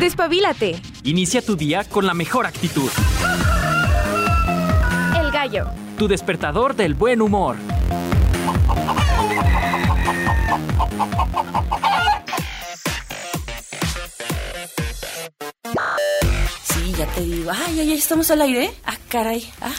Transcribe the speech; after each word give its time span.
Despabilate. 0.00 0.78
Inicia 1.04 1.40
tu 1.40 1.56
día 1.56 1.82
con 1.84 2.04
la 2.04 2.12
mejor 2.12 2.44
actitud. 2.44 2.90
El 5.18 5.30
gallo. 5.30 5.68
Tu 5.96 6.06
despertador 6.06 6.76
del 6.76 6.92
buen 6.92 7.22
humor. 7.22 7.56
Sí, 16.64 16.92
ya 16.98 17.06
te 17.06 17.22
digo. 17.22 17.50
Ay, 17.50 17.80
ay, 17.80 17.90
ay, 17.90 17.94
estamos 17.94 18.30
al 18.30 18.42
aire. 18.42 18.74
Ah, 18.84 18.98
caray. 19.08 19.50
Ah. 19.62 19.72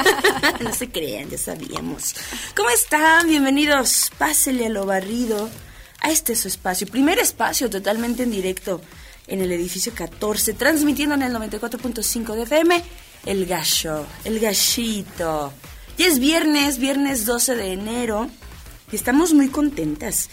no 0.60 0.74
se 0.74 0.90
crean, 0.90 1.30
ya 1.30 1.38
sabíamos. 1.38 2.16
¿Cómo 2.56 2.70
están? 2.70 3.28
Bienvenidos. 3.28 4.10
Pásele 4.18 4.66
a 4.66 4.68
lo 4.68 4.84
barrido. 4.84 5.48
A 6.00 6.10
este 6.10 6.32
es 6.32 6.40
su 6.40 6.48
espacio. 6.48 6.88
Primer 6.88 7.20
espacio 7.20 7.70
totalmente 7.70 8.24
en 8.24 8.32
directo 8.32 8.80
en 9.30 9.40
el 9.40 9.50
edificio 9.52 9.92
14, 9.94 10.52
transmitiendo 10.54 11.14
en 11.14 11.22
el 11.22 11.32
94.5 11.32 12.34
de 12.34 12.42
FM. 12.42 12.84
El 13.26 13.46
gallo, 13.46 14.04
el 14.24 14.40
gallito. 14.40 15.52
Ya 15.96 16.06
es 16.06 16.18
viernes, 16.18 16.78
viernes 16.78 17.24
12 17.26 17.54
de 17.56 17.72
enero. 17.72 18.28
Y 18.92 18.96
estamos 18.96 19.32
muy 19.32 19.48
contentas 19.48 20.28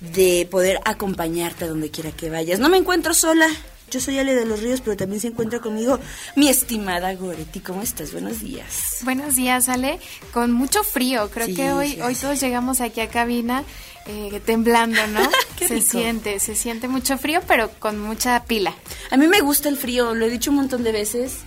de 0.00 0.46
poder 0.50 0.80
acompañarte 0.84 1.64
a 1.64 1.68
donde 1.68 1.90
quiera 1.90 2.12
que 2.12 2.28
vayas. 2.30 2.58
No 2.60 2.68
me 2.68 2.76
encuentro 2.76 3.14
sola. 3.14 3.48
Yo 3.90 4.00
soy 4.00 4.18
Ale 4.18 4.34
de 4.34 4.46
los 4.46 4.60
Ríos, 4.60 4.80
pero 4.80 4.96
también 4.96 5.20
se 5.20 5.28
encuentra 5.28 5.60
conmigo 5.60 5.98
mi 6.34 6.48
estimada 6.48 7.14
Goretti. 7.14 7.60
¿Cómo 7.60 7.82
estás? 7.82 8.12
Buenos 8.12 8.40
días. 8.40 8.98
Buenos 9.02 9.36
días, 9.36 9.68
Ale. 9.68 10.00
Con 10.32 10.50
mucho 10.52 10.82
frío. 10.82 11.30
Creo 11.30 11.46
Sí, 11.46 11.54
que 11.54 11.72
hoy, 11.72 11.92
sí, 11.92 12.00
hoy 12.00 12.14
todos 12.14 12.40
llegamos 12.40 12.80
aquí 12.80 13.00
a 13.02 13.08
cabina 13.10 13.64
eh, 14.06 14.40
temblando, 14.44 15.06
¿no? 15.08 15.20
Se 15.58 15.74
rico. 15.76 15.86
siente, 15.90 16.40
se 16.40 16.54
siente 16.56 16.88
mucho 16.88 17.16
frío, 17.18 17.40
pero 17.46 17.70
con 17.78 18.00
mucha 18.00 18.44
pila. 18.44 18.74
A 19.10 19.16
mí 19.16 19.28
me 19.28 19.40
gusta 19.40 19.68
el 19.68 19.76
frío, 19.76 20.14
lo 20.14 20.26
he 20.26 20.30
dicho 20.30 20.50
un 20.50 20.56
montón 20.56 20.82
de 20.82 20.90
veces. 20.92 21.38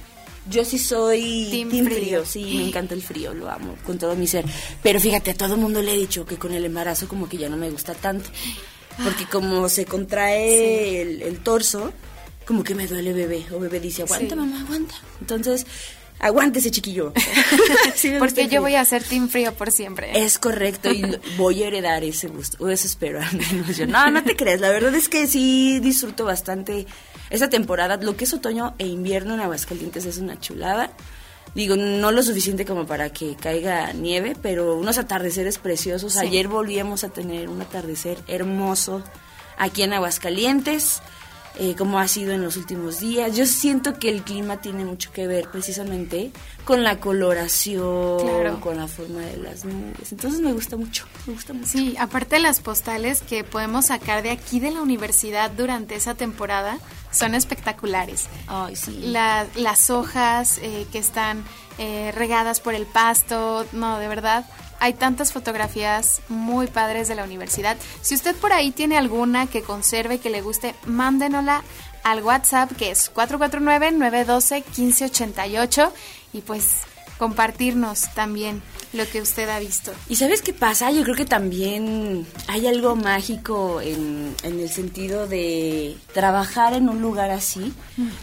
Yo 0.50 0.64
sí 0.64 0.78
soy 0.78 1.48
Team 1.52 1.70
team, 1.70 1.86
frío. 1.86 1.98
frío. 1.98 2.26
sí, 2.26 2.56
me 2.58 2.68
encanta 2.68 2.94
el 2.94 3.02
frío, 3.02 3.34
lo 3.34 3.50
amo 3.50 3.76
con 3.86 3.98
todo 3.98 4.16
mi 4.16 4.28
ser. 4.28 4.46
Pero 4.84 5.00
fíjate, 5.02 5.32
a 5.32 5.34
todo 5.34 5.56
el 5.56 5.60
mundo 5.60 5.82
le 5.82 5.94
he 5.94 5.98
dicho 5.98 6.26
que 6.26 6.38
con 6.38 6.54
el 6.54 6.64
embarazo 6.64 7.08
como 7.08 7.28
que 7.28 7.38
ya 7.38 7.50
no 7.50 7.58
me 7.58 7.70
gusta 7.72 7.94
tanto. 7.96 8.30
Porque 9.04 9.26
como 9.26 9.68
se 9.70 9.86
contrae 9.86 11.02
el, 11.02 11.22
el 11.24 11.40
torso, 11.40 11.92
como 12.46 12.64
que 12.64 12.76
me 12.76 12.86
duele 12.88 13.12
bebé. 13.12 13.44
O 13.54 13.60
bebé 13.60 13.80
dice, 13.80 14.04
aguanta 14.04 14.36
Sí. 14.36 14.40
mamá, 14.40 14.62
aguanta. 14.62 14.96
Entonces, 15.20 15.66
aguántese 16.20 16.72
chiquillo. 16.72 17.14
Sí 17.96 18.14
Porque 18.20 18.44
yo 18.44 18.48
frío. 18.50 18.62
voy 18.62 18.76
a 18.76 18.84
ser 18.86 19.04
team 19.04 19.30
frío 19.30 19.54
por 19.54 19.72
siempre. 19.72 20.24
Es 20.26 20.38
correcto 20.38 20.92
y 20.92 21.04
voy 21.38 21.64
a 21.64 21.68
heredar 21.68 22.04
ese 22.04 22.28
gusto, 22.28 22.58
o 22.64 22.70
eso 22.70 22.88
espero 22.88 23.22
al 23.22 23.34
menos 23.38 23.78
yo. 23.78 23.88
No, 23.88 24.10
no 24.12 24.24
te 24.24 24.36
creas, 24.36 24.60
la 24.60 24.70
verdad 24.70 24.94
es 24.96 25.08
que 25.08 25.28
sí 25.28 25.80
disfruto 25.80 26.26
bastante 26.26 26.86
esa 27.30 27.50
temporada. 27.50 27.98
Lo 27.98 28.18
que 28.18 28.26
es 28.26 28.34
otoño 28.34 28.76
e 28.78 28.88
invierno 28.88 29.34
en 29.34 29.40
Aguascalientes 29.40 30.06
es 30.06 30.18
una 30.18 30.40
chulada. 30.40 30.92
Digo, 31.54 31.78
no 31.78 32.12
lo 32.12 32.22
suficiente 32.22 32.66
como 32.66 32.86
para 32.86 33.12
que 33.12 33.36
caiga 33.38 33.94
nieve, 33.94 34.36
pero 34.42 34.76
unos 34.76 34.98
atardeceres 34.98 35.58
preciosos. 35.58 36.14
Sí. 36.14 36.20
Ayer 36.20 36.50
volvíamos 36.50 37.06
a 37.06 37.10
tener 37.10 37.48
un 37.48 37.62
atardecer 37.62 38.18
hermoso 38.28 39.02
aquí 39.58 39.84
en 39.84 39.94
Aguascalientes. 39.94 41.02
Eh, 41.58 41.76
como 41.78 42.00
ha 42.00 42.08
sido 42.08 42.34
en 42.34 42.42
los 42.42 42.58
últimos 42.58 43.00
días. 43.00 43.36
Yo 43.36 43.46
siento 43.46 43.98
que 44.00 44.10
el 44.10 44.24
clima 44.24 44.58
tiene 44.62 44.86
mucho 44.86 45.12
que 45.12 45.28
ver 45.28 45.50
precisamente 45.50 46.32
con 46.66 46.84
la 46.84 47.00
coloración, 47.00 48.20
Claro. 48.20 48.60
con 48.62 48.78
la 48.78 48.88
forma 48.88 49.22
de 49.22 49.38
las 49.38 49.66
nubes. 49.66 50.12
Entonces 50.12 50.42
me 50.42 50.54
gusta 50.54 50.76
mucho, 50.78 51.06
me 51.28 51.34
gusta 51.34 51.54
mucho. 51.54 51.68
Sí, 51.68 51.96
aparte 52.00 52.40
las 52.40 52.60
postales 52.60 53.22
que 53.22 53.44
podemos 53.44 53.86
sacar 53.86 54.24
de 54.24 54.32
aquí 54.32 54.60
de 54.60 54.72
la 54.72 54.82
universidad 54.82 55.52
durante 55.52 55.96
esa 55.96 56.16
temporada 56.16 56.78
son 57.16 57.36
espectaculares. 57.36 58.28
Sí. 58.76 59.00
La- 59.04 59.46
las 59.56 59.90
hojas 59.90 60.60
eh, 60.62 60.86
que 60.92 61.00
están 61.00 61.44
eh, 61.78 62.12
regadas 62.16 62.60
por 62.60 62.74
el 62.74 62.86
pasto, 62.86 63.66
no, 63.72 64.00
de 64.00 64.08
verdad, 64.08 64.46
hay 64.80 64.94
tantas 64.94 65.32
fotografías 65.34 66.22
muy 66.30 66.68
padres 66.68 67.08
de 67.08 67.16
la 67.16 67.24
universidad. 67.24 67.78
Si 68.02 68.16
usted 68.16 68.36
por 68.36 68.54
ahí 68.54 68.72
tiene 68.72 68.98
alguna 68.98 69.48
que 69.48 69.62
conserve, 69.62 70.20
que 70.20 70.30
le 70.30 70.42
guste, 70.42 70.76
mándenosla 70.86 71.64
al 72.04 72.24
WhatsApp 72.24 72.72
que 72.78 72.92
es 72.92 73.12
449-912-1588 73.14 75.92
y 76.34 76.42
pues 76.42 76.82
compartirnos 77.18 78.14
también 78.14 78.62
lo 78.96 79.08
que 79.08 79.22
usted 79.22 79.48
ha 79.50 79.60
visto. 79.60 79.94
¿Y 80.10 80.16
sabes 80.16 80.42
qué 80.42 80.54
pasa? 80.54 80.92
Yo 80.92 81.04
creo 81.04 81.16
que 81.16 81.26
también 81.26 82.26
hay 82.48 82.68
algo 82.68 82.96
mágico 82.96 83.82
en, 83.82 84.36
en 84.44 84.60
el 84.60 84.70
sentido 84.70 85.28
de 85.28 85.98
trabajar 86.14 86.74
en 86.74 86.90
un 86.90 87.02
lugar 87.02 87.30
así. 87.32 87.74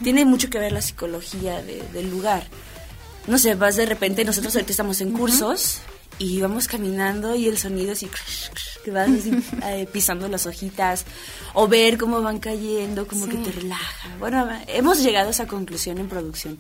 Tiene 0.03 0.25
mucho 0.25 0.51
que 0.51 0.59
ver 0.59 0.73
la 0.73 0.83
psicología 0.83 1.63
de- 1.63 1.83
del 1.93 2.11
lugar. 2.11 2.47
No 3.27 3.39
sé, 3.39 3.55
vas 3.55 3.77
de 3.77 3.87
repente, 3.87 4.25
nosotros 4.25 4.55
ahorita 4.55 4.73
estamos 4.73 5.01
en 5.01 5.13
cursos 5.13 5.79
y 6.19 6.41
vamos 6.41 6.67
caminando 6.69 7.35
y 7.37 7.47
el 7.49 7.57
sonido 7.59 7.93
así, 7.93 8.09
que 8.85 8.91
vas 8.91 9.09
así, 9.09 9.33
eh, 9.65 9.87
pisando 9.93 10.27
las 10.29 10.47
hojitas 10.47 11.05
o 11.55 11.69
ver 11.69 11.99
cómo 11.99 12.21
van 12.21 12.39
cayendo, 12.41 13.07
como 13.07 13.29
que 13.29 13.37
te 13.37 13.53
relaja. 13.53 14.09
Bueno, 14.19 14.49
hemos 14.67 15.03
llegado 15.03 15.29
a 15.29 15.31
esa 15.31 15.47
conclusión 15.47 15.99
en 15.99 16.09
producción 16.09 16.59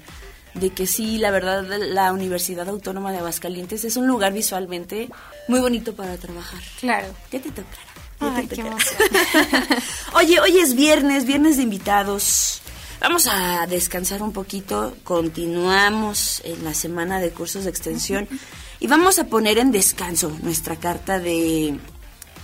de 0.54 0.70
que 0.70 0.86
sí, 0.86 1.18
la 1.18 1.30
verdad, 1.30 1.64
la 1.66 2.12
Universidad 2.12 2.68
Autónoma 2.68 3.12
de 3.12 3.18
Aguascalientes 3.18 3.84
es 3.84 3.96
un 3.96 4.06
lugar 4.06 4.32
visualmente 4.32 5.08
muy 5.48 5.60
bonito 5.60 5.94
para 5.94 6.16
trabajar. 6.16 6.60
Claro. 6.80 7.08
Ya 7.30 7.40
te 7.40 7.50
tocará. 7.50 7.92
Ay, 8.20 8.46
te 8.46 8.56
qué 8.56 8.62
tocará. 8.62 8.76
emoción. 8.76 9.82
Oye, 10.14 10.40
hoy 10.40 10.58
es 10.58 10.74
viernes, 10.74 11.24
viernes 11.24 11.56
de 11.56 11.62
invitados. 11.62 12.60
Vamos 13.00 13.26
a 13.26 13.66
descansar 13.66 14.22
un 14.22 14.32
poquito, 14.32 14.96
continuamos 15.02 16.40
en 16.44 16.62
la 16.62 16.72
semana 16.72 17.18
de 17.18 17.30
cursos 17.30 17.64
de 17.64 17.70
extensión 17.70 18.28
y 18.78 18.86
vamos 18.86 19.18
a 19.18 19.24
poner 19.24 19.58
en 19.58 19.72
descanso 19.72 20.36
nuestra 20.42 20.76
carta 20.76 21.18
de 21.18 21.78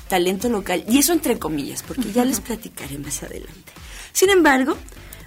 talento 0.08 0.48
local, 0.48 0.84
y 0.88 0.98
eso 0.98 1.12
entre 1.12 1.38
comillas, 1.38 1.82
porque 1.82 2.10
ya 2.10 2.24
les 2.24 2.40
platicaré 2.48 2.98
más 2.98 3.22
adelante. 3.22 3.72
Sin 4.12 4.30
embargo, 4.30 4.76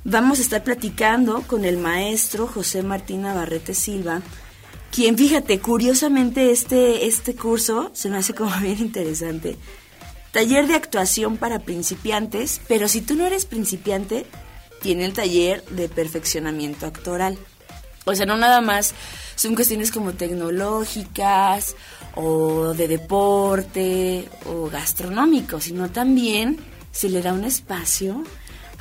vamos 0.04 0.40
a 0.40 0.42
estar 0.42 0.64
platicando 0.64 1.44
con 1.44 1.66
el 1.66 1.78
maestro 1.78 2.48
José 2.48 2.84
Martín 2.84 3.24
Navarrete 3.24 3.74
Silva, 3.74 4.22
quien, 4.92 5.18
fíjate, 5.18 5.60
curiosamente 5.60 6.52
este, 6.52 7.06
este 7.06 7.36
curso 7.36 7.92
se 7.94 8.10
me 8.10 8.18
hace 8.18 8.34
como 8.34 8.52
bien 8.62 8.80
interesante. 8.80 9.58
Taller 10.32 10.68
de 10.68 10.76
actuación 10.76 11.38
para 11.38 11.60
principiantes, 11.60 12.62
pero 12.68 12.88
si 12.88 13.02
tú 13.02 13.16
no 13.16 13.26
eres 13.26 13.46
principiante, 13.46 14.26
tiene 14.82 15.06
el 15.06 15.14
taller 15.14 15.64
de 15.66 15.90
perfeccionamiento 15.90 16.86
actoral. 16.86 17.38
O 18.06 18.16
sea, 18.16 18.26
no 18.26 18.36
nada 18.38 18.62
más 18.62 18.94
son 19.36 19.56
cuestiones 19.56 19.92
como 19.92 20.14
tecnológicas 20.14 21.76
o 22.16 22.74
de 22.74 22.88
deporte 22.88 24.28
o 24.46 24.70
gastronómico, 24.70 25.60
sino 25.60 25.90
también 25.90 26.58
se 26.92 27.10
le 27.10 27.22
da 27.22 27.34
un 27.34 27.44
espacio 27.44 28.24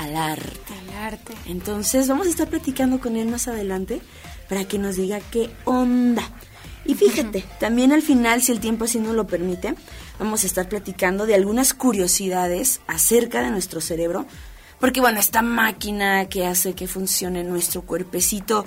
al 0.01 0.17
arte. 0.17 0.75
El 0.89 0.97
arte. 0.97 1.35
Entonces 1.47 2.09
vamos 2.09 2.27
a 2.27 2.31
estar 2.31 2.49
platicando 2.49 3.01
con 3.01 3.17
él 3.17 3.29
más 3.29 3.49
adelante 3.49 4.01
para 4.49 4.65
que 4.67 4.79
nos 4.79 4.97
diga 4.97 5.21
qué 5.31 5.51
onda. 5.65 6.23
Y 6.85 6.95
fíjate, 6.95 7.45
también 7.61 7.93
al 7.93 8.03
final, 8.03 8.43
si 8.43 8.53
el 8.53 8.61
tiempo 8.61 8.85
así 8.87 8.99
nos 8.99 9.15
lo 9.15 9.27
permite, 9.27 9.75
vamos 10.19 10.43
a 10.43 10.47
estar 10.47 10.69
platicando 10.69 11.27
de 11.27 11.35
algunas 11.35 11.75
curiosidades 11.75 12.81
acerca 12.87 13.43
de 13.43 13.51
nuestro 13.51 13.81
cerebro. 13.81 14.27
Porque 14.81 15.01
bueno, 15.03 15.21
esta 15.21 15.43
máquina 15.43 16.29
que 16.31 16.47
hace 16.47 16.73
que 16.73 16.89
funcione 16.89 17.45
nuestro 17.45 17.83
cuerpecito 17.83 18.65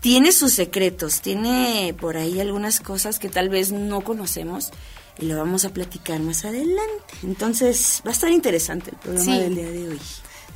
tiene 0.00 0.32
sus 0.32 0.54
secretos, 0.54 1.20
tiene 1.20 1.94
por 2.00 2.16
ahí 2.16 2.40
algunas 2.40 2.80
cosas 2.80 3.18
que 3.18 3.28
tal 3.28 3.50
vez 3.50 3.70
no 3.70 4.00
conocemos 4.00 4.70
y 5.18 5.26
lo 5.26 5.36
vamos 5.36 5.66
a 5.66 5.68
platicar 5.74 6.18
más 6.20 6.46
adelante. 6.46 7.14
Entonces 7.22 8.00
va 8.06 8.10
a 8.10 8.14
estar 8.14 8.30
interesante 8.30 8.90
el 8.92 8.96
programa 8.96 9.24
Sí. 9.34 9.38
del 9.38 9.54
día 9.54 9.70
de 9.70 9.88
hoy. 9.90 10.00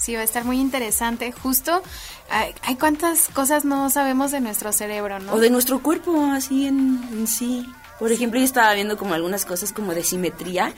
Sí, 0.05 0.15
va 0.15 0.21
a 0.21 0.25
estar 0.25 0.45
muy 0.45 0.61
interesante. 0.61 1.33
Justo, 1.33 1.83
hay, 2.29 2.55
hay 2.61 2.77
cuántas 2.77 3.29
cosas 3.29 3.65
no 3.65 3.89
sabemos 3.89 4.33
de 4.33 4.41
nuestro 4.41 4.71
cerebro, 4.71 5.19
¿no? 5.19 5.33
O 5.33 5.41
de 5.41 5.49
nuestro 5.49 5.83
cuerpo, 5.83 6.27
así 6.27 6.67
en, 6.67 7.03
en 7.11 7.27
sí. 7.27 7.65
Por 7.99 8.13
ejemplo, 8.13 8.39
yo 8.39 8.45
estaba 8.45 8.75
viendo 8.75 8.99
como 8.99 9.15
algunas 9.15 9.47
cosas 9.47 9.73
como 9.73 9.95
de 9.95 10.05
simetría. 10.05 10.75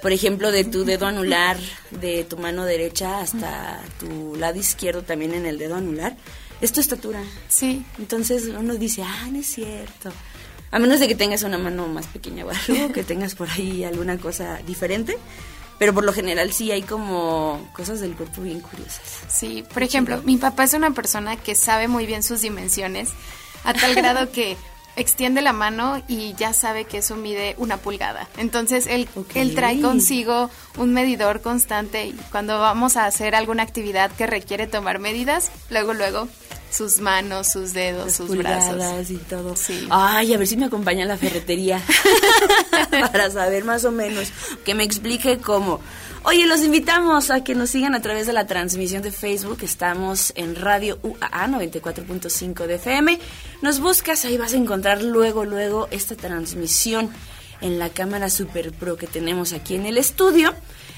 Por 0.00 0.12
ejemplo, 0.12 0.52
de 0.52 0.62
tu 0.62 0.84
dedo 0.84 1.06
anular, 1.06 1.56
de 1.90 2.22
tu 2.22 2.36
mano 2.36 2.64
derecha 2.64 3.20
hasta 3.20 3.80
tu 3.98 4.36
lado 4.36 4.60
izquierdo 4.60 5.02
también 5.02 5.34
en 5.34 5.44
el 5.44 5.58
dedo 5.58 5.74
anular. 5.74 6.16
Es 6.60 6.70
tu 6.70 6.80
estatura. 6.80 7.20
Sí, 7.48 7.84
Entonces 7.98 8.44
uno 8.46 8.76
dice, 8.76 9.02
ah, 9.02 9.26
no 9.32 9.40
es 9.40 9.46
cierto. 9.48 10.12
A 10.70 10.78
menos 10.78 11.00
de 11.00 11.08
que 11.08 11.16
tengas 11.16 11.42
una 11.42 11.58
mano 11.58 11.88
más 11.88 12.06
pequeña 12.06 12.44
o 12.46 12.50
algo, 12.50 12.92
que 12.92 13.02
tengas 13.02 13.34
por 13.34 13.50
ahí 13.50 13.82
alguna 13.82 14.18
cosa 14.18 14.60
diferente. 14.64 15.18
Pero 15.82 15.94
por 15.94 16.04
lo 16.04 16.12
general 16.12 16.52
sí 16.52 16.70
hay 16.70 16.82
como 16.82 17.68
cosas 17.72 17.98
del 17.98 18.14
cuerpo 18.14 18.40
bien 18.40 18.60
curiosas. 18.60 19.02
sí. 19.26 19.64
Por 19.74 19.82
ejemplo, 19.82 20.22
mi 20.22 20.36
papá 20.36 20.62
es 20.62 20.74
una 20.74 20.92
persona 20.92 21.34
que 21.34 21.56
sabe 21.56 21.88
muy 21.88 22.06
bien 22.06 22.22
sus 22.22 22.40
dimensiones, 22.40 23.08
a 23.64 23.74
tal 23.74 23.96
grado 23.96 24.30
que 24.30 24.56
extiende 24.96 25.42
la 25.42 25.52
mano 25.52 26.00
y 26.06 26.34
ya 26.34 26.52
sabe 26.52 26.84
que 26.84 26.98
eso 26.98 27.16
mide 27.16 27.56
una 27.58 27.78
pulgada. 27.78 28.28
Entonces 28.36 28.86
él, 28.86 29.08
él 29.34 29.56
trae 29.56 29.80
consigo 29.80 30.50
un 30.76 30.94
medidor 30.94 31.40
constante 31.40 32.06
y 32.06 32.12
cuando 32.30 32.60
vamos 32.60 32.96
a 32.96 33.06
hacer 33.06 33.34
alguna 33.34 33.64
actividad 33.64 34.12
que 34.12 34.28
requiere 34.28 34.68
tomar 34.68 35.00
medidas, 35.00 35.50
luego, 35.68 35.94
luego, 35.94 36.28
sus 36.72 37.00
manos, 37.00 37.48
sus 37.48 37.72
dedos, 37.72 38.06
Las 38.06 38.14
sus 38.16 38.36
brazos. 38.36 39.10
y 39.10 39.16
todo. 39.16 39.54
Sí. 39.56 39.86
Ay, 39.90 40.32
a 40.32 40.38
ver 40.38 40.46
si 40.46 40.56
me 40.56 40.66
acompaña 40.66 41.04
a 41.04 41.06
la 41.06 41.16
ferretería 41.16 41.82
para 42.90 43.30
saber 43.30 43.64
más 43.64 43.84
o 43.84 43.92
menos, 43.92 44.28
que 44.64 44.74
me 44.74 44.84
explique 44.84 45.38
cómo. 45.38 45.80
Oye, 46.24 46.46
los 46.46 46.60
invitamos 46.62 47.30
a 47.30 47.42
que 47.42 47.54
nos 47.54 47.70
sigan 47.70 47.94
a 47.94 48.00
través 48.00 48.26
de 48.26 48.32
la 48.32 48.46
transmisión 48.46 49.02
de 49.02 49.10
Facebook. 49.10 49.58
Estamos 49.62 50.32
en 50.36 50.54
Radio 50.54 50.98
UAA 51.02 51.48
94.5 51.48 52.66
de 52.66 52.74
FM. 52.76 53.18
Nos 53.60 53.80
buscas, 53.80 54.24
ahí 54.24 54.38
vas 54.38 54.52
a 54.52 54.56
encontrar 54.56 55.02
luego, 55.02 55.44
luego 55.44 55.88
esta 55.90 56.14
transmisión 56.14 57.10
en 57.60 57.78
la 57.78 57.88
cámara 57.90 58.30
Super 58.30 58.72
Pro 58.72 58.96
que 58.96 59.08
tenemos 59.08 59.52
aquí 59.52 59.74
en 59.74 59.84
el 59.86 59.98
estudio. 59.98 60.54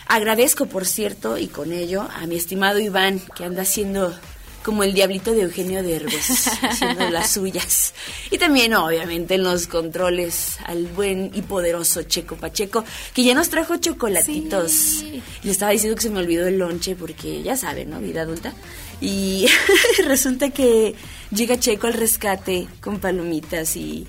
Agradezco, 0.06 0.66
por 0.66 0.86
cierto, 0.86 1.38
y 1.38 1.46
con 1.46 1.72
ello 1.72 2.06
a 2.14 2.26
mi 2.26 2.36
estimado 2.36 2.78
Iván, 2.78 3.20
que 3.34 3.44
anda 3.44 3.62
haciendo 3.62 4.14
como 4.64 4.82
el 4.82 4.94
diablito 4.94 5.32
de 5.32 5.42
Eugenio 5.42 5.82
Derbez, 5.82 6.48
haciendo 6.62 7.10
las 7.10 7.30
suyas. 7.30 7.92
Y 8.30 8.38
también, 8.38 8.74
obviamente, 8.74 9.34
en 9.34 9.44
los 9.44 9.66
controles 9.66 10.56
al 10.64 10.86
buen 10.86 11.30
y 11.34 11.42
poderoso 11.42 12.02
Checo 12.02 12.36
Pacheco, 12.36 12.82
que 13.12 13.22
ya 13.22 13.34
nos 13.34 13.50
trajo 13.50 13.76
chocolatitos. 13.76 14.72
Sí. 14.72 15.22
Le 15.42 15.50
estaba 15.52 15.70
diciendo 15.70 15.94
que 15.96 16.02
se 16.02 16.10
me 16.10 16.20
olvidó 16.20 16.48
el 16.48 16.58
lonche, 16.58 16.96
porque 16.96 17.42
ya 17.42 17.56
saben, 17.56 17.90
¿no? 17.90 18.00
Vida 18.00 18.22
adulta. 18.22 18.54
Y 19.02 19.46
resulta 20.06 20.48
que 20.48 20.94
llega 21.30 21.60
Checo 21.60 21.86
al 21.86 21.92
rescate 21.92 22.66
con 22.80 23.00
palomitas 23.00 23.76
y, 23.76 24.06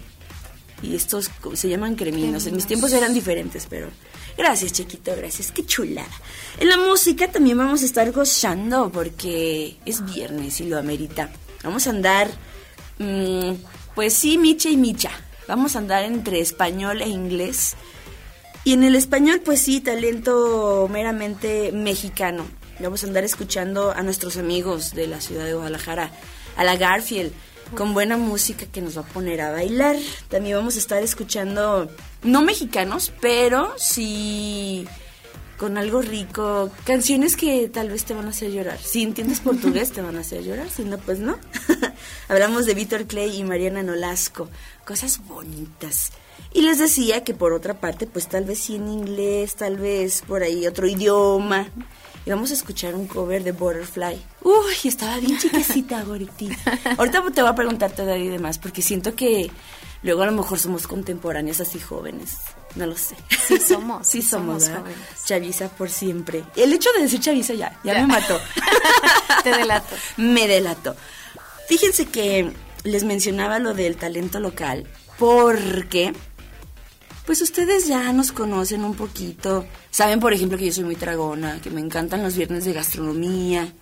y 0.82 0.96
estos 0.96 1.30
se 1.54 1.68
llaman 1.68 1.96
creminos. 1.96 2.46
En 2.46 2.56
mis 2.56 2.66
tiempos 2.66 2.94
eran 2.94 3.14
diferentes, 3.14 3.68
pero 3.70 3.90
gracias, 4.38 4.74
Chiquito, 4.74 5.14
gracias. 5.16 5.52
Qué 5.52 5.66
chulada. 5.66 6.08
En 6.60 6.70
la 6.70 6.78
música 6.78 7.32
también 7.32 7.58
vamos 7.58 7.82
a 7.82 7.86
estar 7.86 8.12
gozando 8.12 8.92
porque 8.92 9.78
es 9.86 10.06
viernes 10.06 10.60
y 10.62 10.66
lo 10.66 10.78
amerita. 10.78 11.30
Vamos 11.64 11.88
a 11.88 11.90
andar, 11.90 12.30
mm, 13.00 13.54
pues 13.96 14.14
sí, 14.14 14.38
Micha 14.38 14.70
y 14.70 14.78
Micha. 14.78 15.12
Vamos 15.48 15.76
a 15.76 15.80
andar 15.80 16.04
entre 16.04 16.40
español 16.40 17.02
e 17.02 17.08
inglés. 17.08 17.76
Y 18.64 18.74
en 18.74 18.84
el 18.84 18.96
español, 18.96 19.42
pues 19.46 19.62
sí, 19.62 19.80
talento 19.80 20.88
meramente 20.92 21.72
mexicano. 21.72 22.46
Vamos 22.80 23.04
a 23.04 23.08
andar 23.08 23.24
escuchando 23.24 23.92
a 23.92 24.02
nuestros 24.02 24.38
amigos 24.38 24.94
de 24.94 25.08
la 25.08 25.22
ciudad 25.22 25.46
de 25.46 25.54
Guadalajara, 25.54 26.12
a 26.58 26.64
la 26.64 26.76
Garfield, 26.76 27.32
con 27.76 27.94
buena 27.94 28.18
música 28.18 28.66
que 28.66 28.82
nos 28.82 28.98
va 28.98 29.02
a 29.02 29.06
poner 29.06 29.42
a 29.42 29.52
bailar. 29.52 29.96
También 30.30 30.58
vamos 30.58 30.76
a 30.76 30.80
estar 30.80 31.02
escuchando, 31.02 31.90
no 32.26 32.42
mexicanos, 32.42 33.14
pero 33.22 33.74
sí 33.78 34.86
con 35.58 35.78
algo 35.78 36.02
rico, 36.02 36.70
canciones 36.84 37.38
que 37.38 37.70
tal 37.70 37.90
vez 37.90 38.04
te 38.04 38.14
van 38.14 38.26
a 38.26 38.30
hacer 38.30 38.52
llorar. 38.52 38.78
Si 38.78 39.04
entiendes 39.04 39.40
portugués 39.44 39.92
te 39.92 40.02
van 40.02 40.18
a 40.18 40.22
hacer 40.22 40.44
llorar, 40.44 40.70
si 40.70 40.84
no, 40.84 40.98
pues 40.98 41.20
no. 41.20 41.38
Hablamos 42.28 42.66
de 42.66 42.74
Víctor 42.74 43.06
Clay 43.06 43.38
y 43.38 43.44
Mariana 43.44 43.84
Nolasco, 43.84 44.50
cosas 44.86 45.26
bonitas. 45.26 46.12
Y 46.54 46.62
les 46.62 46.80
decía 46.80 47.24
que 47.24 47.34
por 47.34 47.54
otra 47.54 47.80
parte, 47.80 48.08
pues 48.08 48.28
tal 48.28 48.46
vez 48.46 48.60
sí 48.60 48.76
en 48.76 48.88
inglés, 48.88 49.56
tal 49.56 49.78
vez 49.78 50.24
por 50.28 50.44
ahí 50.44 50.68
otro 50.68 50.88
idioma. 50.88 51.68
Y 52.26 52.30
vamos 52.32 52.50
a 52.50 52.54
escuchar 52.56 52.96
un 52.96 53.06
cover 53.08 53.44
de 53.44 53.52
Butterfly. 53.52 54.20
Uy, 54.42 54.76
estaba 54.84 55.18
bien 55.20 55.38
chiquecita, 55.38 56.02
Goriti. 56.06 56.50
Ahorita 56.98 57.24
te 57.32 57.42
voy 57.42 57.52
a 57.52 57.56
preguntar 57.56 57.92
todavía 57.92 58.26
y 58.26 58.30
demás, 58.30 58.58
porque 58.58 58.82
siento 58.82 59.14
que 59.16 59.52
luego 60.02 60.24
a 60.24 60.26
lo 60.26 60.32
mejor 60.32 60.58
somos 60.58 60.88
contemporáneas 60.88 61.60
así 61.62 61.80
jóvenes. 61.80 62.38
No 62.76 62.88
lo 62.88 62.98
sé. 62.98 63.16
Sí 63.48 63.58
somos, 63.60 64.08
sí 64.08 64.22
somos, 64.24 64.64
somos 64.64 64.80
jóvenes. 64.80 65.00
Chaviza 65.26 65.70
por 65.70 65.90
siempre. 65.92 66.44
El 66.56 66.74
hecho 66.74 66.90
de 66.96 67.04
decir 67.04 67.20
chaviza 67.20 67.54
ya, 67.54 67.80
ya, 67.84 67.94
Ya. 67.94 68.02
me 68.02 68.08
mató. 68.08 68.40
Te 69.44 69.52
delato. 69.52 69.96
me 70.18 70.48
delató. 70.48 70.96
Fíjense 71.70 72.08
que 72.08 72.52
les 72.84 73.04
mencionaba 73.04 73.60
lo 73.60 73.74
del 73.76 73.98
talento 73.98 74.40
local 74.40 74.88
porque 75.20 76.14
pues 77.26 77.42
ustedes 77.42 77.88
ya 77.88 78.12
nos 78.14 78.32
conocen 78.32 78.84
un 78.84 78.96
poquito. 78.96 79.66
Saben, 79.92 80.20
por 80.20 80.34
ejemplo, 80.34 80.58
que 80.58 80.68
yo 80.68 80.74
soy 80.74 80.84
muy 80.84 80.96
tragona, 80.96 81.60
que 81.62 81.70
me 81.70 81.82
encantan 81.82 82.24
los 82.24 82.36
viernes 82.36 82.66
de 82.66 82.74
gastronomía. 82.74 83.74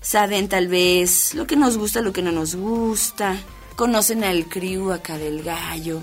Saben 0.00 0.48
tal 0.48 0.68
vez 0.68 1.34
lo 1.34 1.46
que 1.46 1.56
nos 1.56 1.78
gusta, 1.78 2.00
lo 2.00 2.12
que 2.12 2.22
no 2.22 2.32
nos 2.32 2.54
gusta. 2.54 3.36
Conocen 3.76 4.24
al 4.24 4.46
crew 4.46 4.92
acá 4.92 5.16
del 5.16 5.42
gallo. 5.42 6.02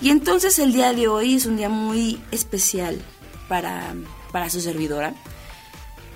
Y 0.00 0.10
entonces 0.10 0.58
el 0.58 0.72
día 0.72 0.92
de 0.92 1.08
hoy 1.08 1.34
es 1.34 1.46
un 1.46 1.56
día 1.56 1.68
muy 1.68 2.20
especial 2.30 3.00
para, 3.48 3.94
para 4.32 4.50
su 4.50 4.60
servidora 4.60 5.14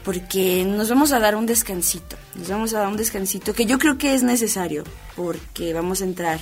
porque 0.06 0.64
nos 0.64 0.88
vamos 0.88 1.11
a 1.11 1.19
dar 1.19 1.35
un 1.35 1.47
descansito, 1.47 2.17
nos 2.37 2.49
vamos 2.49 2.73
a 2.73 2.79
dar 2.79 2.87
un 2.87 2.97
descansito 2.97 3.55
que 3.55 3.67
yo 3.67 3.76
creo 3.76 3.99
que 3.99 4.14
es 4.14 4.23
necesario, 4.23 4.85
porque 5.17 5.75
vamos 5.75 6.00
a 6.00 6.05
entrar 6.05 6.38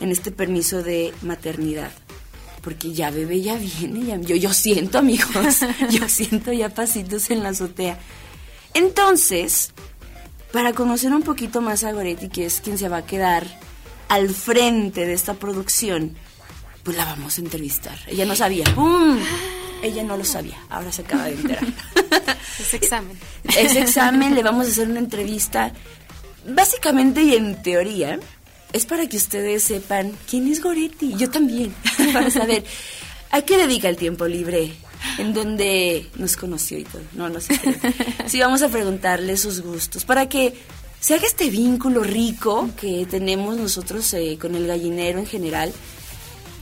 en 0.00 0.10
este 0.10 0.32
permiso 0.32 0.82
de 0.82 1.14
maternidad, 1.22 1.92
porque 2.68 2.92
ya 2.92 3.10
bebé 3.10 3.40
ya 3.40 3.54
viene, 3.56 4.04
ya- 4.04 4.18
yo, 4.20 4.36
yo 4.36 4.52
siento 4.52 4.98
amigos, 4.98 5.60
yo 5.90 6.06
siento 6.06 6.52
ya 6.52 6.68
pasitos 6.68 7.30
en 7.30 7.42
la 7.42 7.48
azotea. 7.48 7.98
Entonces, 8.74 9.70
para 10.52 10.74
conocer 10.74 11.14
un 11.14 11.22
poquito 11.22 11.62
más 11.62 11.82
a 11.84 11.92
Goretti, 11.92 12.28
que 12.28 12.44
es 12.44 12.60
quien 12.60 12.76
se 12.76 12.90
va 12.90 12.98
a 12.98 13.06
quedar 13.06 13.46
al 14.10 14.28
frente 14.28 15.06
de 15.06 15.14
esta 15.14 15.32
producción, 15.32 16.14
pues 16.82 16.94
la 16.98 17.06
vamos 17.06 17.38
a 17.38 17.40
entrevistar. 17.40 17.98
Ella 18.06 18.26
no 18.26 18.36
sabía. 18.36 18.64
Ella 19.82 20.02
no 20.02 20.18
lo 20.18 20.24
sabía, 20.26 20.58
ahora 20.68 20.92
se 20.92 21.00
acaba 21.02 21.24
de 21.24 21.32
enterar. 21.32 21.64
Es 22.60 22.74
examen. 22.74 23.18
Ese 23.44 23.80
examen 23.80 24.34
le 24.34 24.42
vamos 24.42 24.66
a 24.66 24.70
hacer 24.70 24.88
una 24.90 24.98
entrevista. 24.98 25.72
Básicamente 26.46 27.22
y 27.22 27.34
en 27.34 27.62
teoría 27.62 28.18
es 28.72 28.86
para 28.86 29.08
que 29.08 29.16
ustedes 29.16 29.62
sepan 29.62 30.12
quién 30.28 30.48
es 30.48 30.62
Goretti. 30.62 31.14
Yo 31.16 31.30
también, 31.30 31.74
para 32.12 32.30
saber 32.30 32.64
a 33.30 33.42
qué 33.42 33.56
dedica 33.56 33.88
el 33.88 33.96
tiempo 33.96 34.26
libre, 34.26 34.72
en 35.18 35.32
dónde 35.32 36.06
nos 36.16 36.36
conoció 36.36 36.78
y 36.78 36.84
todo. 36.84 37.02
No, 37.12 37.28
no 37.28 37.40
sé. 37.40 37.58
Sí, 38.26 38.40
vamos 38.40 38.62
a 38.62 38.68
preguntarle 38.68 39.36
sus 39.36 39.60
gustos 39.62 40.04
para 40.04 40.28
que 40.28 40.54
se 41.00 41.14
haga 41.14 41.26
este 41.26 41.48
vínculo 41.50 42.02
rico 42.02 42.70
que 42.80 43.06
tenemos 43.06 43.56
nosotros 43.56 44.12
eh, 44.14 44.36
con 44.40 44.54
el 44.54 44.66
gallinero 44.66 45.18
en 45.18 45.26
general. 45.26 45.72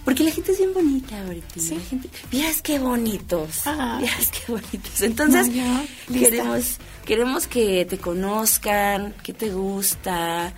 Porque 0.05 0.23
la 0.23 0.31
gente 0.31 0.53
es 0.53 0.59
bien 0.59 0.73
bonita 0.73 1.21
ahorita. 1.21 1.59
Sí. 1.59 1.75
La 1.75 1.81
gente, 1.81 2.09
vieras 2.31 2.63
qué 2.63 2.79
bonitos. 2.79 3.63
Ah. 3.67 4.01
Qué 4.01 4.53
bonitos. 4.53 5.03
Entonces, 5.03 5.49
No, 5.49 5.85
queremos, 6.13 6.77
queremos 7.05 7.47
que 7.49 7.85
te 7.87 7.99
conozcan, 7.99 9.15
qué 9.25 9.33
te 9.33 9.51
gusta, 9.51 10.55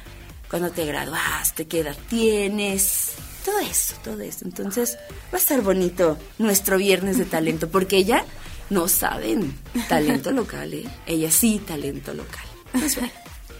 cuándo 0.51 0.71
te 0.71 0.85
graduaste, 0.85 1.67
qué 1.67 1.81
edad 1.81 1.97
tienes. 2.09 3.13
Todo 3.45 3.59
eso, 3.61 3.95
todo 4.03 4.21
eso. 4.21 4.45
Entonces, 4.45 4.99
va 5.33 5.35
a 5.35 5.37
estar 5.37 5.61
bonito 5.63 6.19
nuestro 6.39 6.77
viernes 6.77 7.19
de 7.19 7.25
talento. 7.25 7.69
Porque 7.69 7.97
ella 7.97 8.25
no 8.71 8.89
saben 8.89 9.59
talento 9.89 10.31
local, 10.33 10.75
¿eh? 10.75 10.85
Ella 11.07 11.31
sí, 11.31 11.61
talento 11.67 12.13
local. 12.15 12.45
Pues 12.73 12.97
bueno. 12.97 13.13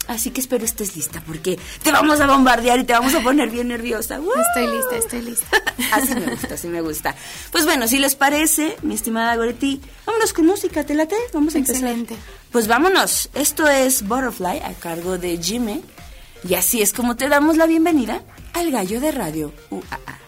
Así 0.09 0.31
que 0.31 0.41
espero 0.41 0.65
estés 0.65 0.97
lista 0.97 1.23
porque 1.27 1.59
te 1.83 1.93
vamos 1.93 2.19
a 2.21 2.27
bombardear 2.27 2.79
y 2.79 2.85
te 2.85 2.95
vamos 2.95 3.15
a 3.15 3.21
poner 3.21 3.51
bien 3.51 3.69
nerviosa. 3.69 4.19
¡Woo! 4.19 4.33
Estoy 4.49 4.75
lista, 4.75 4.97
estoy 4.97 5.21
lista. 5.21 5.47
Así 5.93 6.15
me 6.15 6.35
gusta, 6.35 6.55
así 6.55 6.67
me 6.67 6.81
gusta. 6.81 7.15
Pues 7.53 7.65
bueno, 7.65 7.87
si 7.87 7.99
les 7.99 8.15
parece, 8.15 8.77
mi 8.83 8.95
estimada 8.95 9.37
Goretti, 9.37 9.81
vámonos 10.05 10.33
con 10.33 10.45
música, 10.47 10.85
¿te 10.85 10.95
late? 10.95 11.15
Vamos 11.33 11.55
a 11.55 11.59
empezar. 11.59 11.77
Excelente. 11.77 12.17
Pues 12.51 12.67
vámonos. 12.67 13.31
Esto 13.33 13.69
es 13.69 14.07
Butterfly 14.07 14.59
a 14.59 14.75
cargo 14.75 15.19
de 15.19 15.39
Jimmy. 15.39 15.83
Y 16.47 16.55
así 16.55 16.83
es 16.83 16.93
como 16.93 17.17
te 17.17 17.29
damos 17.29 17.57
la 17.57 17.67
bienvenida 17.67 18.23
al 18.53 18.71
gallo 18.71 19.01
de 19.01 19.13
radio 19.13 19.53
UAA. 19.71 20.28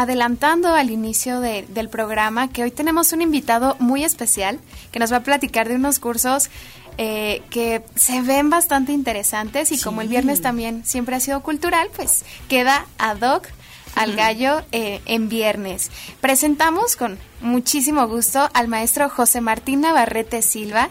adelantando 0.00 0.74
al 0.74 0.90
inicio 0.90 1.40
de- 1.40 1.62
del 1.68 1.88
programa 1.88 2.48
que 2.52 2.62
hoy 2.62 2.70
tenemos 2.70 3.12
un 3.12 3.22
invitado 3.22 3.74
muy 3.78 4.04
especial 4.04 4.58
que 4.90 4.98
nos 4.98 5.12
va 5.12 5.18
a 5.18 5.22
platicar 5.22 5.68
de 5.68 5.76
unos 5.76 5.98
cursos 5.98 6.50
eh, 6.98 7.42
que 7.48 7.82
se 7.94 8.20
ven 8.20 8.50
bastante 8.50 8.92
interesantes 8.92 9.72
y 9.72 9.80
como 9.80 10.02
el 10.02 10.08
viernes 10.08 10.42
también 10.42 10.84
siempre 10.84 11.16
ha 11.16 11.20
sido 11.20 11.42
cultural, 11.42 11.88
pues 11.96 12.24
queda 12.48 12.84
ad 12.98 13.22
hoc 13.22 13.46
al 13.94 14.14
gallo 14.14 14.62
eh, 14.72 15.00
en 15.06 15.30
viernes. 15.30 15.90
Presentamos 16.20 16.96
con 16.96 17.18
muchísimo 17.40 18.06
gusto 18.08 18.48
al 18.52 18.68
maestro 18.68 19.08
José 19.08 19.40
Martín 19.40 19.80
Navarrete 19.80 20.42
Silva, 20.42 20.90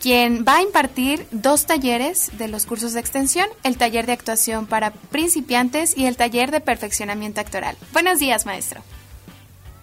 quien 0.00 0.44
va 0.48 0.56
a 0.56 0.62
impartir 0.62 1.26
dos 1.30 1.66
talleres 1.66 2.30
de 2.38 2.48
los 2.48 2.64
cursos 2.66 2.94
de 2.94 3.00
extensión, 3.00 3.46
el 3.62 3.76
taller 3.76 4.06
de 4.06 4.12
actuación 4.12 4.66
para 4.66 4.90
principiantes 4.92 5.96
y 5.96 6.06
el 6.06 6.16
taller 6.16 6.50
de 6.50 6.60
perfeccionamiento 6.60 7.40
actoral. 7.40 7.76
Buenos 7.92 8.18
días, 8.18 8.46
maestro. 8.46 8.80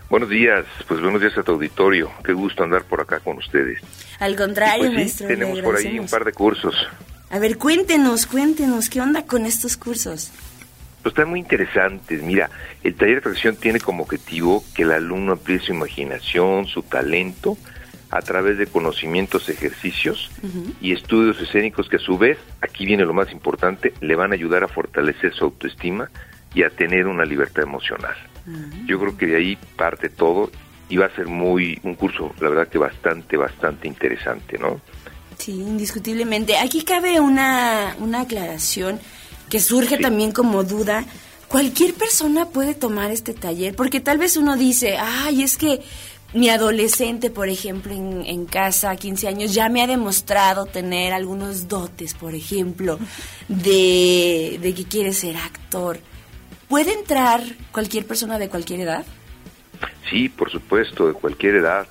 Buenos 0.09 0.29
días, 0.29 0.65
pues 0.87 1.01
buenos 1.01 1.21
días 1.21 1.37
a 1.37 1.43
tu 1.43 1.51
auditorio. 1.51 2.09
Qué 2.23 2.33
gusto 2.33 2.63
andar 2.63 2.83
por 2.85 3.01
acá 3.01 3.19
con 3.19 3.37
ustedes. 3.37 3.79
Al 4.19 4.35
contrario, 4.35 4.79
Pues 4.85 4.91
sí, 4.91 4.95
maestro. 4.95 5.27
tenemos 5.27 5.59
por 5.61 5.75
ahí 5.75 5.99
un 5.99 6.07
par 6.07 6.23
de 6.25 6.31
cursos. 6.31 6.75
A 7.29 7.39
ver, 7.39 7.57
cuéntenos, 7.57 8.25
cuéntenos, 8.25 8.89
¿qué 8.89 9.01
onda 9.01 9.25
con 9.25 9.45
estos 9.45 9.75
cursos? 9.75 10.31
Pues 11.03 11.11
están 11.11 11.29
muy 11.29 11.39
interesantes. 11.39 12.23
Mira, 12.23 12.49
el 12.83 12.95
taller 12.95 13.15
de 13.15 13.21
perfección 13.21 13.57
tiene 13.57 13.79
como 13.81 14.03
objetivo 14.03 14.63
que 14.73 14.83
el 14.83 14.93
alumno 14.93 15.33
amplíe 15.33 15.59
su 15.59 15.73
imaginación, 15.73 16.65
su 16.67 16.83
talento, 16.83 17.57
a 18.09 18.21
través 18.21 18.57
de 18.57 18.67
conocimientos, 18.67 19.49
ejercicios 19.49 20.29
y 20.81 20.93
estudios 20.93 21.39
escénicos 21.41 21.89
que 21.89 21.97
a 21.97 21.99
su 21.99 22.17
vez, 22.17 22.37
aquí 22.61 22.85
viene 22.85 23.03
lo 23.05 23.13
más 23.13 23.31
importante, 23.31 23.93
le 24.01 24.15
van 24.15 24.31
a 24.31 24.35
ayudar 24.35 24.63
a 24.63 24.67
fortalecer 24.67 25.33
su 25.33 25.45
autoestima 25.45 26.09
y 26.53 26.63
a 26.63 26.69
tener 26.69 27.07
una 27.07 27.25
libertad 27.25 27.63
emocional. 27.63 28.15
Yo 28.85 28.97
creo 28.99 29.17
que 29.17 29.25
de 29.25 29.35
ahí 29.37 29.57
parte 29.75 30.09
todo 30.09 30.49
y 30.89 30.95
va 30.95 31.07
a 31.07 31.15
ser 31.15 31.27
muy 31.27 31.79
un 31.83 31.95
curso, 31.95 32.33
la 32.39 32.49
verdad 32.49 32.69
que 32.69 32.77
bastante, 32.77 33.35
bastante 33.35 33.87
interesante, 33.89 34.57
¿no? 34.57 34.79
Sí, 35.37 35.51
indiscutiblemente. 35.51 36.57
Aquí 36.57 36.83
cabe 36.83 37.19
una, 37.19 37.95
una 37.99 38.21
aclaración 38.21 38.99
que 39.49 39.59
surge 39.59 39.97
Sí. 39.97 40.01
también 40.01 40.31
como 40.31 40.63
duda. 40.63 41.05
¿Cualquier 41.49 41.93
persona 41.93 42.47
puede 42.47 42.73
tomar 42.73 43.11
este 43.11 43.33
taller? 43.33 43.75
Porque 43.75 43.99
tal 43.99 44.17
vez 44.17 44.35
uno 44.37 44.57
dice, 44.57 44.97
ay, 44.97 45.43
es 45.43 45.57
que 45.57 45.81
mi 46.33 46.49
adolescente, 46.49 47.29
por 47.29 47.49
ejemplo, 47.49 47.93
en, 47.93 48.23
en 48.25 48.45
casa, 48.45 48.95
15 48.95 49.27
años, 49.27 49.53
ya 49.53 49.69
me 49.69 49.81
ha 49.81 49.87
demostrado 49.87 50.65
tener 50.65 51.13
algunos 51.13 51.67
dotes, 51.67 52.13
por 52.13 52.35
ejemplo, 52.35 52.99
de, 53.47 54.59
de 54.61 54.73
que 54.73 54.85
quiere 54.85 55.13
ser 55.13 55.37
actor. 55.37 55.99
¿Puede 56.67 56.93
entrar 56.93 57.41
cualquier 57.71 58.05
persona 58.05 58.37
de 58.37 58.49
cualquier 58.49 58.81
edad? 58.81 59.05
Sí, 60.09 60.27
por 60.29 60.49
supuesto, 60.49 61.07
de 61.07 61.13
cualquier 61.13 61.55
edad, 61.55 61.87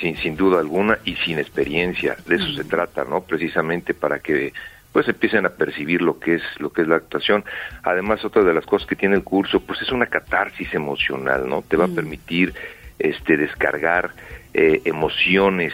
sin, 0.00 0.16
sin 0.16 0.36
duda 0.36 0.60
alguna 0.60 0.98
y 1.04 1.16
sin 1.16 1.38
experiencia. 1.38 2.16
De 2.26 2.36
eso 2.36 2.50
se 2.54 2.64
trata, 2.64 3.04
¿no? 3.04 3.22
Precisamente 3.22 3.92
para 3.94 4.20
que 4.20 4.52
pues 4.92 5.06
empiecen 5.06 5.44
a 5.44 5.50
percibir 5.50 6.00
lo 6.00 6.18
que 6.18 6.36
es 6.36 6.42
lo 6.58 6.72
que 6.72 6.82
es 6.82 6.88
la 6.88 6.96
actuación. 6.96 7.44
Además, 7.82 8.24
otra 8.24 8.42
de 8.42 8.54
las 8.54 8.64
cosas 8.64 8.88
que 8.88 8.96
tiene 8.96 9.16
el 9.16 9.22
curso, 9.22 9.60
pues 9.60 9.80
es 9.82 9.92
una 9.92 10.06
catarsis 10.06 10.72
emocional, 10.74 11.46
¿no? 11.46 11.62
Te 11.62 11.76
va 11.76 11.84
a 11.84 11.88
permitir 11.88 12.54
este 12.98 13.36
descargar 13.36 14.10
eh, 14.54 14.80
emociones 14.84 15.72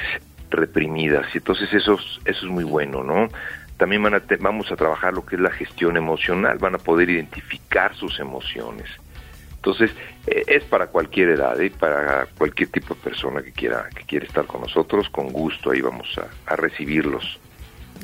reprimidas. 0.50 1.26
Y 1.35 1.38
entonces 1.38 1.73
eso, 1.73 1.95
es- 1.95 2.21
eso 2.25 2.47
es 2.47 2.50
muy 2.52 2.64
bueno, 2.64 3.02
¿no? 3.02 3.28
También 3.76 4.02
van 4.02 4.14
a 4.14 4.21
te- 4.21 4.37
vamos 4.37 4.71
a 4.71 4.76
trabajar 4.76 5.12
lo 5.14 5.25
que 5.25 5.37
es 5.37 5.43
la 5.43 5.50
gestión 5.50 5.97
emocional, 5.97 6.59
van 6.59 6.75
a 6.76 6.78
poder 6.78 7.11
identificar 7.11 7.95
sus 7.97 8.21
emociones. 8.21 8.87
Entonces, 9.57 9.90
eh, 10.26 10.43
es 10.47 10.62
para 10.64 10.88
cualquier 10.88 11.31
edad, 11.31 11.59
¿eh? 11.61 11.71
para 11.71 12.26
cualquier 12.37 12.69
tipo 12.69 12.95
de 12.95 13.00
persona 13.00 13.43
que 13.43 13.52
quiera, 13.52 13.88
que 13.95 14.04
quiera 14.04 14.26
estar 14.26 14.45
con 14.47 14.61
nosotros, 14.61 15.09
con 15.09 15.28
gusto, 15.33 15.71
ahí 15.71 15.81
vamos 15.81 16.07
a 16.47 16.57
recibirlos. 16.57 17.38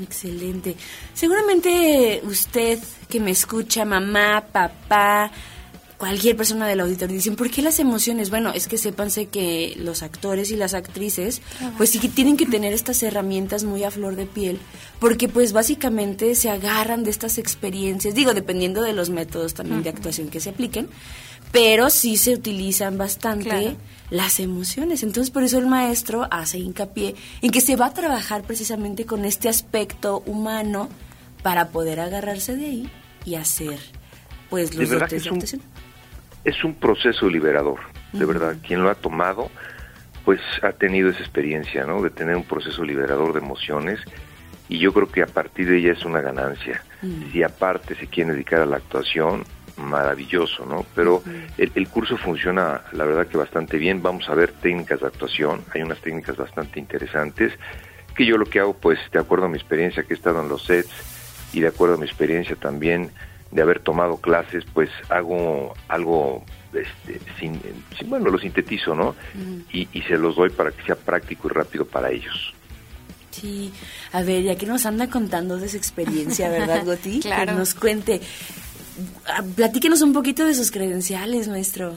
Excelente. 0.00 0.75
Seguramente 1.12 2.21
usted 2.25 2.79
que 3.09 3.21
me 3.21 3.33
escucha, 3.33 3.85
mamá, 3.85 4.43
papá, 4.53 5.31
cualquier 6.00 6.35
persona 6.35 6.66
del 6.66 6.80
auditorio 6.80 7.14
dicen, 7.14 7.37
¿por 7.37 7.50
qué 7.50 7.61
las 7.61 7.78
emociones? 7.78 8.30
Bueno, 8.30 8.52
es 8.54 8.69
que 8.69 8.78
sépanse 8.78 9.26
que 9.26 9.75
los 9.76 10.02
actores 10.02 10.50
y 10.50 10.57
las 10.57 10.73
actrices, 10.73 11.42
pues 11.76 11.90
sí 11.90 11.99
que 11.99 12.09
tienen 12.09 12.38
que 12.38 12.47
tener 12.47 12.73
estas 12.73 13.02
herramientas 13.02 13.64
muy 13.64 13.85
a 13.85 13.90
flor 13.90 14.16
de 14.16 14.25
piel, 14.25 14.59
porque 14.99 15.28
pues 15.28 15.52
básicamente 15.52 16.35
se 16.37 16.49
agarran 16.49 17.04
de 17.04 17.11
estas 17.11 17.37
experiencias, 17.37 18.14
digo, 18.14 18.33
dependiendo 18.33 18.80
de 18.80 18.95
los 18.95 19.11
métodos 19.11 19.52
también 19.52 19.83
de 19.83 19.90
actuación 19.90 20.30
que 20.30 20.40
se 20.40 20.49
apliquen, 20.49 20.88
pero 21.52 21.90
sí 21.90 22.16
se 22.16 22.33
utilizan 22.33 22.97
bastante 22.97 23.76
las 24.09 24.40
emociones. 24.40 25.02
Entonces, 25.02 25.30
por 25.30 25.42
eso 25.42 25.59
el 25.59 25.66
maestro 25.66 26.26
hace 26.30 26.57
hincapié 26.57 27.14
en 27.42 27.50
que 27.50 27.61
se 27.61 27.76
va 27.76 27.87
a 27.87 27.92
trabajar 27.92 28.45
precisamente 28.45 29.04
con 29.04 29.26
este 29.26 29.50
aspecto 29.50 30.23
humano 30.25 30.88
para 31.42 31.69
poder 31.69 32.00
agarrarse 32.00 32.57
de 32.57 32.64
ahí 32.64 32.90
y 33.26 33.35
hacer 33.35 33.78
pues 34.49 34.75
los 34.75 34.88
dotes 34.88 35.25
de 35.25 35.28
actuación 35.28 35.61
es 36.44 36.64
un 36.64 36.75
proceso 36.75 37.28
liberador, 37.28 37.80
de 38.12 38.25
verdad. 38.25 38.56
Quien 38.66 38.82
lo 38.82 38.90
ha 38.90 38.94
tomado, 38.94 39.50
pues 40.25 40.40
ha 40.62 40.73
tenido 40.73 41.11
esa 41.11 41.20
experiencia, 41.20 41.85
¿no? 41.85 42.02
De 42.02 42.11
tener 42.11 42.37
un 42.37 42.44
proceso 42.44 42.85
liberador 42.85 43.32
de 43.32 43.40
emociones 43.40 44.00
y 44.68 44.78
yo 44.78 44.92
creo 44.92 45.11
que 45.11 45.23
a 45.23 45.26
partir 45.26 45.68
de 45.68 45.78
ella 45.78 45.92
es 45.92 46.04
una 46.04 46.20
ganancia. 46.20 46.82
Si 47.32 47.42
aparte 47.42 47.94
se 47.97 48.06
quiere 48.06 48.32
dedicar 48.32 48.61
a 48.61 48.66
la 48.66 48.76
actuación, 48.76 49.44
maravilloso, 49.80 50.64
¿no? 50.66 50.87
Pero 50.94 51.23
el, 51.56 51.88
curso 51.88 52.16
funciona, 52.16 52.82
la 52.92 53.04
verdad 53.04 53.26
que 53.26 53.37
bastante 53.37 53.78
bien. 53.78 54.02
Vamos 54.02 54.28
a 54.28 54.35
ver 54.35 54.52
técnicas 54.52 55.00
de 55.00 55.06
actuación. 55.06 55.62
Hay 55.75 55.82
unas 55.82 55.99
técnicas 56.00 56.37
bastante 56.37 56.78
interesantes 56.78 57.52
que 58.14 58.26
yo 58.26 58.37
lo 58.37 58.44
que 58.44 58.61
hago, 58.61 58.75
pues, 58.75 58.99
de 59.12 59.18
acuerdo 59.18 59.47
a 59.47 59.49
mi 59.49 59.56
experiencia 59.56 60.02
que 60.02 60.14
he 60.14 60.16
estado 60.16 60.42
en 60.42 60.49
los 60.49 60.64
sets 60.64 60.90
y 61.52 61.61
de 61.61 61.68
acuerdo 61.68 61.94
a 61.94 61.99
mi 61.99 62.04
experiencia 62.04 62.54
también 62.56 63.11
de 63.50 63.62
haber 63.62 63.80
tomado 63.80 64.16
clases, 64.19 64.64
pues 64.73 64.90
hago 65.09 65.75
algo, 65.88 66.45
este, 66.73 67.21
sin, 67.38 67.61
bueno, 68.07 68.30
lo 68.30 68.38
sintetizo, 68.38 68.95
¿no? 68.95 69.14
y, 69.73 69.88
y, 69.92 70.02
se 70.02 70.16
los 70.16 70.37
doy 70.37 70.50
para 70.50 70.71
que 70.71 70.83
sea 70.83 70.95
práctico 70.95 71.49
y 71.49 71.52
rápido 71.52 71.85
para 71.85 72.11
ellos. 72.11 72.54
Sí, 73.30 73.73
a 74.12 74.23
ver, 74.23 74.42
ya 74.42 74.57
que 74.57 74.66
nos 74.66 74.87
anda 74.87 75.09
contando 75.09 75.57
de 75.57 75.69
su 75.69 75.76
experiencia, 75.76 76.49
¿verdad, 76.49 76.83
Goti? 76.85 77.21
claro. 77.21 77.52
Que 77.52 77.59
nos 77.59 77.75
cuente. 77.75 78.21
Ah, 79.26 79.42
platíquenos 79.57 80.02
un 80.02 80.12
poquito 80.12 80.45
de 80.45 80.54
sus 80.54 80.71
credenciales, 80.71 81.49
maestro. 81.49 81.97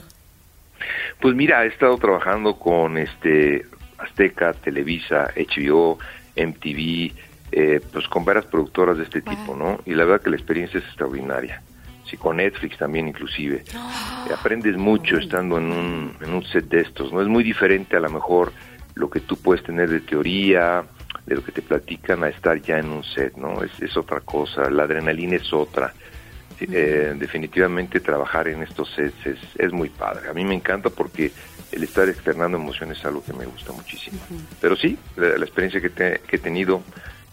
Pues 1.20 1.34
mira, 1.34 1.64
he 1.64 1.68
estado 1.68 1.96
trabajando 1.98 2.58
con 2.58 2.98
este 2.98 3.66
Azteca, 3.98 4.52
Televisa, 4.52 5.30
HBO, 5.36 5.98
MTV, 6.36 7.12
eh, 7.56 7.80
pues 7.92 8.08
con 8.08 8.24
varias 8.24 8.46
productoras 8.46 8.96
de 8.96 9.04
este 9.04 9.22
tipo, 9.22 9.54
¿no? 9.54 9.78
Y 9.86 9.94
la 9.94 10.04
verdad 10.04 10.22
que 10.24 10.30
la 10.30 10.34
experiencia 10.34 10.78
es 10.78 10.86
extraordinaria. 10.86 11.62
Sí, 12.04 12.16
con 12.16 12.38
Netflix 12.38 12.76
también 12.76 13.06
inclusive. 13.06 13.62
Eh, 13.72 14.32
aprendes 14.36 14.76
mucho 14.76 15.18
estando 15.18 15.58
en 15.58 15.70
un, 15.70 16.16
en 16.20 16.34
un 16.34 16.44
set 16.44 16.64
de 16.64 16.80
estos, 16.80 17.12
¿no? 17.12 17.22
Es 17.22 17.28
muy 17.28 17.44
diferente 17.44 17.96
a 17.96 18.00
lo 18.00 18.10
mejor 18.10 18.52
lo 18.96 19.08
que 19.08 19.20
tú 19.20 19.36
puedes 19.36 19.62
tener 19.62 19.88
de 19.88 20.00
teoría, 20.00 20.82
de 21.26 21.34
lo 21.36 21.44
que 21.44 21.52
te 21.52 21.62
platican 21.62 22.24
a 22.24 22.28
estar 22.28 22.60
ya 22.60 22.80
en 22.80 22.90
un 22.90 23.04
set, 23.04 23.36
¿no? 23.36 23.62
Es, 23.62 23.70
es 23.80 23.96
otra 23.96 24.20
cosa, 24.20 24.68
la 24.68 24.82
adrenalina 24.82 25.36
es 25.36 25.52
otra. 25.52 25.94
Eh, 26.60 27.14
definitivamente 27.16 28.00
trabajar 28.00 28.48
en 28.48 28.64
estos 28.64 28.90
sets 28.96 29.26
es, 29.26 29.38
es, 29.56 29.72
muy 29.72 29.90
padre. 29.90 30.28
A 30.28 30.32
mí 30.32 30.44
me 30.44 30.54
encanta 30.54 30.90
porque 30.90 31.30
el 31.70 31.84
estar 31.84 32.08
externando 32.08 32.56
emociones 32.56 32.98
es 32.98 33.04
algo 33.04 33.22
que 33.24 33.32
me 33.32 33.44
gusta 33.44 33.72
muchísimo. 33.72 34.18
Pero 34.60 34.74
sí, 34.74 34.98
la, 35.16 35.36
experiencia 35.36 35.80
que, 35.80 35.90
que 35.90 36.36
he 36.36 36.38
tenido 36.38 36.82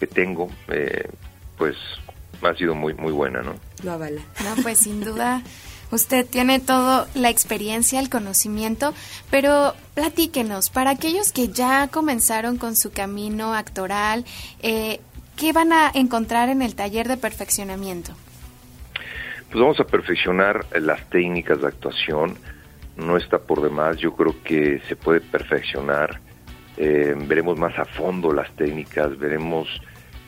que 0.01 0.07
tengo, 0.07 0.49
eh, 0.67 1.07
pues 1.59 1.75
ha 2.41 2.55
sido 2.55 2.73
muy 2.73 2.95
muy 2.95 3.11
buena, 3.11 3.43
¿no? 3.43 3.53
Lo 3.83 3.91
avala. 3.91 4.21
No, 4.43 4.63
pues 4.63 4.79
sin 4.79 5.01
duda 5.01 5.43
usted 5.91 6.25
tiene 6.25 6.59
toda 6.59 7.07
la 7.13 7.29
experiencia, 7.29 7.99
el 7.99 8.09
conocimiento, 8.09 8.95
pero 9.29 9.75
platíquenos, 9.93 10.71
para 10.71 10.89
aquellos 10.89 11.31
que 11.31 11.49
ya 11.49 11.87
comenzaron 11.89 12.57
con 12.57 12.75
su 12.75 12.91
camino 12.91 13.53
actoral, 13.53 14.25
eh, 14.63 14.99
¿qué 15.37 15.53
van 15.53 15.71
a 15.71 15.91
encontrar 15.93 16.49
en 16.49 16.63
el 16.63 16.73
taller 16.73 17.07
de 17.07 17.17
perfeccionamiento? 17.17 18.13
Pues 19.51 19.61
vamos 19.61 19.79
a 19.79 19.83
perfeccionar 19.83 20.65
las 20.79 21.07
técnicas 21.09 21.61
de 21.61 21.67
actuación, 21.67 22.37
no 22.95 23.17
está 23.17 23.37
por 23.37 23.61
demás, 23.61 23.97
yo 23.97 24.15
creo 24.15 24.41
que 24.43 24.81
se 24.87 24.95
puede 24.95 25.19
perfeccionar, 25.19 26.21
eh, 26.77 27.13
veremos 27.27 27.59
más 27.59 27.77
a 27.77 27.85
fondo 27.85 28.33
las 28.33 28.49
técnicas, 28.55 29.17
veremos 29.19 29.67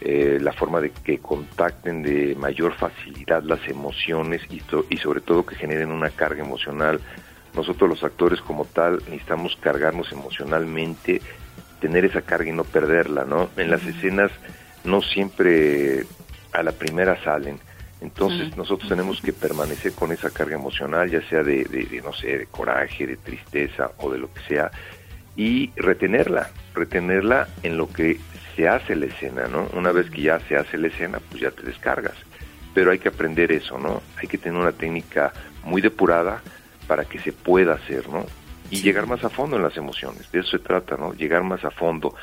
eh, 0.06 0.38
la 0.42 0.52
forma 0.52 0.82
de 0.82 0.92
que 0.92 1.20
contacten 1.20 2.04
de 2.04 2.36
mayor 2.36 2.74
facilidad 2.74 3.42
las 3.44 3.66
emociones 3.70 4.42
y, 4.50 4.62
y 4.90 4.98
sobre 4.98 5.22
todo 5.22 5.46
que 5.46 5.56
generen 5.56 5.92
una 5.92 6.10
carga 6.10 6.44
emocional. 6.44 7.00
Nosotros 7.56 7.90
los 7.90 8.04
actores 8.04 8.42
como 8.42 8.66
tal 8.66 8.98
necesitamos 9.10 9.56
cargarnos 9.62 10.12
emocionalmente, 10.12 11.22
tener 11.80 12.04
esa 12.04 12.22
carga 12.22 12.50
y 12.50 12.52
no 12.52 12.66
perderla, 12.66 13.24
¿no? 13.24 13.50
En 13.56 13.72
las 13.72 13.86
escenas 13.86 14.32
no 14.84 15.02
siempre 15.02 16.04
a 16.52 16.64
la 16.64 16.74
primera 16.74 17.24
salen. 17.24 17.60
Entonces 18.02 18.58
nosotros 18.58 18.90
tenemos 18.90 19.22
que 19.22 19.32
permanecer 19.32 19.94
con 19.94 20.12
esa 20.12 20.30
carga 20.30 20.56
emocional, 20.56 21.10
ya 21.10 21.22
sea 21.30 21.44
de, 21.44 21.64
de, 21.64 22.02
no 22.04 22.12
sé, 22.12 22.40
de 22.40 22.46
coraje, 22.48 23.08
de 23.08 23.16
tristeza 23.16 23.92
o 24.00 24.12
de 24.12 24.18
lo 24.18 24.34
que 24.34 24.42
sea, 24.42 24.70
y 25.38 25.72
retenerla, 25.78 26.50
retenerla 26.74 27.48
en 27.64 27.78
lo 27.78 27.88
que 27.88 28.20
se 28.56 28.68
hace 28.68 28.96
la 28.96 29.06
escena, 29.06 29.48
¿no? 29.48 29.70
Una 29.74 29.92
vez 29.92 30.10
que 30.10 30.24
ya 30.24 30.40
se 30.42 30.56
hace 30.56 30.78
la 30.78 30.88
escena, 30.88 31.20
pues 31.30 31.42
ya 31.42 31.52
te 31.52 31.64
descargas. 31.64 32.16
Pero 32.74 32.92
hay 32.92 33.00
que 33.00 33.10
aprender 33.10 33.52
eso, 33.52 33.78
¿no? 33.78 34.02
Hay 34.22 34.28
que 34.28 34.38
tener 34.38 34.60
una 34.60 34.72
técnica 34.72 35.32
muy 35.64 35.82
depurada 35.82 36.42
para 36.88 37.06
que 37.06 37.20
se 37.20 37.32
pueda 37.32 37.74
hacer, 37.74 38.10
¿no? 38.10 38.26
Y 38.70 38.82
llegar 38.82 39.06
más 39.06 39.24
a 39.24 39.30
fondo 39.30 39.58
en 39.58 39.64
las 39.64 39.78
emociones. 39.78 40.32
De 40.32 40.40
eso 40.40 40.52
se 40.52 40.60
trata, 40.60 40.98
¿no? 40.98 41.14
Llegar 41.14 41.44
más 41.44 41.64
a 41.64 41.72
fondo. 41.72 42.16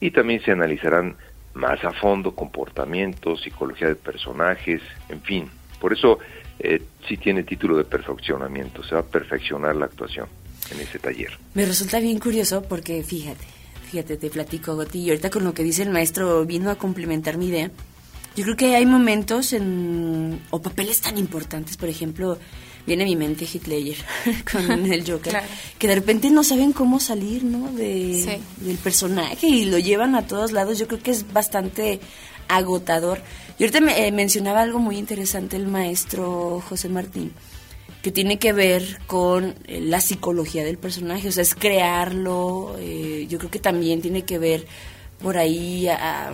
Y 0.00 0.10
también 0.10 0.42
se 0.42 0.52
analizarán 0.52 1.16
más 1.54 1.82
a 1.84 1.92
fondo 1.92 2.34
comportamientos, 2.34 3.42
psicología 3.42 3.88
de 3.88 3.94
personajes, 3.94 4.82
en 5.08 5.22
fin. 5.22 5.50
Por 5.80 5.92
eso 5.92 6.18
eh, 6.58 6.82
sí 7.08 7.16
tiene 7.16 7.42
título 7.42 7.76
de 7.76 7.84
perfeccionamiento. 7.84 8.82
Se 8.82 8.94
va 8.94 9.00
a 9.00 9.04
perfeccionar 9.04 9.76
la 9.76 9.86
actuación 9.86 10.26
en 10.70 10.80
ese 10.80 10.98
taller. 10.98 11.38
Me 11.54 11.64
resulta 11.64 12.00
bien 12.00 12.18
curioso 12.18 12.62
porque, 12.62 13.02
fíjate, 13.02 13.44
fíjate, 13.94 14.16
te 14.16 14.28
platico, 14.28 14.74
Goti, 14.74 14.98
y 14.98 15.10
ahorita 15.10 15.30
con 15.30 15.44
lo 15.44 15.54
que 15.54 15.62
dice 15.62 15.84
el 15.84 15.90
maestro 15.90 16.44
vino 16.44 16.68
a 16.68 16.74
complementar 16.74 17.38
mi 17.38 17.46
idea. 17.46 17.70
Yo 18.34 18.42
creo 18.42 18.56
que 18.56 18.74
hay 18.74 18.86
momentos 18.86 19.52
en, 19.52 20.40
o 20.50 20.60
papeles 20.60 21.00
tan 21.00 21.16
importantes, 21.16 21.76
por 21.76 21.88
ejemplo, 21.88 22.36
viene 22.88 23.04
a 23.04 23.06
mi 23.06 23.14
mente 23.14 23.46
Hitler 23.46 23.94
con 24.52 24.84
el 24.92 25.08
Joker, 25.08 25.40
que 25.78 25.86
de 25.86 25.94
repente 25.94 26.28
no 26.30 26.42
saben 26.42 26.72
cómo 26.72 26.98
salir, 26.98 27.44
¿no? 27.44 27.70
De, 27.70 28.40
Del 28.56 28.78
personaje 28.78 29.46
y 29.46 29.66
lo 29.66 29.78
llevan 29.78 30.16
a 30.16 30.26
todos 30.26 30.50
lados. 30.50 30.76
Yo 30.76 30.88
creo 30.88 31.00
que 31.00 31.12
es 31.12 31.32
bastante 31.32 32.00
agotador. 32.48 33.20
Y 33.60 33.62
ahorita 33.62 33.80
me, 33.80 34.08
eh, 34.08 34.10
mencionaba 34.10 34.62
algo 34.62 34.80
muy 34.80 34.98
interesante 34.98 35.54
el 35.54 35.68
maestro 35.68 36.60
José 36.68 36.88
Martín 36.88 37.32
que 38.04 38.12
tiene 38.12 38.38
que 38.38 38.52
ver 38.52 38.98
con 39.06 39.54
eh, 39.66 39.80
la 39.80 39.98
psicología 39.98 40.62
del 40.62 40.76
personaje, 40.76 41.26
o 41.28 41.32
sea, 41.32 41.42
es 41.42 41.54
crearlo, 41.54 42.76
eh, 42.78 43.24
yo 43.30 43.38
creo 43.38 43.50
que 43.50 43.58
también 43.58 44.02
tiene 44.02 44.26
que 44.26 44.38
ver 44.38 44.66
por 45.22 45.38
ahí 45.38 45.88
a, 45.88 46.30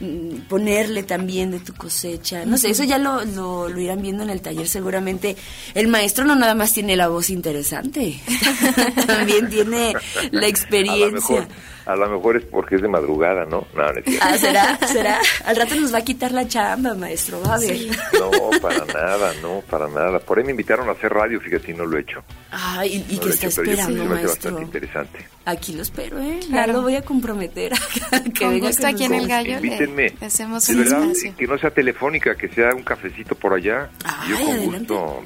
mm, 0.00 0.48
ponerle 0.48 1.02
también 1.02 1.50
de 1.50 1.60
tu 1.60 1.74
cosecha, 1.74 2.46
no 2.46 2.56
sé, 2.56 2.70
eso 2.70 2.82
ya 2.82 2.96
lo, 2.96 3.22
lo, 3.26 3.68
lo, 3.68 3.78
irán 3.78 4.00
viendo 4.00 4.22
en 4.22 4.30
el 4.30 4.40
taller 4.40 4.68
seguramente. 4.68 5.36
El 5.74 5.88
maestro 5.88 6.24
no 6.24 6.34
nada 6.34 6.54
más 6.54 6.72
tiene 6.72 6.96
la 6.96 7.08
voz 7.08 7.28
interesante, 7.28 8.18
también 9.06 9.50
tiene 9.50 9.92
la 10.30 10.46
experiencia. 10.48 11.46
A 11.86 11.94
lo 11.94 12.08
mejor 12.08 12.36
es 12.36 12.44
porque 12.44 12.74
es 12.74 12.82
de 12.82 12.88
madrugada, 12.88 13.44
¿no? 13.44 13.64
No, 13.74 13.82
ah, 14.20 14.36
¿será? 14.36 14.76
¿Será? 14.88 15.20
Al 15.44 15.54
rato 15.54 15.76
nos 15.76 15.94
va 15.94 15.98
a 15.98 16.04
quitar 16.04 16.32
la 16.32 16.48
chamba, 16.48 16.94
maestro, 16.94 17.40
va 17.40 17.54
a 17.54 17.58
ver. 17.60 17.78
No, 18.12 18.30
para 18.60 18.84
nada, 18.86 19.32
no, 19.40 19.62
para 19.70 19.86
nada. 19.86 20.18
Por 20.18 20.38
ahí 20.38 20.44
me 20.44 20.50
invitaron 20.50 20.88
a 20.88 20.92
hacer 20.92 21.12
radio, 21.12 21.40
fíjate, 21.40 21.70
y 21.70 21.74
no 21.74 21.86
lo 21.86 21.96
he 21.96 22.00
hecho. 22.00 22.24
Ay, 22.50 23.04
¿y, 23.08 23.18
qué 23.18 23.28
está 23.28 23.46
esperando, 23.46 24.04
maestro? 24.04 24.28
bastante 24.30 24.62
interesante. 24.62 25.28
Aquí 25.44 25.74
lo 25.74 25.82
espero, 25.82 26.20
¿eh? 26.20 26.40
Claro. 26.48 26.72
lo 26.72 26.82
voy 26.82 26.96
a 26.96 27.02
comprometer. 27.02 27.72
que 28.34 28.44
con 28.44 28.54
venga 28.54 28.66
gusto 28.66 28.86
aquí 28.88 29.04
en 29.04 29.14
el 29.14 29.28
gallo 29.28 29.58
Invítenme. 29.58 30.12
hacemos 30.20 30.68
un 30.68 30.82
espacio. 30.82 31.36
Que 31.36 31.46
no 31.46 31.56
sea 31.56 31.70
telefónica, 31.70 32.34
que 32.34 32.48
sea 32.48 32.74
un 32.74 32.82
cafecito 32.82 33.36
por 33.36 33.54
allá. 33.54 33.90
Ay, 34.04 34.30
Yo 34.30 34.36
con 34.38 34.48
adelante. 34.48 34.78
gusto 34.78 35.24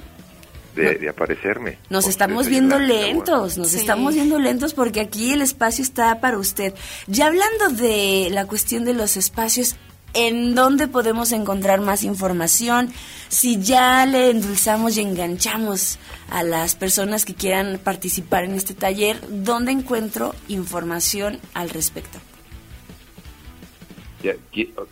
de, 0.74 1.08
aparecerme. 1.08 1.78
Nos 1.88 2.06
estamos 2.06 2.48
viendo 2.48 2.78
lentos, 2.78 3.58
nos 3.58 3.74
estamos 3.74 4.14
viendo 4.14 4.38
lentos 4.38 4.74
porque 4.74 5.00
aquí 5.00 5.32
el 5.32 5.42
espacio 5.42 5.82
está 5.82 6.20
para 6.20 6.38
usted. 6.38 6.74
Ya 7.06 7.26
hablando 7.26 7.70
de 7.70 8.28
la 8.30 8.46
cuestión 8.46 8.84
de 8.84 8.94
los 8.94 9.16
espacios, 9.16 9.76
¿en 10.14 10.54
dónde 10.54 10.88
podemos 10.88 11.32
encontrar 11.32 11.80
más 11.80 12.02
información? 12.02 12.90
Si 13.28 13.60
ya 13.60 14.06
le 14.06 14.30
endulzamos 14.30 14.96
y 14.96 15.00
enganchamos 15.00 15.98
a 16.30 16.42
las 16.42 16.74
personas 16.74 17.24
que 17.24 17.34
quieran 17.34 17.78
participar 17.82 18.44
en 18.44 18.54
este 18.54 18.74
taller, 18.74 19.20
¿dónde 19.28 19.72
encuentro 19.72 20.34
información 20.48 21.38
al 21.54 21.70
respecto? 21.70 22.18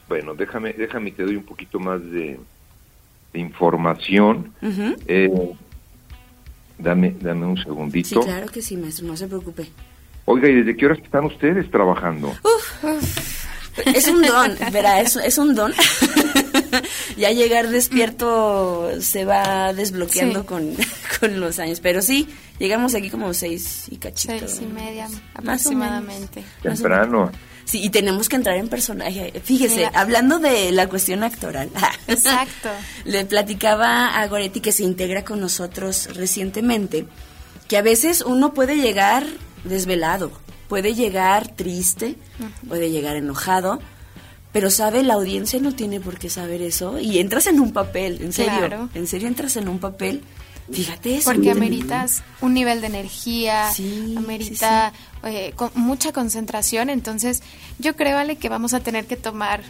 bueno, 0.08 0.34
déjame, 0.34 0.72
déjame 0.72 1.10
te 1.12 1.22
doy 1.22 1.36
un 1.36 1.44
poquito 1.44 1.78
más 1.78 2.00
de, 2.10 2.38
información. 3.34 4.52
Dame, 6.78 7.14
dame 7.20 7.46
un 7.46 7.56
Sí, 7.56 7.62
segundito. 7.64 8.20
claro 8.20 8.46
que 8.46 8.62
sí, 8.62 8.76
maestro, 8.76 9.06
no 9.06 9.16
se 9.16 9.26
preocupe. 9.26 9.68
Oiga, 10.26 10.48
¿y 10.48 10.54
desde 10.56 10.76
qué 10.76 10.86
horas 10.86 10.98
están 11.02 11.24
ustedes 11.24 11.70
trabajando? 11.70 12.32
Es 13.94 14.08
un 14.08 14.22
don, 14.22 14.56
verá, 14.72 15.00
es, 15.00 15.16
es 15.16 15.38
un 15.38 15.54
don. 15.54 15.72
ya 17.16 17.30
llegar 17.30 17.68
despierto 17.68 18.90
se 19.00 19.24
va 19.24 19.72
desbloqueando 19.72 20.40
Sí. 20.40 20.46
con, 20.46 20.74
con 21.20 21.40
los 21.40 21.58
años. 21.58 21.80
Pero 21.80 22.02
sí, 22.02 22.28
llegamos 22.58 22.94
aquí 22.94 23.10
como 23.10 23.32
seis 23.34 23.84
y 23.90 23.96
cachito. 23.96 24.38
Seis 24.48 24.60
y 24.62 24.66
media 24.66 25.08
Más 25.08 25.20
aproximadamente. 25.34 26.44
Temprano. 26.62 27.30
Sí, 27.64 27.82
y 27.84 27.90
tenemos 27.90 28.28
que 28.30 28.36
entrar 28.36 28.56
en 28.56 28.68
personaje. 28.68 29.30
Fíjese, 29.44 29.76
Mira. 29.76 29.90
hablando 29.94 30.38
de 30.38 30.72
la 30.72 30.88
cuestión 30.88 31.22
actoral. 31.22 31.68
Exacto. 32.06 32.70
Le 33.04 33.26
platicaba 33.26 34.18
a 34.18 34.26
Goretti 34.26 34.60
que 34.60 34.72
se 34.72 34.84
integra 34.84 35.22
con 35.24 35.38
nosotros 35.40 36.08
recientemente, 36.14 37.06
que 37.68 37.76
a 37.76 37.82
veces 37.82 38.22
uno 38.22 38.54
puede 38.54 38.76
llegar 38.76 39.26
desvelado, 39.64 40.32
puede 40.68 40.94
llegar 40.94 41.48
triste, 41.54 42.16
puede 42.68 42.90
llegar 42.90 43.16
enojado, 43.16 43.80
pero 44.50 44.70
sabe, 44.70 45.02
la 45.02 45.14
audiencia 45.14 45.60
no 45.60 45.72
tiene 45.74 46.00
por 46.00 46.18
qué 46.18 46.30
saber 46.30 46.62
eso 46.62 46.98
y 46.98 47.18
entras 47.18 47.46
en 47.48 47.60
un 47.60 47.72
papel, 47.74 48.22
en 48.22 48.32
serio, 48.32 48.56
Claro. 48.60 48.88
en 48.94 49.06
serio 49.06 49.28
entras 49.28 49.56
en 49.56 49.68
un 49.68 49.78
papel. 49.78 50.22
Fíjate 50.70 51.16
eso. 51.16 51.30
Porque 51.32 51.50
ameritas 51.50 52.22
un 52.40 52.54
nivel 52.54 52.80
de 52.80 52.88
energía, 52.88 53.70
Sí, 53.72 54.14
amerita 54.16 54.92
eh, 55.24 55.52
con 55.56 55.70
mucha 55.74 56.12
concentración, 56.12 56.90
entonces 56.90 57.42
yo 57.78 57.96
creo, 57.96 58.18
Ale, 58.18 58.36
que 58.36 58.48
vamos 58.48 58.74
a 58.74 58.80
tener 58.80 59.06
que 59.06 59.16
tomar 59.16 59.62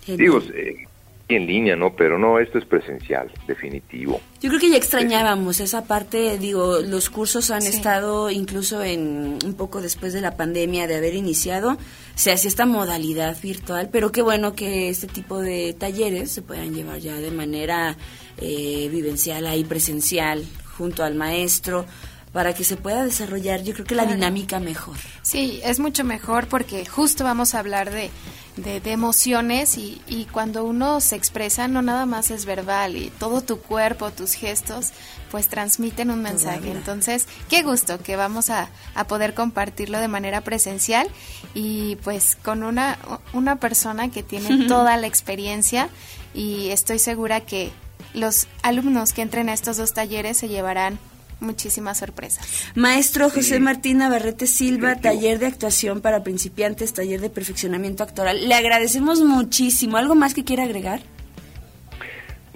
Genial. 0.06 0.18
Digo, 0.18 0.42
eh, 0.54 0.87
en 1.30 1.46
línea, 1.46 1.76
¿no? 1.76 1.94
Pero 1.96 2.18
no, 2.18 2.40
esto 2.40 2.58
es 2.58 2.64
presencial, 2.66 3.30
definitivo. 3.48 4.22
Yo 4.42 4.50
creo 4.50 4.62
que 4.62 4.70
ya 4.70 4.78
extrañábamos 4.78 5.60
esa 5.60 5.84
parte, 5.86 6.38
digo, 6.38 6.80
los 6.80 7.10
cursos 7.10 7.52
han 7.52 7.64
Sí. 7.64 7.70
estado 7.70 8.30
incluso 8.32 8.82
en 8.82 9.38
un 9.46 9.54
poco 9.56 9.82
después 9.82 10.14
de 10.14 10.22
la 10.22 10.38
pandemia 10.38 10.88
de 10.88 10.96
haber 10.96 11.16
iniciado, 11.16 11.78
se 12.16 12.32
hacía 12.32 12.48
esta 12.48 12.66
modalidad 12.66 13.36
virtual, 13.42 13.90
pero 13.92 14.12
qué 14.14 14.22
bueno 14.22 14.54
que 14.56 14.88
este 14.90 15.08
tipo 15.08 15.40
de 15.42 15.74
talleres 15.78 16.32
se 16.32 16.42
puedan 16.42 16.74
llevar 16.74 17.00
ya 17.00 17.16
de 17.18 17.32
manera 17.32 17.98
eh, 18.38 18.88
vivencial 18.92 19.48
ahí 19.48 19.64
presencial 19.66 20.46
junto 20.78 21.04
al 21.04 21.16
maestro 21.16 21.86
para 22.34 22.54
que 22.54 22.64
se 22.64 22.78
pueda 22.78 23.04
desarrollar, 23.04 23.64
yo 23.64 23.74
creo 23.74 23.86
que 23.86 23.96
la 23.96 24.04
Claro. 24.04 24.16
dinámica 24.16 24.60
mejor. 24.60 24.98
Sí, 25.22 25.60
es 25.64 25.80
mucho 25.80 26.04
mejor 26.04 26.48
porque 26.48 26.86
justo 26.86 27.24
vamos 27.24 27.56
a 27.56 27.60
hablar 27.60 27.90
de, 27.92 28.12
de, 28.58 28.80
de 28.80 28.92
emociones 28.92 29.78
y, 29.78 30.02
y 30.08 30.26
cuando 30.26 30.64
uno 30.66 31.00
se 31.02 31.16
expresa 31.16 31.68
no 31.68 31.82
nada 31.82 32.06
más 32.06 32.30
es 32.30 32.46
verbal 32.46 32.96
y 32.96 33.10
todo 33.18 33.42
tu 33.42 33.60
cuerpo, 33.60 34.12
tus 34.12 34.34
gestos, 34.34 34.90
pues 35.32 35.48
transmiten 35.48 36.12
un 36.12 36.22
mensaje. 36.22 36.70
Entonces, 36.72 37.26
qué 37.50 37.64
gusto 37.64 37.98
que 38.00 38.16
vamos 38.16 38.50
a, 38.50 38.70
a 38.94 39.08
poder 39.08 39.34
compartirlo 39.34 40.00
de 40.00 40.08
manera 40.08 40.42
presencial 40.42 41.08
y 41.56 41.96
pues 42.04 42.36
con 42.44 42.62
una, 42.64 43.00
una 43.34 43.56
persona 43.56 44.12
que 44.12 44.22
tiene 44.22 44.68
toda 44.68 44.96
la 44.98 45.08
experiencia 45.08 45.90
y 46.36 46.70
estoy 46.70 47.00
segura 47.00 47.42
que 47.42 47.72
los 48.14 48.48
alumnos 48.62 49.14
que 49.14 49.22
entren 49.22 49.50
a 49.50 49.54
estos 49.54 49.78
dos 49.78 49.94
talleres 49.94 50.38
se 50.38 50.50
llevarán 50.50 51.00
muchísimas 51.40 51.98
sorpresas. 52.00 52.46
Maestro 52.76 53.30
José 53.30 53.56
Sí. 53.56 53.60
Martín 53.60 53.98
Navarrete 54.00 54.48
Silva, 54.48 54.96
taller 54.96 55.40
de 55.40 55.46
actuación 55.48 56.02
para 56.02 56.24
principiantes, 56.24 56.94
taller 56.94 57.22
de 57.22 57.30
perfeccionamiento 57.30 58.04
actoral. 58.04 58.48
Le 58.48 58.56
agradecemos 58.56 59.22
muchísimo. 59.22 59.98
¿Algo 59.98 60.16
más 60.16 60.34
que 60.34 60.44
quiera 60.44 60.64
agregar? 60.64 61.02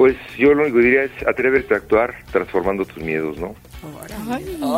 Pues 0.02 0.18
yo 0.36 0.52
lo 0.56 0.64
único 0.64 0.78
que 0.80 0.84
diría 0.86 1.04
es 1.04 1.12
atrévete 1.28 1.76
a 1.76 1.78
actuar 1.78 2.16
transformando 2.32 2.86
tus 2.86 3.04
miedos, 3.04 3.38
¿no? 3.38 3.54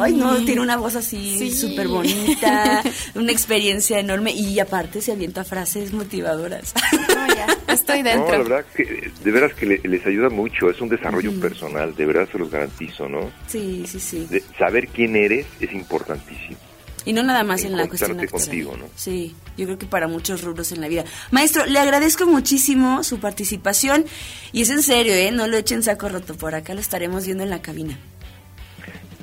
Ay, 0.02 0.14
no, 0.14 0.36
tiene 0.44 0.60
una 0.60 0.76
voz 0.76 0.98
así 0.98 1.38
Sí. 1.40 1.52
súper 1.52 1.88
bonita, 1.88 2.84
una 3.16 3.32
experiencia 3.32 4.00
enorme 4.00 4.32
y 4.34 4.60
aparte 4.60 5.00
se 5.00 5.14
avienta 5.14 5.46
frases 5.46 5.94
motivadoras. 5.94 6.74
No, 7.08 7.28
ya, 7.28 7.48
estoy 7.74 8.02
dentro. 8.02 8.26
No, 8.26 8.44
la 8.44 8.50
verdad 8.50 8.66
que 8.76 9.12
de 9.24 9.32
veras 9.32 9.54
que 9.54 9.66
le- 9.66 9.80
les 9.86 10.06
ayuda 10.06 10.28
mucho, 10.30 10.70
es 10.70 10.82
un 10.82 10.90
desarrollo 10.90 11.40
personal, 11.40 11.96
de 11.96 12.06
verdad 12.06 12.28
se 12.30 12.38
los 12.38 12.52
garantizo, 12.52 13.08
¿no? 13.08 13.32
Sí, 13.48 13.86
sí, 13.88 14.02
sí. 14.02 14.28
De- 14.30 14.44
saber 14.60 14.90
quién 14.90 15.16
eres 15.16 15.46
es 15.62 15.72
importantísimo. 15.72 16.58
Y 17.06 17.14
no 17.14 17.24
nada 17.24 17.44
más 17.44 17.64
en 17.64 17.76
la 17.76 17.88
cuestión 17.88 18.26
contigo, 18.28 18.78
¿no? 18.78 18.86
Sí, 18.96 19.36
yo 19.58 19.66
creo 19.66 19.78
que 19.78 19.86
para 19.86 20.08
muchos 20.08 20.42
rubros 20.42 20.72
en 20.72 20.82
la 20.82 20.88
vida. 20.88 21.04
Maestro, 21.32 21.66
le 21.66 21.80
agradezco 21.80 22.26
muchísimo 22.26 23.04
su 23.04 23.20
participación 23.20 24.06
y 24.52 24.62
es 24.62 24.70
en 24.70 24.82
serio, 24.82 25.14
¿eh? 25.14 25.32
No 25.32 25.48
lo 25.48 25.58
echen 25.58 25.84
saco 25.84 26.10
roto, 26.10 26.36
por 26.36 26.56
acá 26.56 26.74
lo 26.74 26.80
estaremos 26.80 27.26
viendo 27.26 27.44
en 27.44 27.50
la 27.50 27.62
cabina. 27.62 27.98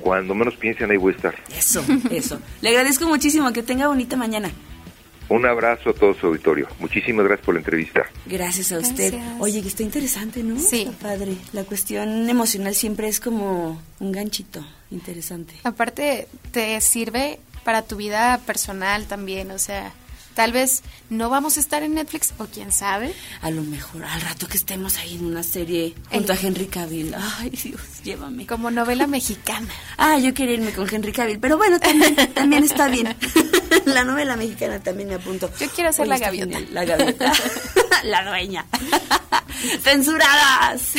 Cuando 0.01 0.33
menos 0.33 0.55
piensen 0.55 0.91
ahí 0.91 0.97
voy 0.97 1.13
a 1.13 1.15
estar. 1.15 1.35
Eso, 1.55 1.83
eso. 2.11 2.39
Le 2.61 2.69
agradezco 2.69 3.05
muchísimo, 3.07 3.51
que 3.53 3.63
tenga 3.63 3.87
bonita 3.87 4.15
mañana. 4.15 4.51
Un 5.29 5.45
abrazo 5.45 5.91
a 5.91 5.93
todo 5.93 6.13
su 6.13 6.27
auditorio. 6.27 6.67
Muchísimas 6.79 7.25
gracias 7.25 7.45
por 7.45 7.53
la 7.55 7.61
entrevista. 7.61 8.03
Gracias 8.25 8.73
a 8.73 8.79
usted. 8.79 9.13
Gracias. 9.13 9.35
Oye, 9.39 9.61
que 9.61 9.69
está 9.69 9.81
interesante, 9.81 10.43
¿no? 10.43 10.59
Sí. 10.59 10.81
Está 10.81 10.91
padre. 10.97 11.35
La 11.53 11.63
cuestión 11.63 12.29
emocional 12.29 12.75
siempre 12.75 13.07
es 13.07 13.21
como 13.21 13.81
un 14.01 14.11
ganchito 14.11 14.65
interesante. 14.89 15.53
Aparte, 15.63 16.27
te 16.51 16.81
sirve 16.81 17.39
para 17.63 17.81
tu 17.83 17.95
vida 17.95 18.39
personal 18.45 19.05
también, 19.05 19.51
o 19.51 19.59
sea, 19.59 19.91
tal 20.35 20.51
vez 20.53 20.81
no 21.09 21.29
vamos 21.29 21.57
a 21.57 21.59
estar 21.59 21.83
en 21.83 21.93
Netflix, 21.95 22.33
o 22.37 22.45
quién 22.45 22.71
sabe. 22.71 23.13
A 23.41 23.51
lo 23.51 23.61
mejor 23.63 24.03
al 24.05 24.21
rato 24.21 24.47
que 24.47 24.57
estemos 24.57 24.97
ahí 24.97 25.15
en 25.15 25.25
una 25.25 25.43
serie 25.43 25.93
junto 26.09 26.31
El- 26.33 26.37
a 26.39 26.41
Henry 26.41 26.65
Cavill. 26.67 27.13
Ay, 27.39 27.49
Dios, 27.49 27.81
llévame. 28.03 28.47
Como 28.47 28.71
novela 28.71 29.07
mexicana. 29.07 29.67
Ah, 29.97 30.17
yo 30.19 30.33
quería 30.33 30.55
irme 30.55 30.71
con 30.71 30.87
Henry 30.93 31.11
Cavill, 31.11 31.39
pero 31.39 31.57
bueno, 31.57 31.79
también, 31.79 32.15
también 32.33 32.63
está 32.63 32.87
bien. 32.87 33.15
La 33.85 34.03
novela 34.03 34.35
mexicana 34.35 34.79
también 34.81 35.09
me 35.09 35.15
apunto. 35.15 35.49
Yo 35.59 35.69
quiero 35.69 35.91
ser 35.93 36.03
Oye, 36.03 36.09
la 36.09 36.17
gaviota. 36.19 36.53
genial, 36.57 36.73
La 36.73 36.85
gaviota. 36.85 37.33
la 38.03 38.23
dueña. 38.25 38.65
¡Censuradas! 39.83 40.93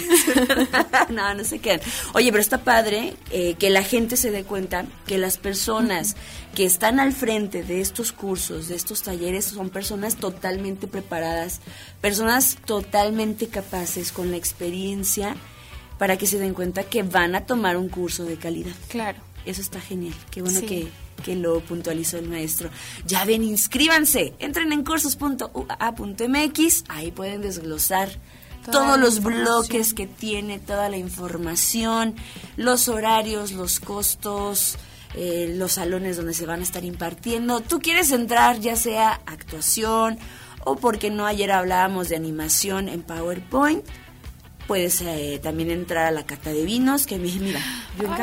no, 1.10 1.34
no 1.34 1.44
se 1.44 1.58
quedan. 1.58 1.80
Oye, 2.14 2.30
pero 2.30 2.40
está 2.40 2.58
padre 2.62 3.14
eh, 3.30 3.54
que 3.58 3.70
la 3.70 3.82
gente 3.82 4.16
se 4.16 4.30
dé 4.30 4.44
cuenta 4.44 4.84
que 5.06 5.18
las 5.18 5.36
personas 5.38 6.16
que 6.54 6.64
están 6.64 7.00
al 7.00 7.12
frente 7.12 7.62
de 7.64 7.80
estos 7.80 8.12
cursos, 8.12 8.68
de 8.68 8.76
estos 8.76 9.02
talleres, 9.02 9.46
son 9.46 9.70
personas 9.70 10.16
totalmente 10.16 10.86
preparadas, 10.86 11.60
personas 12.00 12.56
totalmente 12.64 13.48
capaces, 13.48 14.12
con 14.12 14.30
la 14.30 14.36
experiencia, 14.36 15.34
para 15.98 16.16
que 16.16 16.26
se 16.26 16.38
den 16.38 16.54
cuenta 16.54 16.84
que 16.84 17.02
van 17.02 17.34
a 17.34 17.46
tomar 17.46 17.76
un 17.76 17.88
curso 17.88 18.24
de 18.24 18.36
calidad. 18.36 18.74
Claro. 18.88 19.18
Eso 19.44 19.60
está 19.60 19.80
genial. 19.80 20.14
Qué 20.30 20.40
bueno 20.42 20.60
Sí. 20.60 20.66
que, 20.66 20.88
que 21.22 21.36
lo 21.36 21.60
puntualizó 21.60 22.18
el 22.18 22.28
maestro. 22.28 22.70
Ya 23.06 23.24
ven, 23.24 23.42
inscríbanse. 23.44 24.34
Entren 24.38 24.72
en 24.72 24.84
cursos.ua.mx. 24.84 26.84
Ahí 26.88 27.10
pueden 27.10 27.42
desglosar 27.42 28.08
todos 28.70 28.98
los 28.98 29.22
bloques 29.22 29.92
que 29.94 30.06
tiene, 30.06 30.58
toda 30.60 30.88
la 30.88 30.96
información, 30.96 32.14
los 32.56 32.88
horarios, 32.88 33.50
los 33.52 33.80
costos, 33.80 34.76
eh, 35.14 35.52
los 35.56 35.72
salones 35.72 36.16
donde 36.16 36.32
se 36.34 36.46
van 36.46 36.60
a 36.60 36.62
estar 36.62 36.84
impartiendo. 36.84 37.60
Tú 37.60 37.80
quieres 37.80 38.12
entrar 38.12 38.60
ya 38.60 38.76
sea 38.76 39.20
actuación 39.26 40.18
o 40.64 40.76
porque 40.76 41.10
no 41.10 41.26
ayer 41.26 41.50
hablábamos 41.50 42.08
de 42.08 42.14
animación 42.16 42.88
en 42.88 43.02
PowerPoint. 43.02 43.84
Puedes 44.68 45.00
eh, 45.00 45.40
también 45.42 45.72
entrar 45.72 46.06
a 46.06 46.10
la 46.12 46.24
cata 46.24 46.52
de 46.52 46.64
vinos, 46.64 47.04
que 47.04 47.18
mi- 47.18 47.32
mira, 47.40 47.58
yo 48.00 48.08
Ay. 48.12 48.16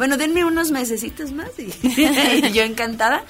Bueno, 0.00 0.16
denme 0.16 0.46
unos 0.46 0.70
mesecitos 0.70 1.30
más 1.32 1.50
y, 1.58 1.64
y 2.46 2.52
yo 2.52 2.62
encantada. 2.62 3.22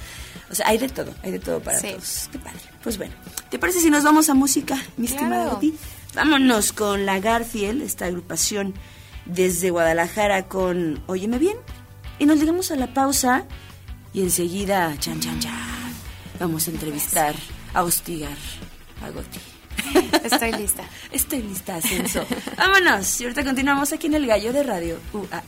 O 0.53 0.55
sea, 0.55 0.69
hay 0.69 0.79
de 0.79 0.89
todo, 0.89 1.13
hay 1.25 1.33
de 1.33 1.41
todo 1.41 1.59
para 1.61 1.81
Sí. 1.81 1.89
todos. 1.91 2.29
Qué 2.31 2.39
padre. 2.39 2.61
Pues 2.85 2.97
bueno, 2.97 3.13
¿te 3.51 3.59
parece 3.59 3.81
si 3.81 3.91
nos 3.91 4.05
vamos 4.05 4.29
a 4.31 4.35
música, 4.35 4.77
mi 4.97 5.09
Claro. 5.09 5.23
estimada 5.25 5.55
Betty? 5.55 5.75
Vámonos 6.15 6.73
con 6.73 7.07
la 7.07 7.19
Garfield, 7.19 7.83
esta 7.83 8.05
agrupación 8.07 8.75
desde 9.25 9.71
Guadalajara 9.71 10.47
con 10.47 11.03
Óyeme 11.09 11.39
bien. 11.39 11.57
Y 12.21 12.27
nos 12.27 12.39
llegamos 12.39 12.71
a 12.71 12.77
la 12.77 12.95
pausa 12.95 13.47
y 14.13 14.23
enseguida, 14.23 14.95
chan, 15.01 15.19
chan, 15.19 15.41
chan, 15.41 15.53
vamos 16.39 16.69
a 16.69 16.71
entrevistar, 16.71 17.35
a 17.75 17.83
hostigar 17.83 18.37
a 19.03 19.11
Goti. 19.11 19.41
Estoy 20.25 20.53
lista. 20.53 20.85
Estoy 21.11 21.43
lista, 21.43 21.75
Ascenso. 21.75 22.25
Vámonos. 22.57 23.21
Y 23.21 23.25
ahorita 23.25 23.43
continuamos 23.43 23.93
aquí 23.93 24.07
en 24.07 24.15
el 24.15 24.27
Gallo 24.29 24.53
de 24.53 24.63
Radio 24.63 25.01
UAA. 25.13 25.43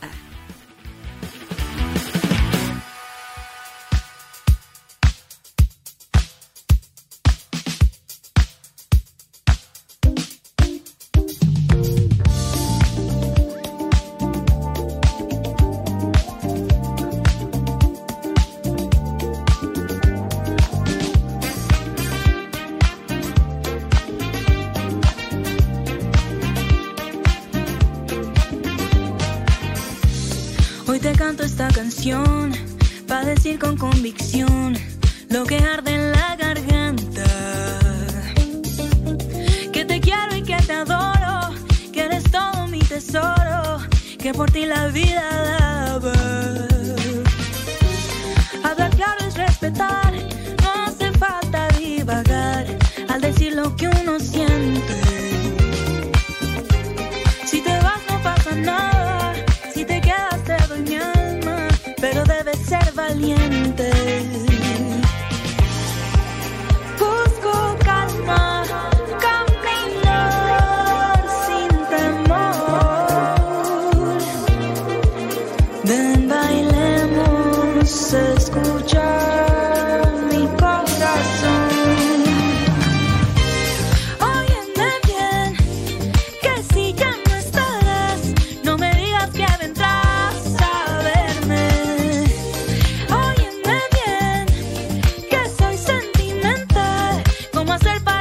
¿Cómo 97.63 97.75
hacer 97.75 98.03
para 98.03 98.12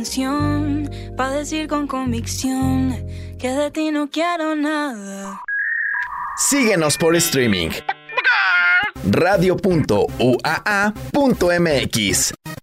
canción 0.00 0.88
para 1.14 1.32
decir 1.32 1.68
con 1.68 1.86
convicción 1.86 3.06
que 3.38 3.50
de 3.50 3.70
ti 3.70 3.90
no 3.90 4.08
quiero 4.08 4.56
nada. 4.56 5.42
Síguenos 6.38 6.96
por 6.96 7.14
streaming. 7.16 7.68
Radio.uaa.mx. 9.04 10.32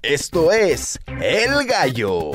Esto 0.02 0.52
es 0.52 0.98
El 1.22 1.64
Gallo. 1.68 2.32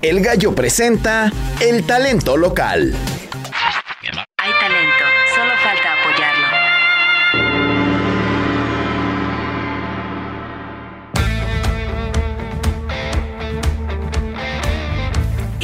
El 0.00 0.20
Gallo 0.20 0.52
presenta 0.52 1.30
el 1.60 1.86
talento 1.86 2.36
local. 2.36 2.92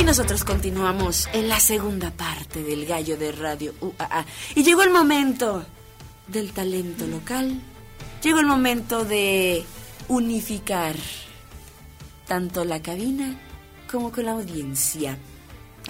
Nosotros 0.08 0.42
continuamos 0.42 1.28
en 1.34 1.50
la 1.50 1.60
segunda 1.60 2.10
parte 2.10 2.62
del 2.62 2.86
gallo 2.86 3.18
de 3.18 3.30
Radio 3.30 3.74
UAA. 3.78 4.24
Y 4.54 4.62
llegó 4.62 4.82
el 4.82 4.88
momento 4.88 5.66
del 6.28 6.52
talento 6.52 7.06
local. 7.06 7.60
Llegó 8.22 8.40
el 8.40 8.46
momento 8.46 9.04
de 9.04 9.66
unificar 10.08 10.96
tanto 12.26 12.64
la 12.64 12.80
cabina 12.80 13.38
como 13.92 14.10
con 14.10 14.24
la 14.24 14.32
audiencia. 14.32 15.18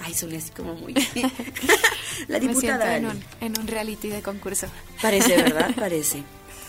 Ay, 0.03 0.13
son 0.13 0.35
así 0.35 0.51
como 0.51 0.75
muy... 0.75 0.93
la 2.27 2.39
Me 2.39 2.47
diputada... 2.49 2.97
en 2.97 3.05
Ali. 3.05 3.17
un, 3.17 3.45
en 3.45 3.57
un 3.57 3.67
reality 3.67 4.09
de 4.09 4.21
concurso. 4.21 4.67
Parece, 5.01 5.37
¿verdad? 5.37 5.73
Parece. 5.77 6.23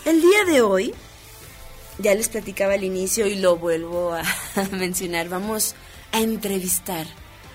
El 0.05 0.21
día 0.21 0.45
de 0.45 0.61
hoy, 0.61 0.93
ya 1.97 2.15
les 2.15 2.29
platicaba 2.29 2.75
al 2.75 2.85
inicio 2.85 3.27
y 3.27 3.35
lo 3.35 3.57
vuelvo 3.57 4.13
a 4.13 4.23
mencionar, 4.71 5.27
vamos 5.27 5.75
a 6.13 6.21
entrevistar 6.21 7.07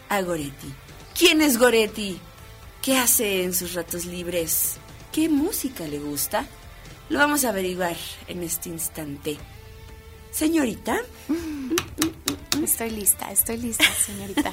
a 0.09 0.23
Goretti. 0.23 0.73
¿Quién 1.19 1.41
es 1.41 1.59
Goretti? 1.59 2.19
¿Qué 2.83 2.99
hace 2.99 3.45
en 3.45 3.55
sus 3.55 3.75
ratos 3.75 4.05
libres? 4.05 4.77
¿Qué 5.13 5.29
música 5.29 5.87
le 5.87 5.99
gusta? 5.99 6.47
Lo 7.09 7.19
vamos 7.19 7.45
a 7.45 7.51
averiguar 7.51 7.97
en 8.29 8.43
este 8.43 8.69
instante. 8.69 9.39
Señorita, 10.31 11.01
Estoy 12.63 12.91
lista, 12.91 13.31
estoy 13.31 13.59
lista, 13.59 13.85
señorita. 13.95 14.51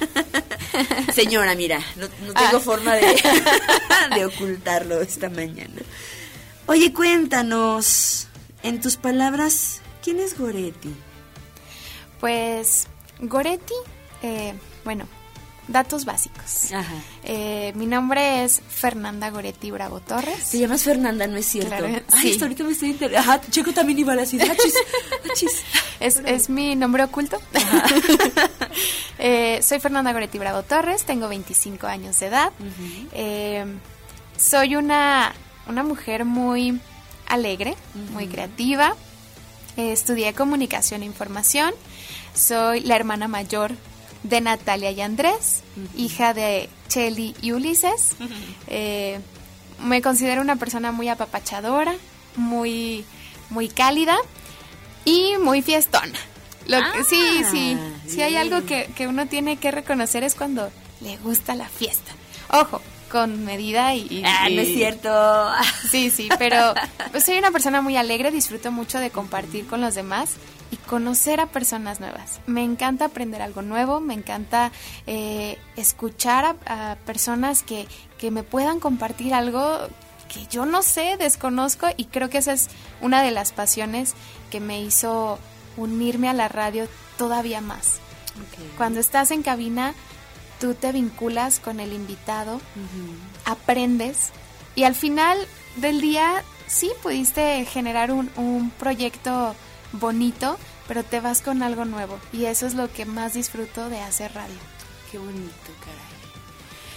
señora, 1.13 1.55
mira, 1.55 1.79
no, 1.95 2.07
no 2.25 2.33
tengo 2.33 2.59
forma 2.59 2.93
de, 2.95 3.21
de 4.15 4.25
ocultarlo 4.25 5.01
esta 5.01 5.29
mañana. 5.29 5.81
Oye, 6.67 6.93
cuéntanos, 6.93 8.27
en 8.61 8.81
tus 8.81 8.97
palabras, 8.97 9.81
¿quién 10.03 10.19
es 10.19 10.37
Goretti? 10.37 10.93
Pues 12.19 12.87
Goretti, 13.19 13.73
eh, 14.21 14.53
bueno, 14.83 15.07
datos 15.67 16.05
básicos. 16.05 16.71
Ajá. 16.73 16.93
Eh, 17.23 17.71
mi 17.75 17.85
nombre 17.85 18.43
es 18.43 18.61
Fernanda 18.67 19.29
Goretti 19.29 19.71
Bravo 19.71 19.99
Torres. 20.01 20.49
Te 20.49 20.59
llamas 20.59 20.83
Fernanda, 20.83 21.25
¿no 21.27 21.37
es 21.37 21.45
cierto? 21.45 21.69
Claro, 21.69 21.87
Ay, 22.11 22.21
sí. 22.21 22.31
hasta 22.31 22.45
ahorita 22.45 22.63
me 22.63 22.71
estoy 22.71 22.89
enterando. 22.91 23.19
Ajá, 23.19 23.41
Checo 23.49 23.71
también 23.73 23.99
iba 23.99 24.13
a 24.13 24.17
decir, 24.17 24.41
achis, 24.41 24.73
achis. 25.31 25.63
Es, 25.99 26.17
es 26.25 26.49
mi 26.49 26.75
nombre 26.75 27.03
oculto. 27.03 27.39
Eh, 29.19 29.61
soy 29.61 29.79
Fernanda 29.79 30.11
Goretti 30.11 30.37
Bravo 30.37 30.63
Torres, 30.63 31.03
tengo 31.05 31.29
25 31.29 31.87
años 31.87 32.19
de 32.19 32.25
edad. 32.25 32.51
Eh, 33.13 33.63
soy 34.35 34.75
una, 34.75 35.33
una 35.67 35.83
mujer 35.83 36.25
muy 36.25 36.81
alegre, 37.27 37.77
muy 38.11 38.27
creativa. 38.27 38.95
Estudié 39.77 40.33
comunicación 40.33 41.03
e 41.03 41.05
información. 41.05 41.73
Soy 42.33 42.81
la 42.81 42.95
hermana 42.95 43.27
mayor 43.29 43.71
de 44.23 44.41
Natalia 44.41 44.91
y 44.91 45.01
Andrés, 45.01 45.61
hija 45.97 46.33
de 46.33 46.69
Chelly 46.87 47.35
y 47.41 47.51
Ulises. 47.51 48.15
Eh, 48.67 49.19
me 49.83 50.01
considero 50.01 50.41
una 50.41 50.55
persona 50.55 50.91
muy 50.91 51.09
apapachadora, 51.09 51.93
muy, 52.35 53.03
muy 53.49 53.67
cálida 53.67 54.15
y 55.05 55.33
muy 55.41 55.61
fiestona. 55.61 56.17
Lo 56.67 56.79
que- 56.93 57.03
sí, 57.03 57.41
sí, 57.51 57.77
sí 58.07 58.21
hay 58.21 58.37
algo 58.37 58.65
que, 58.65 58.89
que 58.95 59.07
uno 59.07 59.27
tiene 59.27 59.57
que 59.57 59.71
reconocer 59.71 60.23
es 60.23 60.35
cuando 60.35 60.71
le 61.01 61.17
gusta 61.17 61.55
la 61.55 61.67
fiesta. 61.67 62.11
Ojo, 62.49 62.81
con 63.11 63.43
medida 63.43 63.93
y... 63.95 64.07
y- 64.09 64.23
Ah, 64.25 64.47
no 64.49 64.61
es 64.61 64.69
cierto. 64.69 65.51
Sí, 65.91 66.09
sí, 66.09 66.29
pero 66.39 66.73
pues, 67.11 67.25
soy 67.25 67.37
una 67.37 67.51
persona 67.51 67.81
muy 67.81 67.97
alegre, 67.97 68.31
disfruto 68.31 68.71
mucho 68.71 68.99
de 68.99 69.09
compartir 69.09 69.67
con 69.67 69.81
los 69.81 69.95
demás 69.95 70.31
y 70.73 70.77
conocer 70.77 71.39
a 71.39 71.45
personas 71.45 71.99
nuevas. 71.99 72.39
Me 72.47 72.63
encanta 72.63 73.05
aprender 73.05 73.43
algo 73.43 73.61
nuevo, 73.61 73.99
me 73.99 74.15
encanta 74.15 74.71
eh, 75.05 75.59
escuchar 75.75 76.45
a, 76.45 76.91
a 76.91 76.95
personas 76.95 77.61
que, 77.61 77.87
que 78.17 78.31
me 78.31 78.41
puedan 78.41 78.79
compartir 78.79 79.35
algo 79.35 79.61
que 80.33 80.47
yo 80.49 80.65
no 80.65 80.81
sé, 80.81 81.15
desconozco 81.17 81.87
y 81.95 82.05
creo 82.05 82.31
que 82.31 82.39
esa 82.39 82.53
es 82.53 82.69
una 83.01 83.21
de 83.21 83.29
las 83.29 83.51
pasiones 83.51 84.15
que 84.49 84.59
me 84.59 84.81
hizo 84.81 85.37
unirme 85.77 86.27
a 86.27 86.33
la 86.33 86.47
radio 86.47 86.87
todavía 87.19 87.61
más. 87.61 87.99
Cuando 88.75 88.99
estás 88.99 89.29
en 89.29 89.43
cabina, 89.43 89.93
tú 90.59 90.73
te 90.73 90.91
vinculas 90.91 91.59
con 91.59 91.79
el 91.79 91.93
invitado, 91.93 92.59
aprendes 93.45 94.31
y 94.73 94.85
al 94.85 94.95
final 94.95 95.37
del 95.75 96.01
día 96.01 96.43
sí 96.65 96.89
pudiste 97.03 97.63
generar 97.65 98.11
un, 98.11 98.31
un 98.37 98.71
proyecto 98.71 99.55
bonito, 99.93 100.57
pero 100.87 101.03
te 101.03 101.19
vas 101.19 101.41
con 101.41 101.63
algo 101.63 101.85
nuevo 101.85 102.19
y 102.31 102.45
eso 102.45 102.67
es 102.67 102.73
lo 102.73 102.91
que 102.91 103.05
más 103.05 103.33
disfruto 103.33 103.89
de 103.89 103.99
hacer 104.01 104.33
radio. 104.33 104.55
Qué 105.11 105.17
bonito, 105.17 105.71
caray. 105.79 106.13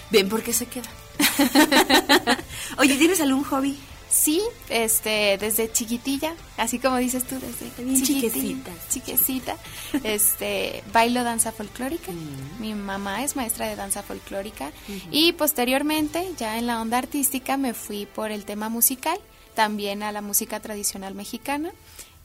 Ven, 0.09 0.29
¿por 0.29 0.43
qué 0.43 0.53
se 0.53 0.65
queda? 0.65 0.89
Oye, 2.77 2.95
¿tienes 2.97 3.21
algún 3.21 3.43
hobby? 3.43 3.77
Sí, 4.09 4.41
este, 4.69 5.37
desde 5.37 5.69
chiquitilla, 5.69 6.33
así 6.55 6.79
como 6.79 6.95
dices 6.97 7.25
tú, 7.25 7.35
desde 7.35 7.83
Bien 7.83 8.01
chiquitita, 8.01 8.71
chiquecita, 8.89 9.57
este, 10.03 10.81
bailo 10.93 11.25
danza 11.25 11.51
folclórica. 11.51 12.11
Mi 12.59 12.73
mamá 12.73 13.23
es 13.23 13.35
maestra 13.35 13.67
de 13.67 13.75
danza 13.75 14.03
folclórica 14.03 14.71
y 15.11 15.33
posteriormente, 15.33 16.25
ya 16.37 16.57
en 16.57 16.67
la 16.67 16.81
onda 16.81 16.97
artística, 16.97 17.57
me 17.57 17.73
fui 17.73 18.05
por 18.05 18.31
el 18.31 18.45
tema 18.45 18.69
musical, 18.69 19.19
también 19.55 20.03
a 20.03 20.13
la 20.13 20.21
música 20.21 20.61
tradicional 20.61 21.13
mexicana. 21.13 21.71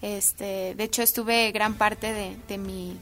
Este, 0.02 0.74
de 0.74 0.84
hecho, 0.84 1.02
estuve 1.02 1.50
gran 1.52 1.74
parte 1.74 2.12
de, 2.12 2.36
de 2.48 2.58
mi 2.58 2.96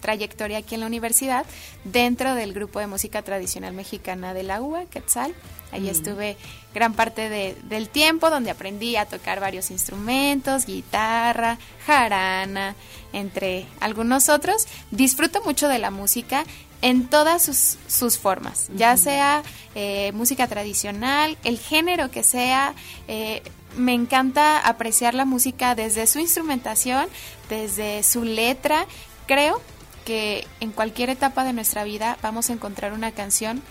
trayectoria 0.00 0.58
aquí 0.58 0.74
en 0.74 0.80
la 0.80 0.86
universidad 0.88 1.46
dentro 1.84 2.34
del 2.34 2.52
grupo 2.54 2.80
de 2.80 2.88
música 2.88 3.22
tradicional 3.22 3.72
mexicana 3.72 4.34
de 4.34 4.42
la 4.42 4.60
UA, 4.60 4.86
Quetzal. 4.86 5.32
Ahí 5.70 5.82
Mm. 5.82 5.88
estuve 5.88 6.36
gran 6.74 6.94
parte 6.94 7.28
de- 7.28 7.54
del 7.64 7.88
tiempo 7.88 8.28
donde 8.28 8.50
aprendí 8.50 8.96
a 8.96 9.06
tocar 9.06 9.38
varios 9.38 9.70
instrumentos, 9.70 10.66
guitarra, 10.66 11.58
jarana, 11.86 12.74
entre 13.12 13.66
algunos 13.78 14.28
otros. 14.28 14.66
Disfruto 14.90 15.42
mucho 15.44 15.68
de 15.68 15.78
la 15.78 15.90
música 15.92 16.44
en 16.82 17.06
todas 17.08 17.42
sus, 17.44 17.76
sus 17.86 18.18
formas, 18.18 18.68
ya 18.74 18.96
sea 18.96 19.42
eh, 19.76 20.10
música 20.12 20.48
tradicional, 20.48 21.38
el 21.44 21.58
género 21.58 22.10
que 22.10 22.22
sea. 22.24 22.74
eh, 23.08 23.42
me 23.76 23.94
encanta 23.94 24.58
apreciar 24.58 25.14
la 25.14 25.24
música 25.24 25.74
desde 25.74 26.06
su 26.06 26.18
instrumentación, 26.18 27.06
desde 27.48 28.02
su 28.02 28.24
letra. 28.24 28.86
Creo 29.26 29.60
que 30.04 30.46
en 30.60 30.72
cualquier 30.72 31.10
etapa 31.10 31.44
de 31.44 31.52
nuestra 31.52 31.84
vida 31.84 32.18
vamos 32.22 32.50
a 32.50 32.52
encontrar 32.52 32.92
una 32.92 33.12
canción 33.12 33.62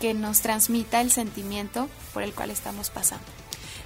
que 0.00 0.14
nos 0.14 0.40
transmita 0.40 1.00
el 1.00 1.10
sentimiento 1.10 1.88
por 2.12 2.22
el 2.22 2.32
cual 2.32 2.50
estamos 2.50 2.90
pasando. 2.90 3.26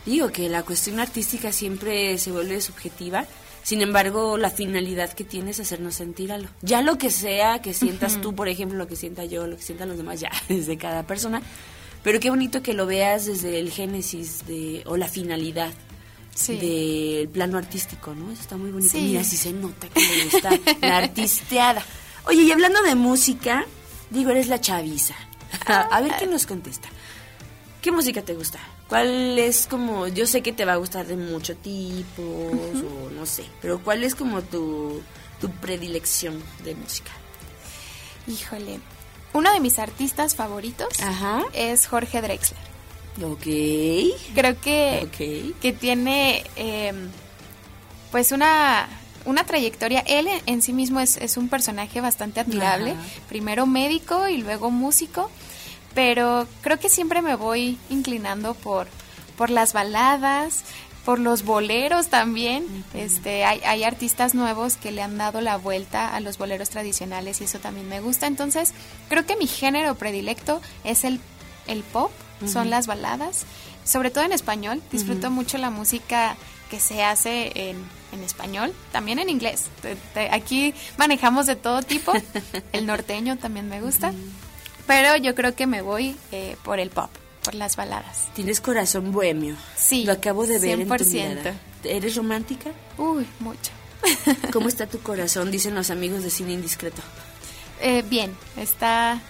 Digo 0.07 0.31
que 0.33 0.49
la 0.49 0.63
cuestión 0.63 1.01
artística 1.01 1.53
siempre 1.53 2.17
se 2.19 2.33
vuelve 2.33 2.61
subjetiva. 2.61 3.27
Sin 3.63 3.83
embargo, 3.83 4.39
la 4.39 4.51
finalidad 4.51 5.13
que 5.13 5.25
tiene 5.25 5.51
es 5.51 5.61
hacernos 5.61 5.97
sentir 5.97 6.33
algo. 6.33 6.49
Ya 6.63 6.81
lo 6.81 6.97
que 6.97 7.11
sea 7.11 7.61
que 7.61 7.75
sientas 7.75 8.15
Ujú. 8.15 8.23
tú, 8.23 8.35
por 8.35 8.49
ejemplo, 8.49 8.79
lo 8.79 8.87
que 8.87 8.97
sienta 8.97 9.27
yo, 9.27 9.47
lo 9.47 9.57
que 9.57 9.63
sientan 9.63 9.89
los 9.89 9.99
demás, 9.99 10.21
ya 10.21 10.31
es 10.49 10.67
de 10.67 10.79
cada 10.79 11.03
persona. 11.03 11.43
Pero 12.09 12.21
qué 12.21 12.31
bonito 12.31 12.63
que 12.63 12.73
lo 12.73 12.87
veas 12.87 13.27
desde 13.27 13.59
el 13.61 13.71
génesis 13.71 14.47
de, 14.47 14.83
o 14.87 14.97
la 14.97 15.09
finalidad 15.09 15.71
Sí. 16.35 16.57
del 16.57 17.29
plano 17.29 17.59
artístico, 17.59 18.15
¿no? 18.15 18.33
Eso 18.33 18.41
está 18.41 18.57
muy 18.57 18.71
bonito. 18.71 18.93
Sí. 18.93 19.03
Mira, 19.03 19.23
si 19.23 19.37
se 19.37 19.53
nota 19.53 19.91
que 19.91 20.01
gusta 20.25 20.59
la 20.81 20.97
artisteada. 20.97 21.85
Oye, 22.25 22.45
y 22.45 22.51
hablando 22.51 22.81
de 22.83 22.95
música, 22.95 23.67
digo, 24.09 24.31
eres 24.31 24.49
la 24.49 24.59
chaviza. 24.59 25.15
A 25.67 26.01
ver 26.01 26.13
quién 26.17 26.31
nos 26.31 26.47
contesta. 26.47 26.89
¿Qué 27.83 27.93
música 27.93 28.23
te 28.23 28.33
gusta? 28.33 28.59
¿Cuál 28.89 29.39
es 29.39 29.67
como, 29.67 30.09
yo 30.09 30.27
sé 30.27 30.41
que 30.41 30.55
te 30.55 30.65
va 30.65 30.73
a 30.73 30.77
gustar 30.77 31.07
de 31.07 31.17
mucho 31.17 31.57
tipos 31.57 32.27
o 32.27 33.11
no 33.15 33.27
sé, 33.27 33.45
pero 33.61 33.83
cuál 33.85 34.03
es 34.03 34.15
como 34.15 34.41
tu, 34.41 35.03
tu 35.43 35.51
predilección 35.51 36.43
de 36.65 36.75
música? 36.75 37.11
Híjole, 38.27 38.81
uno 39.39 39.53
de 39.53 39.61
mis 39.61 39.79
artistas 39.79 40.35
favoritos 40.35 40.89
es 41.53 41.87
Jorge 41.87 42.21
Drexler. 42.21 42.61
Ok. 43.23 43.47
Creo 44.35 44.61
que, 44.61 45.55
que 45.61 45.73
tiene 45.73 46.43
eh, 46.57 46.93
pues 48.11 48.33
una, 48.33 48.89
una 49.25 49.45
trayectoria. 49.45 50.01
Él 50.01 50.27
en, 50.27 50.41
en 50.47 50.63
sí 50.63 50.73
mismo 50.73 50.99
es, 50.99 51.17
es 51.19 51.37
un 51.37 51.49
personaje 51.49 52.01
bastante 52.01 52.41
admirable. 52.41 52.93
Ajá. 52.93 53.03
Primero 53.29 53.65
médico 53.67 54.29
y 54.29 54.39
luego 54.39 54.73
músico. 54.73 55.31
Pero 55.95 56.49
creo 56.61 56.81
que 56.81 56.89
siempre 56.89 57.23
me 57.23 57.37
voy 57.37 57.79
inclinando 57.91 58.55
por, 58.55 58.89
por 59.37 59.51
las 59.51 59.73
baladas, 59.73 60.65
por 61.05 61.19
los 61.19 61.43
boleros 61.45 62.09
también. 62.09 62.85
Este, 62.95 63.45
hay, 63.45 63.61
hay 63.65 63.85
artistas 63.85 64.35
nuevos 64.35 64.77
que 64.77 64.93
le 64.93 65.03
han 65.03 65.17
dado 65.19 65.41
la 65.41 65.57
vuelta 65.57 66.15
a 66.15 66.21
los 66.21 66.37
boleros 66.39 66.69
tradicionales 66.71 67.41
y 67.41 67.45
eso 67.45 67.59
también 67.59 67.89
me 67.89 68.01
gusta. 68.01 68.27
Entonces, 68.27 68.73
creo 69.09 69.25
que 69.27 69.37
mi 69.37 69.47
género 69.47 69.95
predilecto 69.95 70.61
es 70.85 71.05
el, 71.05 71.21
el 71.67 71.83
pop, 71.83 72.11
son 72.47 72.71
las 72.71 72.87
baladas, 72.87 73.45
sobre 73.85 74.11
todo 74.11 74.25
en 74.25 74.33
español. 74.33 74.83
Disfruto 74.93 75.31
mucho 75.31 75.59
la 75.59 75.71
música 75.71 76.37
que 76.71 76.79
se 76.81 77.03
hace 77.03 77.53
en, 77.71 77.79
en 78.13 78.23
español, 78.23 78.75
también 78.93 79.19
en 79.19 79.31
inglés. 79.31 79.65
Te- 79.81 79.97
te- 80.15 80.31
aquí 80.31 80.75
manejamos 80.99 81.47
de 81.47 81.57
todo 81.57 81.83
tipo. 81.83 82.13
El 82.73 82.87
norteño 82.87 83.39
también 83.39 83.69
me 83.69 83.81
gusta. 83.81 84.13
Pero 84.87 85.17
yo 85.17 85.35
creo 85.35 85.55
que 85.55 85.67
me 85.67 85.81
voy 85.83 86.17
eh, 86.33 86.57
por 86.65 86.79
el 86.81 86.91
pop, 86.91 87.11
por 87.43 87.55
las 87.55 87.77
baladas. 87.77 88.29
Tienes 88.35 88.61
corazón 88.61 89.13
bohemio. 89.13 89.57
Sí. 89.77 90.05
Lo 90.05 90.13
acabo 90.13 90.47
de 90.47 90.59
ver 90.59 90.81
en 90.81 90.89
tu 90.89 90.95
100%. 90.95 91.29
mirada. 91.29 91.55
¿Eres 91.85 92.17
romántica? 92.17 92.71
Uy, 92.97 93.27
mucho. 93.41 93.73
¿Cómo 94.53 94.69
está 94.69 94.87
tu 94.87 94.99
corazón? 95.03 95.51
Dicen 95.51 95.75
los 95.75 95.91
amigos 95.91 96.23
de 96.23 96.31
Cine 96.31 96.53
Indiscreto. 96.53 97.03
Eh, 97.81 98.03
bien, 98.09 98.37
está, 98.57 99.21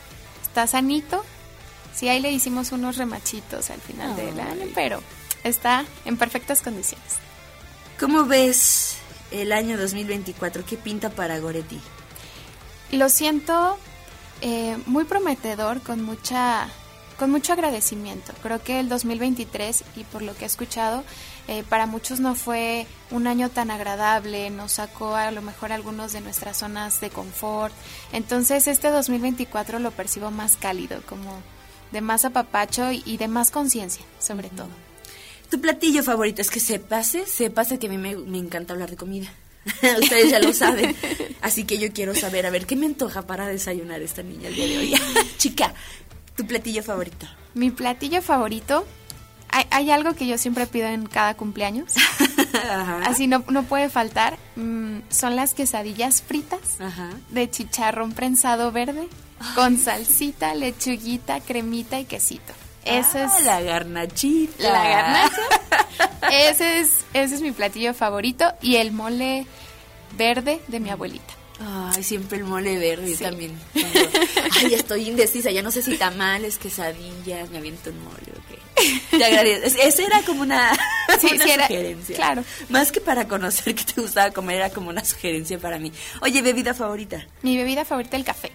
está 0.42 0.66
sanito. 0.66 1.24
Sí, 1.94 2.08
ahí 2.08 2.20
le 2.20 2.30
hicimos 2.30 2.72
unos 2.72 2.96
remachitos 2.96 3.70
al 3.70 3.80
final 3.80 4.14
del 4.16 4.38
año, 4.38 4.66
pero 4.74 5.02
está 5.44 5.84
en 6.04 6.16
perfectas 6.16 6.62
condiciones. 6.62 7.14
¿Cómo 7.98 8.24
ves 8.24 8.96
el 9.32 9.52
año 9.52 9.76
2024? 9.76 10.64
¿Qué 10.64 10.76
pinta 10.76 11.10
para 11.10 11.38
Goretti? 11.40 11.80
Lo 12.92 13.08
siento 13.08 13.76
eh, 14.40 14.78
muy 14.86 15.04
prometedor, 15.04 15.80
con 15.82 16.02
mucha 16.02 16.68
con 17.18 17.30
mucho 17.30 17.52
agradecimiento. 17.52 18.32
Creo 18.42 18.62
que 18.62 18.80
el 18.80 18.88
2023, 18.88 19.84
y 19.96 20.04
por 20.04 20.22
lo 20.22 20.36
que 20.36 20.44
he 20.44 20.46
escuchado, 20.46 21.04
eh, 21.48 21.64
para 21.68 21.86
muchos 21.86 22.20
no 22.20 22.34
fue 22.34 22.86
un 23.10 23.26
año 23.26 23.50
tan 23.50 23.70
agradable, 23.70 24.50
nos 24.50 24.72
sacó 24.72 25.14
a 25.14 25.30
lo 25.30 25.42
mejor 25.42 25.72
algunos 25.72 26.12
de 26.12 26.20
nuestras 26.20 26.58
zonas 26.58 27.00
de 27.00 27.10
confort. 27.10 27.74
Entonces 28.12 28.66
este 28.68 28.88
2024 28.88 29.80
lo 29.80 29.90
percibo 29.90 30.30
más 30.30 30.56
cálido, 30.56 31.02
como 31.06 31.42
de 31.90 32.00
más 32.00 32.24
apapacho 32.24 32.92
y 32.92 33.16
de 33.16 33.28
más 33.28 33.50
conciencia, 33.50 34.04
sobre 34.18 34.48
todo. 34.48 34.68
Tu 35.50 35.60
platillo 35.60 36.02
favorito 36.02 36.42
es 36.42 36.50
que 36.50 36.60
se 36.60 36.78
pase, 36.78 37.26
se 37.26 37.50
pase 37.50 37.78
que 37.78 37.86
a 37.86 37.90
mí 37.90 37.98
me, 37.98 38.16
me 38.16 38.38
encanta 38.38 38.74
hablar 38.74 38.90
de 38.90 38.96
comida. 38.96 39.32
Ustedes 40.00 40.30
ya 40.30 40.38
lo 40.38 40.52
saben. 40.52 40.94
Así 41.40 41.64
que 41.64 41.78
yo 41.78 41.92
quiero 41.92 42.14
saber, 42.14 42.46
a 42.46 42.50
ver, 42.50 42.66
¿qué 42.66 42.76
me 42.76 42.86
antoja 42.86 43.26
para 43.26 43.46
desayunar 43.46 44.02
esta 44.02 44.22
niña 44.22 44.48
el 44.48 44.54
día 44.54 44.66
de 44.66 44.78
hoy? 44.78 44.94
Chica, 45.38 45.74
tu 46.38 46.46
platillo 46.46 46.82
favorito. 46.82 47.26
Mi 47.54 47.70
platillo 47.70 48.22
favorito, 48.22 48.86
hay, 49.50 49.66
hay 49.70 49.90
algo 49.90 50.14
que 50.14 50.26
yo 50.26 50.38
siempre 50.38 50.66
pido 50.66 50.86
en 50.88 51.06
cada 51.06 51.34
cumpleaños. 51.34 51.92
Así 53.04 53.26
no, 53.26 53.44
no 53.50 53.64
puede 53.64 53.88
faltar. 53.90 54.38
mm, 54.56 55.00
son 55.10 55.36
las 55.36 55.52
quesadillas 55.52 56.22
fritas 56.22 56.80
Ajá. 56.80 57.10
de 57.30 57.50
chicharrón 57.50 58.12
prensado 58.12 58.72
verde 58.72 59.08
con 59.54 59.78
salsita, 59.78 60.54
lechuguita, 60.54 61.40
cremita 61.40 61.98
y 62.00 62.04
quesito. 62.06 62.52
Ese 62.84 63.22
Ah, 63.22 63.24
es 63.38 63.44
la 63.44 63.60
garnachita. 63.60 64.62
la 64.72 64.88
garnacha. 64.88 65.42
ese 66.30 66.80
es 66.80 67.04
ese 67.12 67.34
es 67.34 67.40
mi 67.42 67.50
platillo 67.52 67.92
favorito 67.94 68.52
y 68.62 68.76
el 68.76 68.92
mole 68.92 69.46
verde 70.16 70.60
de 70.68 70.80
mi 70.80 70.90
abuelita. 70.90 71.34
Ay, 71.60 72.02
siempre 72.04 72.38
el 72.38 72.44
mole 72.44 72.78
verde 72.78 73.16
Sí. 73.16 73.24
también. 73.24 73.58
Ay, 74.62 74.74
estoy 74.74 75.08
indecisa, 75.08 75.50
ya 75.50 75.62
no 75.62 75.70
sé 75.70 75.82
si 75.82 75.96
tamales, 75.96 76.56
quesadillas, 76.58 77.50
me 77.50 77.58
aviento 77.58 77.90
un 77.90 78.02
mole 78.04 78.32
o 78.32 78.40
qué. 78.48 79.18
Te 79.18 79.24
agradezco. 79.24 79.66
Es- 79.66 79.74
Esa 79.76 80.02
era 80.06 80.22
como 80.22 80.42
una, 80.42 80.72
Sí, 81.20 81.28
una 81.34 81.44
sí, 81.44 81.50
era- 81.50 81.66
sugerencia. 81.66 82.16
claro. 82.16 82.44
Más 82.68 82.92
que 82.92 83.00
para 83.00 83.26
conocer 83.26 83.74
que 83.74 83.84
te 83.84 84.00
gustaba 84.00 84.30
comer, 84.30 84.56
era 84.56 84.70
como 84.70 84.90
una 84.90 85.04
sugerencia 85.04 85.58
para 85.58 85.78
mí. 85.80 85.92
Oye, 86.20 86.42
bebida 86.42 86.74
favorita. 86.74 87.26
Mi 87.42 87.56
bebida 87.56 87.84
favorita 87.84 88.16
el 88.16 88.24
café, 88.24 88.52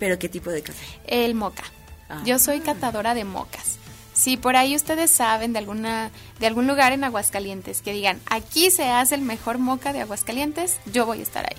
¿Pero 0.00 0.18
qué 0.18 0.28
tipo 0.28 0.50
de 0.50 0.62
café? 0.62 0.84
el 1.06 1.34
moca. 1.36 1.62
Ah. 2.08 2.20
Yo 2.26 2.38
soy 2.40 2.60
catadora 2.60 3.14
de 3.14 3.24
mocas. 3.24 3.76
Si 4.12 4.36
por 4.36 4.56
ahí 4.56 4.76
ustedes 4.76 5.10
saben 5.10 5.52
de 5.52 5.58
alguna 5.60 6.10
de 6.38 6.46
algún 6.46 6.66
lugar 6.66 6.92
en 6.92 7.02
Aguascalientes 7.04 7.80
que 7.80 7.92
digan, 7.92 8.20
"Aquí 8.26 8.70
se 8.70 8.84
hace 8.88 9.14
el 9.14 9.22
mejor 9.22 9.58
moca 9.58 9.92
de 9.92 10.00
Aguascalientes", 10.02 10.76
yo 10.92 11.06
voy 11.06 11.20
a 11.20 11.22
estar 11.22 11.44
ahí. 11.46 11.56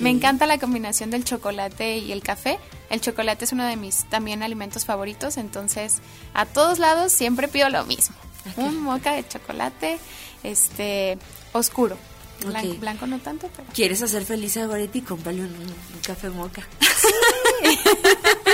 Me 0.00 0.10
encanta 0.10 0.46
la 0.46 0.58
combinación 0.58 1.10
del 1.10 1.24
chocolate 1.24 1.98
y 1.98 2.12
el 2.12 2.22
café. 2.22 2.58
El 2.90 3.00
chocolate 3.00 3.44
es 3.44 3.52
uno 3.52 3.66
de 3.66 3.76
mis 3.76 4.08
también 4.08 4.42
alimentos 4.42 4.84
favoritos, 4.84 5.36
entonces 5.36 5.98
a 6.34 6.46
todos 6.46 6.78
lados 6.78 7.12
siempre 7.12 7.48
pido 7.48 7.68
lo 7.68 7.84
mismo. 7.84 8.16
Un 8.56 8.82
moca 8.82 9.12
de 9.12 9.26
chocolate 9.26 9.98
este 10.42 11.18
oscuro. 11.52 11.96
Blanco, 12.80 13.06
no 13.06 13.18
tanto, 13.18 13.50
pero 13.56 13.68
¿Quieres 13.74 14.00
hacer 14.00 14.24
feliz 14.24 14.56
a 14.56 14.66
Goretti? 14.66 15.02
Cómprale 15.02 15.42
un, 15.42 15.48
un 15.48 16.00
café 16.06 16.30
moca. 16.30 16.62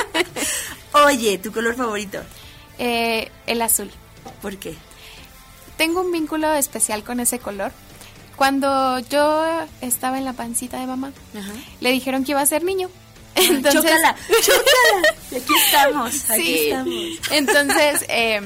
Oye, 1.06 1.38
¿tu 1.38 1.52
color 1.52 1.74
favorito? 1.74 2.22
Eh, 2.78 3.30
el 3.46 3.60
azul. 3.60 3.90
¿Por 4.40 4.56
qué? 4.56 4.74
Tengo 5.76 6.00
un 6.00 6.12
vínculo 6.12 6.52
especial 6.54 7.04
con 7.04 7.20
ese 7.20 7.38
color. 7.38 7.72
Cuando 8.36 8.98
yo 8.98 9.44
estaba 9.80 10.18
en 10.18 10.24
la 10.24 10.32
pancita 10.32 10.78
de 10.80 10.86
mamá, 10.86 11.12
Ajá. 11.38 11.52
le 11.80 11.90
dijeron 11.92 12.24
que 12.24 12.32
iba 12.32 12.40
a 12.40 12.46
ser 12.46 12.64
niño. 12.64 12.90
Entonces, 13.36 13.72
chócala, 13.82 14.16
chócala. 14.42 15.16
Y 15.30 15.36
Aquí 15.36 15.52
estamos, 15.66 16.14
aquí 16.30 16.42
Sí. 16.42 16.58
estamos. 16.68 16.94
Entonces, 17.30 18.04
eh, 18.08 18.40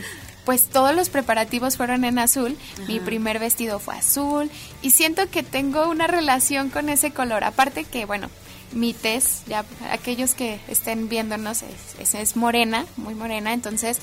pues 0.45 0.69
todos 0.69 0.95
los 0.95 1.09
preparativos 1.11 1.77
fueron 1.77 2.05
en 2.05 2.19
azul. 2.19 2.57
Mi 2.87 3.01
primer 3.01 3.39
vestido 3.39 3.79
fue 3.81 3.97
azul. 3.97 4.51
Y 4.81 4.91
siento 4.93 5.29
que 5.31 5.43
tengo 5.43 5.89
una 5.89 6.07
relación 6.07 6.71
con 6.71 6.89
ese 6.89 7.11
color. 7.11 7.45
Aparte 7.45 7.85
que, 7.85 8.07
bueno, 8.07 8.31
mi 8.73 8.95
tez, 8.95 9.43
ya 9.47 9.65
aquellos 9.91 10.33
que 10.35 10.59
estén 10.69 11.09
viéndonos, 11.11 11.63
es, 11.63 12.01
es, 12.01 12.15
es 12.15 12.37
morena, 12.37 12.87
muy 12.97 13.15
morena. 13.15 13.53
Entonces, 13.53 13.99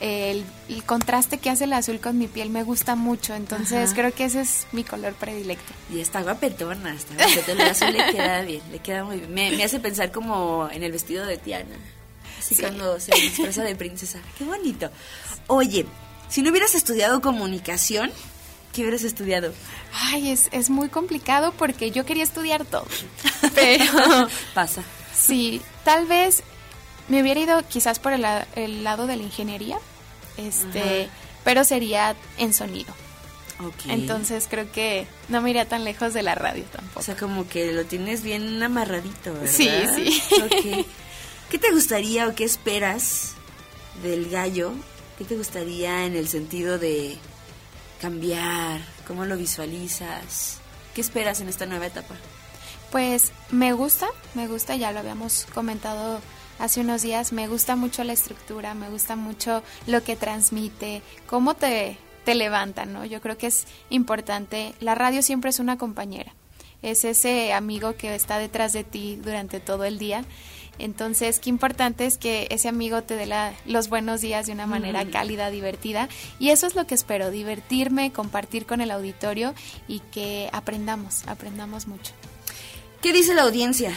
el, 0.00 0.44
el 0.68 0.84
contraste 0.84 1.38
que 1.38 1.50
hace 1.50 1.64
el 1.64 1.72
azul 1.72 2.00
con 2.00 2.18
mi 2.18 2.26
piel 2.26 2.50
me 2.50 2.62
gusta 2.62 2.96
mucho. 2.96 3.34
Entonces, 3.34 3.86
Ajá. 3.90 3.94
creo 4.00 4.14
que 4.14 4.24
ese 4.24 4.40
es 4.40 4.66
mi 4.72 4.82
color 4.84 5.12
predilecto. 5.14 5.72
Y 5.92 6.00
está 6.00 6.22
guapetona, 6.22 6.94
está 6.94 7.14
guapetona. 7.14 7.64
El 7.64 7.70
azul 7.70 7.92
le 7.92 8.10
queda 8.12 8.40
bien, 8.42 8.62
le 8.72 8.78
queda 8.78 9.04
muy 9.04 9.18
bien. 9.18 9.32
Me, 9.34 9.50
me 9.56 9.64
hace 9.64 9.78
pensar 9.80 10.10
como 10.10 10.68
en 10.72 10.82
el 10.82 10.92
vestido 10.92 11.26
de 11.26 11.36
Tiana. 11.36 11.76
Así 12.38 12.54
Sí. 12.54 12.62
cuando 12.62 12.98
se 12.98 13.14
disfraza 13.14 13.62
de 13.62 13.76
princesa. 13.76 14.18
Qué 14.38 14.44
bonito. 14.44 14.90
Oye, 15.46 15.84
si 16.28 16.40
no 16.42 16.50
hubieras 16.50 16.74
estudiado 16.74 17.20
comunicación, 17.20 18.10
¿qué 18.72 18.80
hubieras 18.82 19.02
estudiado? 19.04 19.52
Ay, 19.92 20.30
es, 20.30 20.48
es 20.52 20.70
muy 20.70 20.88
complicado 20.88 21.52
porque 21.52 21.90
yo 21.90 22.06
quería 22.06 22.22
estudiar 22.22 22.64
todo. 22.64 22.86
Pero 23.54 23.84
Pasa. 24.54 24.82
Sí, 25.14 25.60
tal 25.84 26.06
vez 26.06 26.42
me 27.10 27.20
hubiera 27.20 27.40
ido 27.40 27.62
quizás 27.68 27.98
por 27.98 28.14
el, 28.14 28.24
el 28.56 28.82
lado 28.84 29.06
de 29.06 29.16
la 29.16 29.22
ingeniería, 29.24 29.76
este, 30.38 31.02
Ajá. 31.04 31.12
pero 31.44 31.64
sería 31.64 32.16
en 32.38 32.54
sonido. 32.54 32.94
Entonces 33.88 34.46
creo 34.48 34.72
que 34.72 35.06
no 35.28 35.42
me 35.42 35.50
iría 35.50 35.68
tan 35.68 35.84
lejos 35.84 36.14
de 36.14 36.22
la 36.22 36.34
radio 36.34 36.64
O 36.64 36.76
tampoco. 36.76 37.02
sea, 37.02 37.14
como 37.16 37.46
que 37.46 37.72
lo 37.72 37.84
tienes 37.84 38.22
bien 38.22 38.62
amarradito, 38.62 39.34
¿verdad? 39.34 39.50
Sí, 39.52 39.68
sí. 39.94 40.22
¿Qué 41.50 41.58
te 41.58 41.70
gustaría 41.70 42.26
o 42.26 42.34
qué 42.34 42.44
esperas 42.44 43.32
del 44.02 44.30
gallo? 44.30 44.72
¿Qué 45.18 45.24
te 45.26 45.36
gustaría 45.36 46.06
en 46.06 46.16
el 46.16 46.26
sentido 46.28 46.78
de 46.78 47.18
cambiar? 48.00 48.80
¿Cómo 49.06 49.26
lo 49.26 49.36
visualizas? 49.36 50.58
¿Qué 50.94 51.00
esperas 51.02 51.40
en 51.42 51.48
esta 51.48 51.66
nueva 51.66 51.86
etapa? 51.86 52.14
Pues 52.90 53.32
me 53.50 53.72
gusta, 53.74 54.08
me 54.34 54.46
gusta, 54.46 54.74
ya 54.76 54.90
lo 54.92 55.00
habíamos 55.00 55.46
comentado 55.54 56.20
hace 56.60 56.80
unos 56.82 57.02
días, 57.02 57.32
me 57.32 57.48
gusta 57.48 57.74
mucho 57.74 58.04
la 58.04 58.12
estructura, 58.12 58.74
me 58.74 58.88
gusta 58.90 59.16
mucho 59.16 59.62
lo 59.86 60.04
que 60.04 60.14
transmite, 60.14 61.02
cómo 61.26 61.54
te, 61.54 61.96
te 62.24 62.34
levanta, 62.34 62.84
¿no? 62.84 63.04
Yo 63.04 63.20
creo 63.20 63.36
que 63.38 63.48
es 63.48 63.66
importante, 63.88 64.74
la 64.80 64.94
radio 64.94 65.22
siempre 65.22 65.50
es 65.50 65.58
una 65.58 65.78
compañera, 65.78 66.32
es 66.82 67.04
ese 67.04 67.52
amigo 67.52 67.96
que 67.96 68.14
está 68.14 68.38
detrás 68.38 68.72
de 68.72 68.84
ti 68.84 69.16
durante 69.16 69.58
todo 69.58 69.84
el 69.84 69.98
día. 69.98 70.24
Entonces, 70.78 71.40
qué 71.40 71.50
importante 71.50 72.06
es 72.06 72.16
que 72.16 72.46
ese 72.50 72.68
amigo 72.68 73.02
te 73.02 73.14
dé 73.14 73.26
la- 73.26 73.52
los 73.66 73.90
buenos 73.90 74.22
días 74.22 74.46
de 74.46 74.52
una 74.52 74.66
manera 74.66 75.04
cálida, 75.10 75.50
divertida. 75.50 76.08
Y 76.38 76.48
eso 76.50 76.66
es 76.66 76.74
lo 76.74 76.86
que 76.86 76.94
espero, 76.94 77.30
divertirme, 77.30 78.12
compartir 78.12 78.64
con 78.64 78.80
el 78.80 78.90
auditorio 78.90 79.54
y 79.88 79.98
que 80.00 80.48
aprendamos, 80.54 81.26
aprendamos 81.26 81.86
mucho. 81.86 82.12
¿Qué 83.02 83.12
dice 83.12 83.34
la 83.34 83.42
audiencia? 83.42 83.92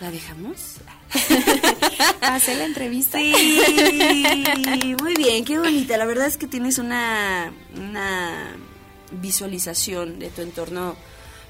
¿La 0.00 0.10
dejamos? 0.10 0.76
Hacer 2.20 2.58
la 2.58 2.64
entrevista. 2.64 3.18
Sí, 3.18 4.94
muy 5.00 5.14
bien, 5.14 5.44
qué 5.44 5.58
bonita. 5.58 5.96
La 5.96 6.04
verdad 6.04 6.26
es 6.26 6.36
que 6.36 6.46
tienes 6.46 6.78
una, 6.78 7.52
una 7.76 8.56
visualización 9.20 10.18
de 10.18 10.30
tu 10.30 10.42
entorno 10.42 10.96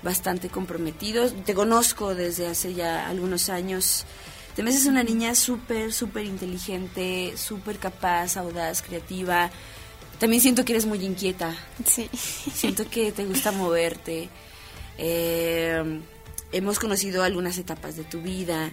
bastante 0.03 0.49
comprometido. 0.49 1.31
Te 1.31 1.55
conozco 1.55 2.15
desde 2.15 2.49
hace 2.49 2.75
ya 2.75 3.09
algunos 3.09 3.49
años. 3.49 4.05
Te 4.57 4.63
me 4.63 4.71
haces 4.71 4.87
una 4.87 5.03
niña 5.03 5.35
súper, 5.35 5.93
súper 5.93 6.27
inteligente, 6.27 7.35
súper 7.37 7.79
capaz, 7.79 8.37
audaz, 8.37 8.83
creativa. 8.83 9.51
También 10.19 10.43
siento 10.43 10.65
que 10.65 10.73
eres 10.73 10.87
muy 10.87 11.05
inquieta. 11.05 11.57
Sí. 11.87 12.09
Siento 12.13 12.89
que 12.89 13.13
te 13.13 13.25
gusta 13.25 13.51
moverte. 13.53 14.29
Eh, 14.99 16.01
hemos 16.53 16.79
conocido 16.79 17.23
algunas 17.23 17.59
etapas 17.59 17.97
de 17.97 18.05
tu 18.05 18.21
vida. 18.21 18.71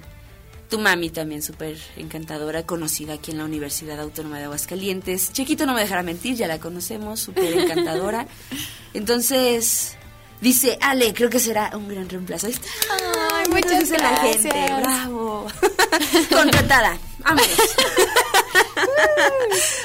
Tu 0.69 0.77
mami 0.77 1.09
también 1.09 1.41
súper 1.41 1.77
encantadora, 1.97 2.63
conocida 2.63 3.13
aquí 3.13 3.31
en 3.31 3.39
la 3.39 3.45
Universidad 3.45 3.99
Autónoma 3.99 4.37
de 4.37 4.43
Aguascalientes. 4.43 5.33
Chiquito 5.33 5.65
no 5.65 5.73
me 5.73 5.81
dejará 5.81 6.03
mentir, 6.03 6.35
ya 6.35 6.47
la 6.47 6.59
conocemos, 6.59 7.19
súper 7.19 7.57
encantadora. 7.57 8.27
Entonces, 8.93 9.95
dice, 10.41 10.77
Ale, 10.79 11.11
creo 11.15 11.31
que 11.31 11.39
será 11.39 11.75
un 11.75 11.87
gran 11.87 12.07
reemplazo. 12.07 12.45
Ahí 12.45 12.53
está. 12.53 12.67
Ay, 12.91 13.45
Entonces 13.45 13.49
muchas 13.49 13.79
dice 13.79 13.97
la 13.97 14.17
gente, 14.17 14.73
bravo. 14.81 15.47
Contratada. 16.29 16.99
Vámonos. 17.19 17.49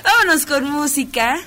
Vámonos 0.04 0.46
con 0.46 0.70
música. 0.70 1.40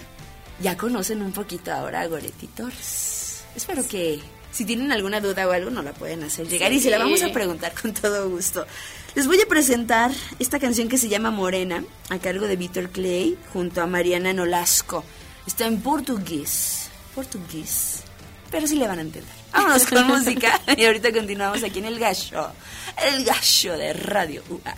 Ya 0.62 0.76
conocen 0.76 1.22
un 1.22 1.32
poquito 1.32 1.72
ahora 1.72 2.02
a 2.02 2.08
Goretti 2.08 2.48
Torres. 2.48 3.44
Espero 3.56 3.88
que 3.88 4.20
Si 4.52 4.66
tienen 4.66 4.92
alguna 4.92 5.22
duda 5.22 5.48
o 5.48 5.52
algo, 5.52 5.70
nos 5.70 5.86
la 5.86 5.94
pueden 5.94 6.24
hacer 6.24 6.48
llegar 6.48 6.74
y 6.74 6.80
se 6.80 6.90
la 6.90 6.98
vamos 6.98 7.22
a 7.22 7.32
preguntar 7.32 7.74
con 7.80 7.94
todo 7.94 8.28
gusto. 8.30 8.66
Les 9.18 9.26
voy 9.26 9.42
a 9.42 9.48
presentar 9.48 10.12
esta 10.38 10.60
canción 10.60 10.90
que 10.90 11.00
se 11.00 11.10
llama 11.10 11.32
Morena, 11.32 11.84
a 12.12 12.20
cargo 12.20 12.46
de 12.46 12.56
Víctor 12.56 12.92
Clay, 12.92 13.36
junto 13.52 13.82
a 13.82 13.88
Mariana 13.88 14.32
Nolasco. 14.32 15.04
Está 15.48 15.66
en 15.66 15.82
portugués. 15.82 16.92
Portugués. 17.16 18.04
Pero 18.52 18.68
sí 18.68 18.76
le 18.76 18.88
van 18.88 19.00
a 19.00 19.02
entender. 19.02 19.34
Vámonos 19.52 19.88
con 19.88 20.06
música 20.16 20.62
y 20.78 20.86
ahorita 20.86 21.12
continuamos 21.12 21.64
aquí 21.64 21.80
en 21.80 21.86
El 21.86 21.98
Gallo. 21.98 22.52
El 23.12 23.26
Gallo 23.26 23.78
de 23.80 23.94
Radio 23.94 24.44
UAA. 24.52 24.78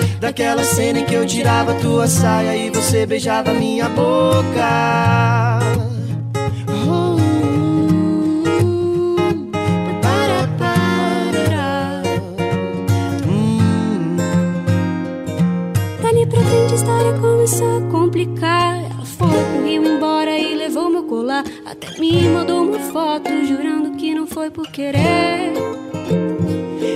daquela 0.21 0.63
cena 0.63 0.99
em 0.99 1.05
que 1.05 1.15
eu 1.15 1.25
tirava 1.25 1.73
tua 1.73 2.07
saia 2.07 2.55
e 2.55 2.69
você 2.69 3.07
beijava 3.07 3.51
minha 3.53 3.89
boca. 3.89 5.59
A 16.71 16.73
história 16.73 17.13
começou 17.19 17.77
a 17.79 17.91
complicar. 17.91 18.77
Ela 18.77 19.05
foi 19.05 19.27
pro 19.27 19.65
Rio 19.65 19.85
embora 19.85 20.37
e 20.37 20.55
levou 20.55 20.89
meu 20.89 21.03
colar. 21.03 21.43
Até 21.65 21.99
me 21.99 22.29
mandou 22.29 22.63
uma 22.63 22.79
foto, 22.79 23.29
jurando 23.45 23.97
que 23.97 24.15
não 24.15 24.25
foi 24.25 24.49
por 24.49 24.67
querer. 24.71 25.90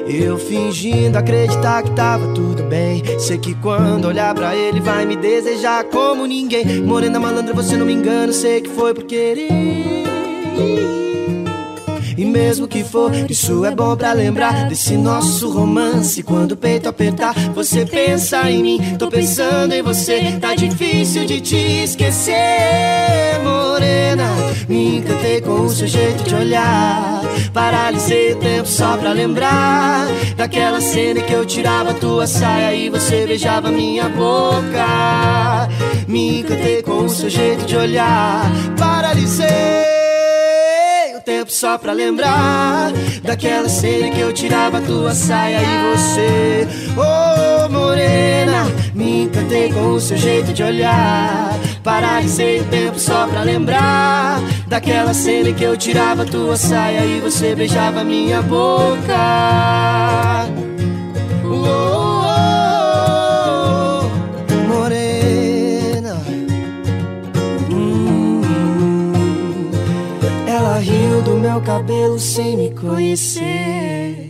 Eu 0.08 0.38
fingindo 0.38 1.18
acreditar 1.18 1.82
que 1.82 1.92
tava 1.92 2.28
tudo 2.34 2.64
bem. 2.64 3.04
Sei 3.20 3.38
que 3.38 3.56
quando 3.56 4.06
olhar 4.06 4.34
pra 4.36 4.56
ele 4.56 4.80
vai 4.80 5.06
me 5.06 5.16
desejar 5.16 5.84
como 5.86 6.26
ninguém. 6.26 6.82
Morena 6.82 7.20
malandra, 7.20 7.54
você 7.54 7.76
não 7.76 7.86
me 7.86 7.94
engana, 7.94 8.32
sei 8.32 8.62
que 8.62 8.70
foi 8.70 8.94
por 8.94 9.06
querer. 9.06 9.50
E 12.18 12.24
mesmo 12.24 12.68
que 12.68 12.84
for, 12.84 13.12
isso 13.30 13.66
é 13.66 13.72
bom 13.72 13.96
pra 13.98 14.14
lembrar 14.14 14.70
desse 14.70 14.96
nosso 14.96 15.50
romance. 15.52 16.24
Quando 16.24 16.54
o 16.54 16.58
peito 16.58 16.88
apertar, 16.88 17.34
você 17.54 17.86
pensa 17.86 18.50
em 18.50 18.64
mim. 18.64 18.96
Tô 18.98 19.10
pensando 19.10 19.74
em 19.74 19.82
você, 19.82 20.38
tá 20.40 20.56
difícil 20.56 21.26
de 21.26 21.42
te 21.42 21.84
esquecer. 21.84 22.85
Me 24.76 24.98
encantei 24.98 25.40
com 25.40 25.62
o 25.62 25.70
seu 25.70 25.88
jeito 25.88 26.22
de 26.26 26.36
olhar. 26.36 27.22
Paralisei 27.54 28.34
o 28.34 28.36
tempo 28.36 28.68
só 28.68 28.98
pra 28.98 29.14
lembrar 29.14 30.06
daquela 30.36 30.82
cena 30.82 31.22
que 31.22 31.32
eu 31.32 31.46
tirava 31.46 31.94
tua 31.94 32.28
saia 32.28 32.76
e 32.76 32.90
você 32.90 33.26
beijava 33.26 33.72
minha 33.72 34.10
boca. 34.10 35.70
Me 36.10 36.42
encantei 36.42 36.84
com 36.84 37.06
o 37.06 37.10
seu 37.10 37.30
jeito 37.30 37.66
de 37.66 37.78
olhar. 37.78 38.52
Paralisei 38.78 39.48
o 41.16 41.22
tempo 41.22 41.50
só 41.54 41.78
pra 41.78 41.94
lembrar 41.94 42.92
daquela 43.24 43.70
cena 43.70 44.10
que 44.10 44.20
eu 44.20 44.34
tirava 44.34 44.82
tua 44.82 45.16
saia 45.16 45.62
e 45.62 45.96
você, 45.96 46.68
oh 46.98 47.70
morena, 47.70 48.70
me 48.94 49.24
encantei 49.24 49.72
com 49.72 49.92
o 49.92 50.02
seu 50.02 50.18
jeito 50.18 50.52
de 50.52 50.64
olhar. 50.64 51.58
Paralisei 51.86 52.60
o 52.62 52.66
tempo 52.66 53.00
só 53.00 53.28
pra 53.28 53.44
lembrar 53.44 54.42
daquela 54.68 55.14
cena 55.14 55.50
em 55.50 55.54
que 55.54 55.64
eu 55.64 55.78
tirava 55.78 56.26
tua 56.26 56.58
saia 56.58 57.06
e 57.06 57.22
você 57.22 57.54
beijava 57.54 58.04
minha 58.04 58.42
boca. 58.42 60.48
Oh, 61.44 62.24
morena. 64.68 66.18
Hum, 67.72 68.42
ela 70.48 70.80
riu 70.80 71.22
do 71.22 71.36
meu 71.36 71.62
cabelo 71.62 72.18
sem 72.18 72.58
me 72.58 72.72
conhecer. 72.72 74.25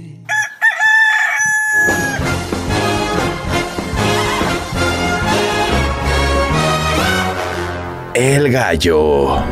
El 8.18 8.49
gallo. 8.49 9.43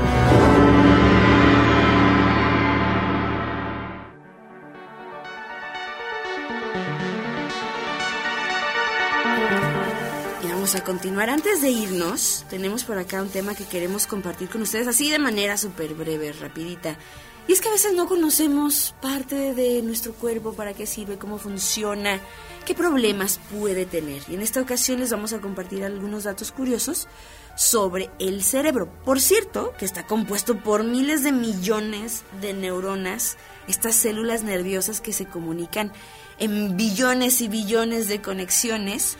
Vamos 10.44 10.76
a 10.76 10.84
continuar. 10.86 11.30
Antes 11.30 11.62
de 11.62 11.72
irnos, 11.72 12.46
tenemos 12.50 12.86
por 12.86 12.98
acá 12.98 13.22
un 13.22 13.28
tema 13.28 13.54
que 13.54 13.66
queremos 13.66 14.08
compartir 14.08 14.48
con 14.48 14.62
ustedes 14.62 14.88
así 14.88 15.12
de 15.12 15.20
manera 15.20 15.58
súper 15.58 15.94
breve, 15.94 16.32
rapidita. 16.32 16.98
Y 17.50 17.52
es 17.52 17.60
que 17.60 17.68
a 17.68 17.74
veces 17.74 17.92
no 17.92 18.08
conocemos 18.08 18.96
parte 19.02 19.54
de 19.54 19.82
nuestro 19.82 20.14
cuerpo, 20.14 20.54
para 20.54 20.74
qué 20.74 20.86
sirve, 20.86 21.18
cómo 21.18 21.38
funciona, 21.38 22.22
qué 22.66 22.74
problemas 22.74 23.42
puede 23.52 23.86
tener. 23.86 24.22
Y 24.30 24.36
en 24.36 24.42
esta 24.42 24.62
ocasión 24.62 25.02
les 25.02 25.12
vamos 25.12 25.34
a 25.34 25.42
compartir 25.42 25.84
algunos 25.84 26.24
datos 26.24 26.54
curiosos 26.54 27.10
sobre 27.56 28.10
el 28.20 28.44
cerebro. 28.44 28.90
Por 29.06 29.22
cierto, 29.22 29.74
que 29.78 29.86
está 29.86 30.06
compuesto 30.06 30.58
por 30.60 30.84
miles 30.84 31.24
de 31.24 31.32
millones 31.32 32.24
de 32.42 32.54
neuronas, 32.54 33.38
estas 33.68 33.96
células 33.96 34.44
nerviosas 34.44 35.02
que 35.02 35.14
se 35.14 35.26
comunican 35.26 35.92
en 36.40 36.76
billones 36.76 37.42
y 37.42 37.48
billones 37.48 38.08
de 38.08 38.22
conexiones. 38.22 39.18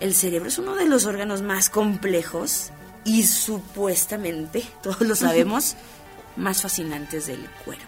El 0.00 0.14
cerebro 0.14 0.48
es 0.48 0.58
uno 0.58 0.74
de 0.74 0.86
los 0.86 1.04
órganos 1.04 1.42
más 1.42 1.70
complejos 1.70 2.70
y 3.04 3.24
supuestamente, 3.24 4.64
todos 4.82 5.02
lo 5.02 5.14
sabemos, 5.14 5.76
más 6.36 6.62
fascinantes 6.62 7.26
del 7.26 7.48
cuerpo. 7.64 7.84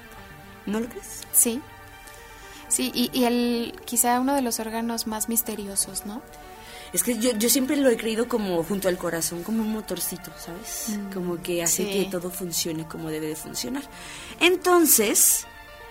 ¿No 0.66 0.80
lo 0.80 0.88
crees? 0.88 1.22
Sí. 1.32 1.60
Sí, 2.68 2.90
y, 2.92 3.10
y 3.12 3.24
el 3.24 3.80
quizá 3.84 4.18
uno 4.20 4.34
de 4.34 4.42
los 4.42 4.58
órganos 4.58 5.06
más 5.06 5.28
misteriosos, 5.28 6.04
¿no? 6.04 6.20
Es 6.96 7.02
que 7.04 7.18
yo, 7.18 7.32
yo 7.36 7.48
siempre 7.50 7.76
lo 7.76 7.88
he 7.90 7.96
creído 7.96 8.26
como 8.26 8.62
junto 8.64 8.88
al 8.88 8.96
corazón, 8.96 9.42
como 9.42 9.62
un 9.62 9.70
motorcito, 9.70 10.30
¿sabes? 10.38 10.96
Mm, 10.98 11.12
como 11.12 11.42
que 11.42 11.62
hace 11.62 11.84
sí. 11.84 11.90
que 11.92 12.04
todo 12.10 12.30
funcione 12.30 12.86
como 12.88 13.10
debe 13.10 13.28
de 13.28 13.36
funcionar. 13.36 13.82
Entonces, 14.40 15.46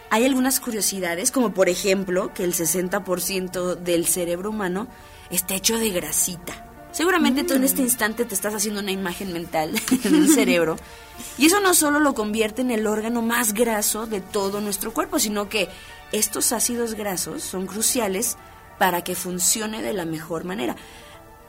hay 0.09 0.25
algunas 0.25 0.59
curiosidades, 0.59 1.31
como 1.31 1.53
por 1.53 1.69
ejemplo 1.69 2.33
que 2.33 2.43
el 2.43 2.53
60% 2.53 3.75
del 3.75 4.07
cerebro 4.07 4.49
humano 4.49 4.87
está 5.29 5.55
hecho 5.55 5.77
de 5.77 5.89
grasita. 5.91 6.65
Seguramente 6.91 7.43
tú 7.43 7.53
en 7.55 7.61
Mm. 7.61 7.65
este 7.65 7.81
instante 7.81 8.25
te 8.25 8.33
estás 8.33 8.53
haciendo 8.53 8.79
una 8.81 8.91
imagen 8.91 9.33
mental 9.33 9.73
del 10.03 10.29
cerebro. 10.33 10.77
Y 11.37 11.45
eso 11.47 11.59
no 11.59 11.73
solo 11.73 11.99
lo 11.99 12.13
convierte 12.13 12.61
en 12.61 12.71
el 12.71 12.87
órgano 12.87 13.21
más 13.21 13.53
graso 13.53 14.07
de 14.07 14.21
todo 14.21 14.61
nuestro 14.61 14.93
cuerpo, 14.93 15.19
sino 15.19 15.49
que 15.49 15.67
estos 16.11 16.51
ácidos 16.53 16.93
grasos 16.95 17.43
son 17.43 17.67
cruciales 17.67 18.37
para 18.77 19.03
que 19.03 19.15
funcione 19.15 19.81
de 19.81 19.93
la 19.93 20.05
mejor 20.05 20.43
manera. 20.43 20.75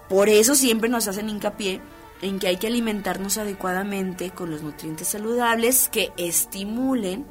Por 0.09 0.29
eso 0.29 0.55
siempre 0.55 0.89
nos 0.89 1.09
hacen 1.09 1.29
hincapié 1.29 1.81
en 2.22 2.39
que 2.39 2.49
hay 2.49 2.57
que 2.57 2.68
alimentarnos 2.68 3.39
adecuadamente 3.39 4.31
con 4.31 4.51
los 4.51 4.62
nutrientes 4.62 5.09
saludables 5.09 5.89
que 5.89 6.12
estimulen 6.16 7.27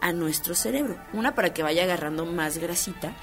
a 0.00 0.12
nuestro 0.12 0.54
cerebro. 0.54 0.98
Una 1.12 1.34
para 1.34 1.52
que 1.52 1.62
vaya 1.62 1.84
agarrando 1.84 2.26
más 2.26 2.58
grasita, 2.58 3.14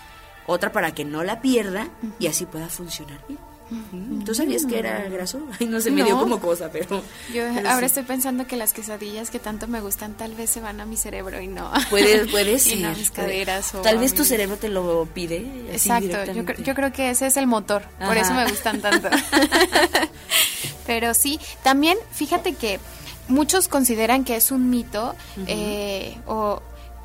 otra 0.48 0.72
para 0.72 0.94
que 0.94 1.06
no 1.06 1.24
la 1.24 1.42
pierda 1.42 1.90
y 2.20 2.28
así 2.28 2.46
pueda 2.46 2.70
funcionar 2.70 3.24
bien. 3.28 3.51
Mm, 3.72 4.24
¿Tú 4.26 4.36
sabías 4.36 4.66
que 4.66 4.80
era 4.80 5.00
graso? 5.10 5.40
Ay, 5.60 5.66
no 5.68 5.80
se 5.80 5.92
me 5.92 6.04
dio 6.04 6.16
No. 6.16 6.20
como 6.22 6.40
cosa, 6.42 6.70
pero... 6.72 7.02
Yo 7.34 7.44
pero 7.56 7.70
ahora 7.70 7.80
sí. 7.80 7.86
estoy 7.86 8.04
pensando 8.04 8.46
que 8.46 8.58
las 8.58 8.74
quesadillas 8.74 9.30
que 9.30 9.40
tanto 9.40 9.68
me 9.68 9.80
gustan 9.80 10.14
tal 10.16 10.36
vez 10.36 10.50
se 10.50 10.60
van 10.60 10.82
a 10.82 10.86
mi 10.86 10.98
cerebro 10.98 11.40
y 11.42 11.48
no. 11.48 11.72
Puede, 11.90 12.26
puede 12.28 12.54
y 12.56 12.60
ser. 12.60 12.80
no 12.80 12.88
a 12.90 12.92
mis 12.92 13.10
puede- 13.12 13.28
caderas. 13.28 13.74
o 13.76 13.82
Tal 13.82 13.98
vez 13.98 14.14
tu 14.14 14.26
cerebro 14.26 14.58
te 14.58 14.68
lo 14.70 15.06
pide. 15.14 15.38
Exacto, 15.72 16.26
yo, 16.34 16.44
yo 16.64 16.76
creo 16.76 16.92
que 16.92 17.10
ese 17.12 17.28
es 17.28 17.38
el 17.38 17.48
motor, 17.48 17.84
por 18.06 18.18
eso 18.18 18.34
me 18.34 18.46
gustan 18.50 18.82
tanto. 18.82 19.08
Pero 20.86 21.14
sí, 21.14 21.40
también 21.64 21.98
fíjate 22.12 22.54
que 22.54 22.80
muchos 23.28 23.68
consideran 23.68 24.24
que 24.26 24.36
es 24.36 24.52
un 24.52 24.70
mito 24.70 25.16
eh, 25.48 26.18
o 26.28 26.62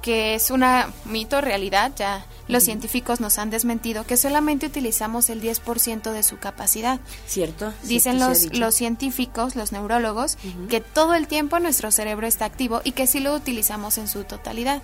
que 0.06 0.36
es 0.36 0.52
una 0.52 0.92
mito 1.04 1.40
realidad, 1.40 1.90
ya 1.96 2.24
los 2.46 2.62
científicos 2.62 3.18
nos 3.20 3.38
han 3.38 3.50
desmentido 3.50 4.06
que 4.06 4.16
solamente 4.16 4.66
utilizamos 4.66 5.30
el 5.30 5.42
10% 5.42 6.12
de 6.12 6.22
su 6.22 6.38
capacidad. 6.38 7.00
¿Cierto? 7.26 7.72
Dicen 7.82 8.12
cierto, 8.18 8.28
los, 8.28 8.38
se 8.38 8.50
los 8.56 8.72
científicos, 8.76 9.56
los 9.56 9.72
neurólogos, 9.72 10.38
que 10.68 10.80
todo 10.80 11.14
el 11.14 11.26
tiempo 11.26 11.58
nuestro 11.58 11.90
cerebro 11.90 12.28
está 12.28 12.44
activo 12.44 12.82
y 12.84 12.92
que 12.92 13.08
sí 13.08 13.18
lo 13.18 13.34
utilizamos 13.34 13.98
en 13.98 14.06
su 14.06 14.22
totalidad. 14.22 14.80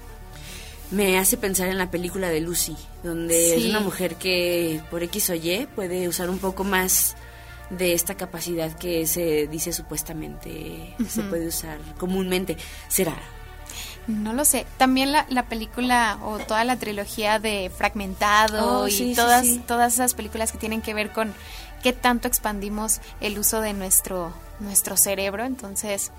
Me 0.90 1.16
hace 1.20 1.36
pensar 1.36 1.68
en 1.68 1.78
la 1.78 1.88
película 1.88 2.28
de 2.28 2.40
Lucy, 2.40 2.76
donde 3.04 3.54
es 3.54 3.62
Sí. 3.62 3.70
una 3.70 3.78
mujer 3.78 4.16
que 4.16 4.80
por 4.90 5.04
X 5.04 5.30
o 5.30 5.34
Y 5.34 5.68
puede 5.76 6.08
usar 6.08 6.30
un 6.30 6.38
poco 6.40 6.64
más 6.64 7.14
de 7.70 7.92
esta 7.94 8.16
capacidad 8.16 8.72
que 8.76 9.06
se 9.06 9.46
dice 9.46 9.72
supuestamente 9.72 10.96
se 11.08 11.20
Ujú. 11.20 11.30
puede 11.30 11.46
usar 11.46 11.78
comúnmente. 11.96 12.56
¿Será? 12.88 13.16
No 14.06 14.32
lo 14.32 14.44
sé. 14.44 14.66
También 14.78 15.12
la, 15.12 15.26
la 15.28 15.44
película 15.46 16.18
o 16.22 16.38
toda 16.38 16.64
la 16.64 16.76
trilogía 16.76 17.38
de 17.38 17.70
Fragmentado 17.76 18.80
Oh, 18.82 18.88
y 18.88 18.90
sí, 18.90 19.10
sí, 19.10 19.14
todas, 19.14 19.46
sí. 19.46 19.62
todas 19.66 19.94
esas 19.94 20.14
películas 20.14 20.50
que 20.52 20.58
tienen 20.58 20.82
que 20.82 20.92
ver 20.94 21.12
con 21.12 21.32
qué 21.82 21.92
tanto 21.92 22.28
expandimos 22.28 23.00
el 23.20 23.38
uso 23.38 23.60
de 23.60 23.72
nuestro, 23.74 24.32
nuestro 24.60 24.96
cerebro. 24.96 25.44
Entonces, 25.44 26.10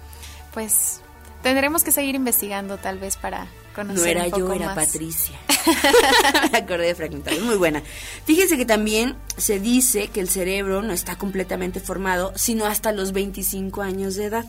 pues 0.54 1.02
tendremos 1.42 1.84
que 1.84 1.92
seguir 1.92 2.16
investigando 2.16 2.78
tal 2.78 3.00
vez 3.00 3.18
para 3.18 3.48
conocer 3.76 4.16
No 4.16 4.22
era 4.22 4.24
un 4.26 4.32
poco 4.32 4.48
yo, 4.48 4.54
era 4.54 4.66
más. 4.68 4.88
Patricia. 4.88 5.38
Me 6.52 6.58
acordé 6.60 6.88
de 6.88 6.96
fragmentado, 6.96 7.40
muy 7.42 7.56
buena. 7.58 7.82
Fíjense 8.26 8.56
que 8.58 8.66
también 8.66 9.16
se 9.38 9.60
dice 9.60 10.08
que 10.08 10.20
el 10.22 10.30
cerebro 10.30 10.82
no 10.82 10.94
está 10.94 11.18
completamente 11.18 11.80
formado, 11.80 12.32
sino 12.36 12.66
hasta 12.66 12.92
los 12.92 13.12
25 13.12 13.82
años 13.82 14.16
de 14.16 14.26
edad. 14.26 14.46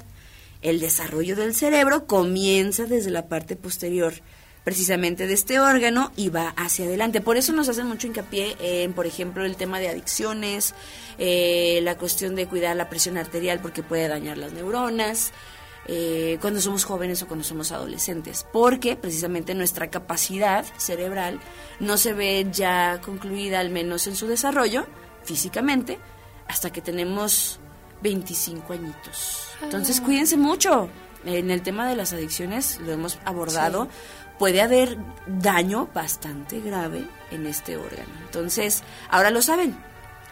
El 0.65 0.81
desarrollo 0.81 1.37
del 1.37 1.55
cerebro 1.55 2.07
comienza 2.07 2.87
desde 2.87 3.11
la 3.11 3.29
parte 3.29 3.55
posterior 3.55 4.15
precisamente 4.65 5.27
de 5.27 5.35
este 5.35 5.61
órgano 5.61 6.11
y 6.17 6.31
va 6.31 6.55
hacia 6.57 6.87
adelante. 6.87 7.21
Por 7.21 7.37
eso 7.37 7.53
nos 7.53 7.69
hacen 7.69 7.87
mucho 7.87 8.07
hincapié 8.07 8.57
en, 8.59 8.95
por 8.95 9.05
ejemplo, 9.05 9.45
el 9.45 9.57
tema 9.57 9.79
de 9.79 9.91
adicciones, 9.91 10.75
eh, 11.19 11.81
la 11.83 11.99
cuestión 11.99 12.35
de 12.35 12.47
cuidar 12.47 12.75
la 12.77 12.89
presión 12.89 13.19
arterial 13.19 13.61
porque 13.61 13.83
puede 13.83 14.09
dañar 14.09 14.39
las 14.39 14.55
neuronas, 14.55 15.33
eh, 15.87 16.39
cuando 16.41 16.63
somos 16.63 16.85
jóvenes 16.85 17.23
o 17.23 17.27
cuando 17.27 17.45
somos 17.45 17.71
adolescentes, 17.71 18.47
porque 18.51 18.97
precisamente 18.97 19.55
nuestra 19.55 19.91
capacidad 19.91 20.65
cerebral 20.79 21.41
no 21.79 21.99
se 21.99 22.15
ve 22.15 22.47
ya 22.51 23.03
concluida, 23.05 23.61
al 23.61 23.69
menos 23.69 24.07
en 24.07 24.17
su 24.17 24.27
desarrollo, 24.27 24.87
físicamente, 25.25 25.99
hasta 26.49 26.73
que 26.73 26.81
tenemos 26.81 27.61
25 28.01 28.73
añitos. 28.73 29.44
Entonces, 29.63 30.01
cuídense 30.01 30.37
mucho. 30.37 30.89
En 31.25 31.51
el 31.51 31.63
tema 31.63 31.89
de 31.89 31.97
las 31.97 32.13
adicciones, 32.13 32.79
lo 32.81 32.93
hemos 32.93 33.19
abordado, 33.25 33.89
puede 34.39 34.61
haber 34.61 34.99
daño 35.27 35.89
bastante 35.95 36.61
grave 36.61 37.07
en 37.31 37.47
este 37.47 37.77
órgano. 37.77 38.13
Entonces, 38.27 38.83
ahora 39.09 39.31
lo 39.31 39.41
saben. 39.41 39.77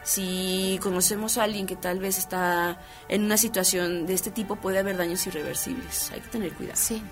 Si 0.05 0.81
conocemos 0.83 1.39
a 1.39 1.45
alguien 1.45 1.67
que 1.67 1.77
tal 1.77 2.01
vez 2.01 2.19
está 2.19 2.81
en 3.09 3.25
una 3.25 3.37
situación 3.37 4.07
de 4.07 4.15
este 4.15 4.31
tipo, 4.31 4.57
puede 4.57 4.81
haber 4.81 4.97
daños 4.97 5.27
irreversibles. 5.27 6.11
Hay 6.13 6.21
que 6.21 6.29
tener 6.29 6.53
cuidado. 6.53 6.77
Sí. 6.77 7.03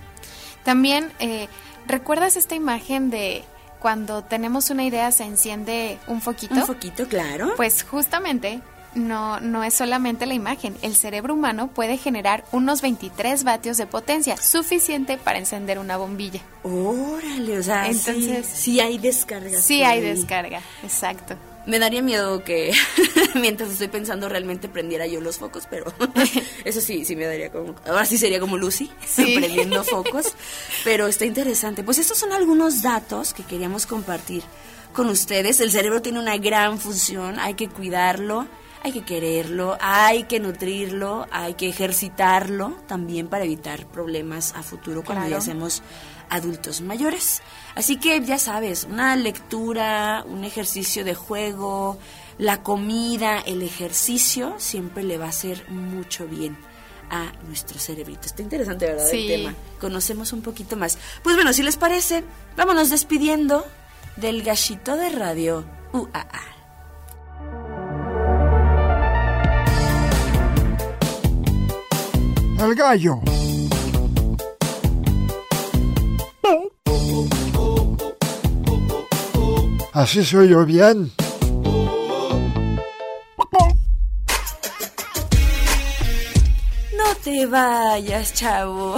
También, 0.64 1.12
eh, 1.20 1.48
¿recuerdas 1.86 2.36
esta 2.36 2.54
imagen 2.56 3.10
de 3.10 3.44
cuando 3.78 4.22
tenemos 4.22 4.70
una 4.70 4.84
idea 4.84 5.10
se 5.12 5.24
enciende 5.24 5.98
un 6.06 6.20
foquito? 6.20 6.54
Un 6.54 6.66
foquito, 6.66 7.06
claro. 7.06 7.52
Pues 7.56 7.84
justamente 7.84 8.60
no, 8.94 9.40
no 9.40 9.62
es 9.64 9.74
solamente 9.74 10.26
la 10.26 10.34
imagen. 10.34 10.76
El 10.82 10.94
cerebro 10.96 11.34
humano 11.34 11.68
puede 11.68 11.96
generar 11.96 12.44
unos 12.52 12.82
23 12.82 13.44
vatios 13.44 13.76
de 13.76 13.86
potencia, 13.86 14.36
suficiente 14.36 15.16
para 15.18 15.38
encender 15.38 15.78
una 15.78 15.96
bombilla. 15.96 16.40
Órale, 16.62 17.58
o 17.58 17.62
sea, 17.62 17.88
Entonces, 17.88 18.46
sí, 18.46 18.56
sí 18.72 18.80
hay 18.80 18.98
descargas. 18.98 19.62
Sí 19.62 19.82
hay 19.82 20.00
descarga, 20.00 20.60
exacto. 20.82 21.36
Me 21.66 21.78
daría 21.78 22.00
miedo 22.02 22.42
que 22.42 22.72
mientras 23.34 23.70
estoy 23.70 23.88
pensando 23.88 24.28
realmente 24.28 24.68
prendiera 24.68 25.06
yo 25.06 25.20
los 25.20 25.38
focos, 25.38 25.66
pero 25.68 25.92
eso 26.64 26.80
sí, 26.80 27.04
sí 27.04 27.14
me 27.16 27.26
daría 27.26 27.52
como... 27.52 27.74
Ahora 27.86 28.06
sí 28.06 28.16
sería 28.18 28.40
como 28.40 28.56
Lucy, 28.56 28.90
Sí. 29.06 29.36
prendiendo 29.36 29.84
focos, 29.84 30.34
pero 30.84 31.06
está 31.06 31.26
interesante. 31.26 31.82
Pues 31.84 31.98
estos 31.98 32.18
son 32.18 32.32
algunos 32.32 32.82
datos 32.82 33.34
que 33.34 33.42
queríamos 33.44 33.86
compartir 33.86 34.42
con 34.94 35.08
ustedes. 35.10 35.60
El 35.60 35.70
cerebro 35.70 36.00
tiene 36.02 36.18
una 36.18 36.36
gran 36.38 36.78
función, 36.78 37.38
hay 37.38 37.54
que 37.54 37.68
cuidarlo, 37.68 38.46
hay 38.82 38.92
que 38.92 39.02
quererlo, 39.04 39.76
hay 39.80 40.24
que 40.24 40.40
nutrirlo, 40.40 41.26
hay 41.30 41.54
que 41.54 41.68
ejercitarlo 41.68 42.76
también 42.86 43.28
para 43.28 43.44
evitar 43.44 43.86
problemas 43.86 44.54
a 44.54 44.62
futuro 44.62 45.02
cuando 45.04 45.26
Claro. 45.26 45.38
ya 45.38 45.44
seamos 45.44 45.82
adultos 46.28 46.80
mayores. 46.80 47.42
Así 47.74 47.96
que 47.96 48.20
ya 48.24 48.38
sabes, 48.38 48.84
una 48.84 49.16
lectura, 49.16 50.24
un 50.26 50.44
ejercicio 50.44 51.04
de 51.04 51.14
juego, 51.14 51.98
la 52.38 52.62
comida, 52.62 53.38
el 53.40 53.62
ejercicio, 53.62 54.54
siempre 54.58 55.02
le 55.02 55.18
va 55.18 55.26
a 55.26 55.30
hacer 55.30 55.68
mucho 55.68 56.26
bien 56.26 56.56
a 57.10 57.32
nuestro 57.48 57.78
cerebrito. 57.80 58.26
Está 58.26 58.42
interesante, 58.42 58.86
¿verdad? 58.86 59.04
Sí. 59.10 59.30
El 59.32 59.42
tema. 59.42 59.54
Conocemos 59.80 60.32
un 60.32 60.40
poquito 60.42 60.76
más. 60.76 60.96
Pues 61.22 61.34
bueno, 61.34 61.52
si 61.52 61.62
les 61.64 61.76
parece, 61.76 62.22
vámonos 62.56 62.88
despidiendo 62.88 63.66
del 64.16 64.42
gallito 64.42 64.96
de 64.96 65.10
radio 65.10 65.64
UAA. 65.92 66.59
El 72.60 72.74
gallo. 72.74 73.20
Así 79.94 80.22
soy 80.24 80.50
yo 80.50 80.66
bien. 80.66 81.10
No 86.96 87.14
te 87.24 87.46
vayas, 87.46 88.34
chavo. 88.34 88.96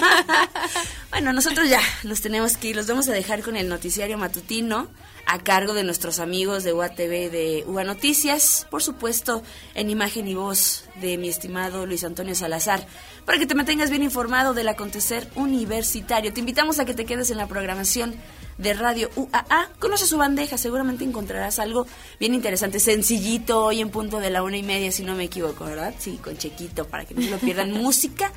bueno, 1.10 1.32
nosotros 1.32 1.66
ya 1.66 1.80
los 2.02 2.20
tenemos 2.20 2.58
que 2.58 2.68
ir. 2.68 2.76
Los 2.76 2.86
vamos 2.86 3.08
a 3.08 3.12
dejar 3.12 3.40
con 3.40 3.56
el 3.56 3.70
noticiario 3.70 4.18
matutino 4.18 4.88
a 5.30 5.38
cargo 5.38 5.74
de 5.74 5.84
nuestros 5.84 6.18
amigos 6.18 6.64
de 6.64 6.72
UATV 6.72 7.30
de 7.30 7.64
UA 7.68 7.84
Noticias. 7.84 8.66
Por 8.68 8.82
supuesto, 8.82 9.44
en 9.76 9.88
imagen 9.88 10.26
y 10.26 10.34
voz 10.34 10.86
de 11.00 11.18
mi 11.18 11.28
estimado 11.28 11.86
Luis 11.86 12.02
Antonio 12.02 12.34
Salazar. 12.34 12.84
Para 13.26 13.38
que 13.38 13.46
te 13.46 13.54
mantengas 13.54 13.90
bien 13.90 14.02
informado 14.02 14.54
del 14.54 14.66
acontecer 14.66 15.30
universitario. 15.36 16.32
Te 16.32 16.40
invitamos 16.40 16.80
a 16.80 16.84
que 16.84 16.94
te 16.94 17.04
quedes 17.04 17.30
en 17.30 17.36
la 17.36 17.46
programación 17.46 18.16
de 18.58 18.74
Radio 18.74 19.08
UAA. 19.14 19.70
Conoce 19.78 20.08
su 20.08 20.18
bandeja, 20.18 20.58
seguramente 20.58 21.04
encontrarás 21.04 21.60
algo 21.60 21.86
bien 22.18 22.34
interesante, 22.34 22.80
sencillito, 22.80 23.66
hoy 23.66 23.80
en 23.80 23.90
punto 23.90 24.18
de 24.18 24.30
la 24.30 24.42
una 24.42 24.56
y 24.56 24.64
media, 24.64 24.90
si 24.90 25.04
no 25.04 25.14
me 25.14 25.24
equivoco, 25.24 25.64
¿verdad? 25.64 25.94
Sí, 25.96 26.18
con 26.20 26.36
chequito, 26.38 26.88
para 26.88 27.04
que 27.04 27.14
no 27.14 27.22
se 27.22 27.30
lo 27.30 27.38
pierdan. 27.38 27.70
música 27.80 28.32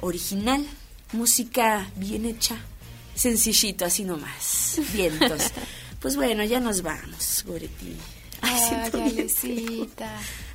original, 0.00 0.64
música 1.12 1.90
bien 1.96 2.24
hecha, 2.24 2.56
sencillito, 3.14 3.84
así 3.84 4.04
nomás. 4.04 4.80
Vientos. 4.94 5.52
Pues 6.04 6.16
bueno, 6.16 6.44
ya 6.44 6.60
nos 6.60 6.82
vamos, 6.82 7.42
Goretti. 7.46 7.96
Ay, 8.42 8.90
Ay. 8.92 9.88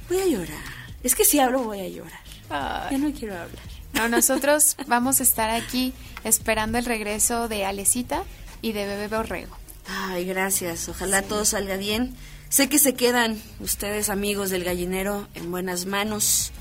Voy 0.07 0.17
a 0.19 0.25
llorar. 0.27 0.63
Es 1.01 1.15
que 1.15 1.25
si 1.25 1.39
hablo 1.39 1.63
voy 1.63 1.79
a 1.79 1.89
llorar. 1.89 2.21
Ay. 2.51 2.89
Ya 2.91 2.97
no 2.99 3.11
quiero 3.11 3.33
hablar. 3.33 3.63
No, 3.93 4.09
nosotros 4.09 4.75
vamos 4.85 5.19
a 5.19 5.23
estar 5.23 5.49
aquí 5.49 5.91
esperando 6.23 6.77
el 6.77 6.85
regreso 6.85 7.47
de 7.47 7.65
Alecita 7.65 8.25
y 8.61 8.73
de 8.73 8.85
Bebé 8.85 9.07
Borrego. 9.07 9.57
Ay, 9.87 10.23
gracias. 10.25 10.87
Ojalá 10.87 11.23
todo 11.23 11.43
salga 11.45 11.77
bien. 11.77 12.15
Sé 12.49 12.69
que 12.69 12.77
se 12.77 12.93
quedan 12.93 13.41
ustedes, 13.59 14.09
amigos 14.09 14.51
del 14.51 14.63
gallinero, 14.63 15.27
en 15.33 15.49
buenas 15.49 15.87
manos. 15.87 16.51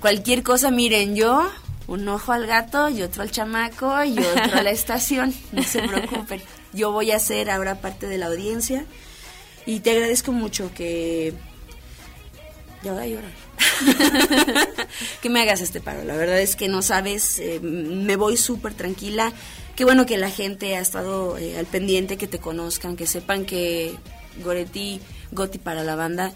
Cualquier 0.00 0.42
cosa, 0.42 0.70
miren, 0.70 1.16
yo, 1.16 1.52
un 1.86 2.08
ojo 2.08 2.32
al 2.32 2.46
gato 2.46 2.88
y 2.88 3.02
otro 3.02 3.24
al 3.24 3.30
chamaco 3.30 4.02
y 4.04 4.18
otro 4.18 4.58
a 4.58 4.62
la 4.62 4.70
estación. 4.80 5.34
No 5.52 5.62
se 5.62 5.82
preocupen. 5.82 6.40
Yo 6.72 6.92
voy 6.92 7.10
a 7.10 7.18
ser 7.18 7.50
ahora 7.50 7.80
parte 7.80 8.06
de 8.06 8.18
la 8.18 8.26
audiencia 8.26 8.86
y 9.66 9.80
te 9.80 9.90
agradezco 9.90 10.32
mucho 10.32 10.70
que... 10.74 11.34
Ya 12.82 12.92
voy 12.92 13.02
a 13.02 13.06
llorar. 13.06 13.30
que 15.22 15.30
me 15.30 15.40
hagas 15.40 15.60
este 15.60 15.80
paro. 15.80 16.04
La 16.04 16.16
verdad 16.16 16.40
es 16.40 16.56
que 16.56 16.68
no 16.68 16.82
sabes, 16.82 17.38
eh, 17.38 17.60
me 17.60 18.16
voy 18.16 18.36
súper 18.36 18.74
tranquila. 18.74 19.32
Qué 19.76 19.84
bueno 19.84 20.04
que 20.04 20.18
la 20.18 20.30
gente 20.30 20.76
ha 20.76 20.80
estado 20.80 21.38
eh, 21.38 21.58
al 21.58 21.66
pendiente, 21.66 22.16
que 22.16 22.26
te 22.26 22.38
conozcan, 22.38 22.96
que 22.96 23.06
sepan 23.06 23.44
que 23.44 23.94
Goretti, 24.42 25.00
Goti 25.30 25.58
para 25.58 25.84
la 25.84 25.94
banda, 25.94 26.32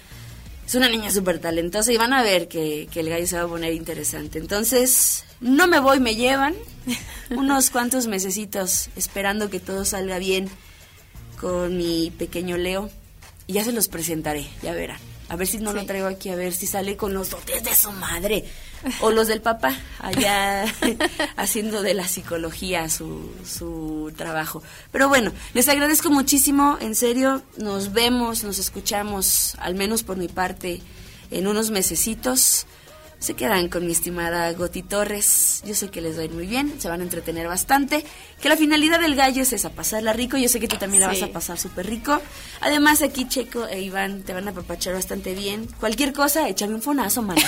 Es 0.66 0.74
una 0.74 0.88
niña 0.88 1.10
súper 1.10 1.38
talentosa 1.38 1.92
y 1.92 1.96
van 1.96 2.12
a 2.12 2.22
ver 2.22 2.48
que, 2.48 2.88
que 2.92 3.00
el 3.00 3.08
gallo 3.08 3.26
se 3.26 3.36
va 3.36 3.42
a 3.42 3.48
poner 3.48 3.72
interesante. 3.72 4.38
Entonces, 4.38 5.25
no 5.40 5.66
me 5.66 5.80
voy, 5.80 6.00
me 6.00 6.14
llevan 6.14 6.54
unos 7.30 7.70
cuantos 7.70 8.06
mesecitos 8.06 8.88
esperando 8.96 9.50
que 9.50 9.60
todo 9.60 9.84
salga 9.84 10.18
bien 10.18 10.48
con 11.40 11.76
mi 11.76 12.10
pequeño 12.10 12.56
Leo. 12.56 12.90
Y 13.46 13.54
ya 13.54 13.64
se 13.64 13.72
los 13.72 13.88
presentaré, 13.88 14.48
ya 14.62 14.72
verán. 14.72 14.98
A 15.28 15.36
ver 15.36 15.46
si 15.46 15.58
no 15.58 15.72
lo 15.72 15.84
traigo 15.86 16.06
aquí, 16.06 16.30
a 16.30 16.36
ver 16.36 16.52
si 16.52 16.66
sale 16.66 16.96
con 16.96 17.12
los 17.12 17.30
dotes 17.30 17.62
de 17.62 17.74
su 17.74 17.90
madre. 17.92 18.44
O 19.00 19.10
los 19.10 19.26
del 19.26 19.40
papá, 19.40 19.76
allá 19.98 20.64
haciendo 21.36 21.82
de 21.82 21.94
la 21.94 22.06
psicología 22.06 22.88
su, 22.88 23.32
su 23.44 24.12
trabajo. 24.16 24.62
Pero 24.92 25.08
bueno, 25.08 25.32
les 25.54 25.68
agradezco 25.68 26.10
muchísimo, 26.10 26.78
en 26.80 26.94
serio, 26.94 27.42
nos 27.56 27.92
vemos, 27.92 28.44
nos 28.44 28.58
escuchamos, 28.58 29.56
al 29.58 29.74
menos 29.74 30.04
por 30.04 30.16
mi 30.16 30.28
parte, 30.28 30.80
en 31.30 31.46
unos 31.48 31.70
mesecitos 31.70 32.66
se 33.18 33.34
quedan 33.34 33.68
con 33.68 33.86
mi 33.86 33.92
estimada 33.92 34.52
Goti 34.52 34.82
Torres. 34.82 35.62
Yo 35.66 35.74
sé 35.74 35.88
que 35.88 36.00
les 36.00 36.16
va 36.16 36.22
a 36.22 36.24
ir 36.24 36.32
muy 36.32 36.46
bien, 36.46 36.80
se 36.80 36.88
van 36.88 37.00
a 37.00 37.04
entretener 37.04 37.48
bastante. 37.48 38.04
Que 38.40 38.48
la 38.48 38.56
finalidad 38.56 39.00
del 39.00 39.16
gallo 39.16 39.42
es 39.42 39.52
esa, 39.52 39.70
pasarla 39.70 40.12
rico. 40.12 40.36
Yo 40.36 40.48
sé 40.48 40.60
que 40.60 40.68
tú 40.68 40.76
también 40.76 41.00
la 41.00 41.08
vas 41.08 41.22
a 41.22 41.28
pasar 41.28 41.58
súper 41.58 41.86
rico. 41.86 42.20
Además, 42.60 43.02
aquí 43.02 43.26
Checo 43.26 43.66
e 43.66 43.80
Iván 43.80 44.22
te 44.22 44.32
van 44.32 44.46
a 44.48 44.50
apapachar 44.50 44.94
bastante 44.94 45.34
bien. 45.34 45.66
Cualquier 45.80 46.12
cosa, 46.12 46.48
échame 46.48 46.74
un 46.74 46.82
fonazo, 46.82 47.22
mano. 47.22 47.40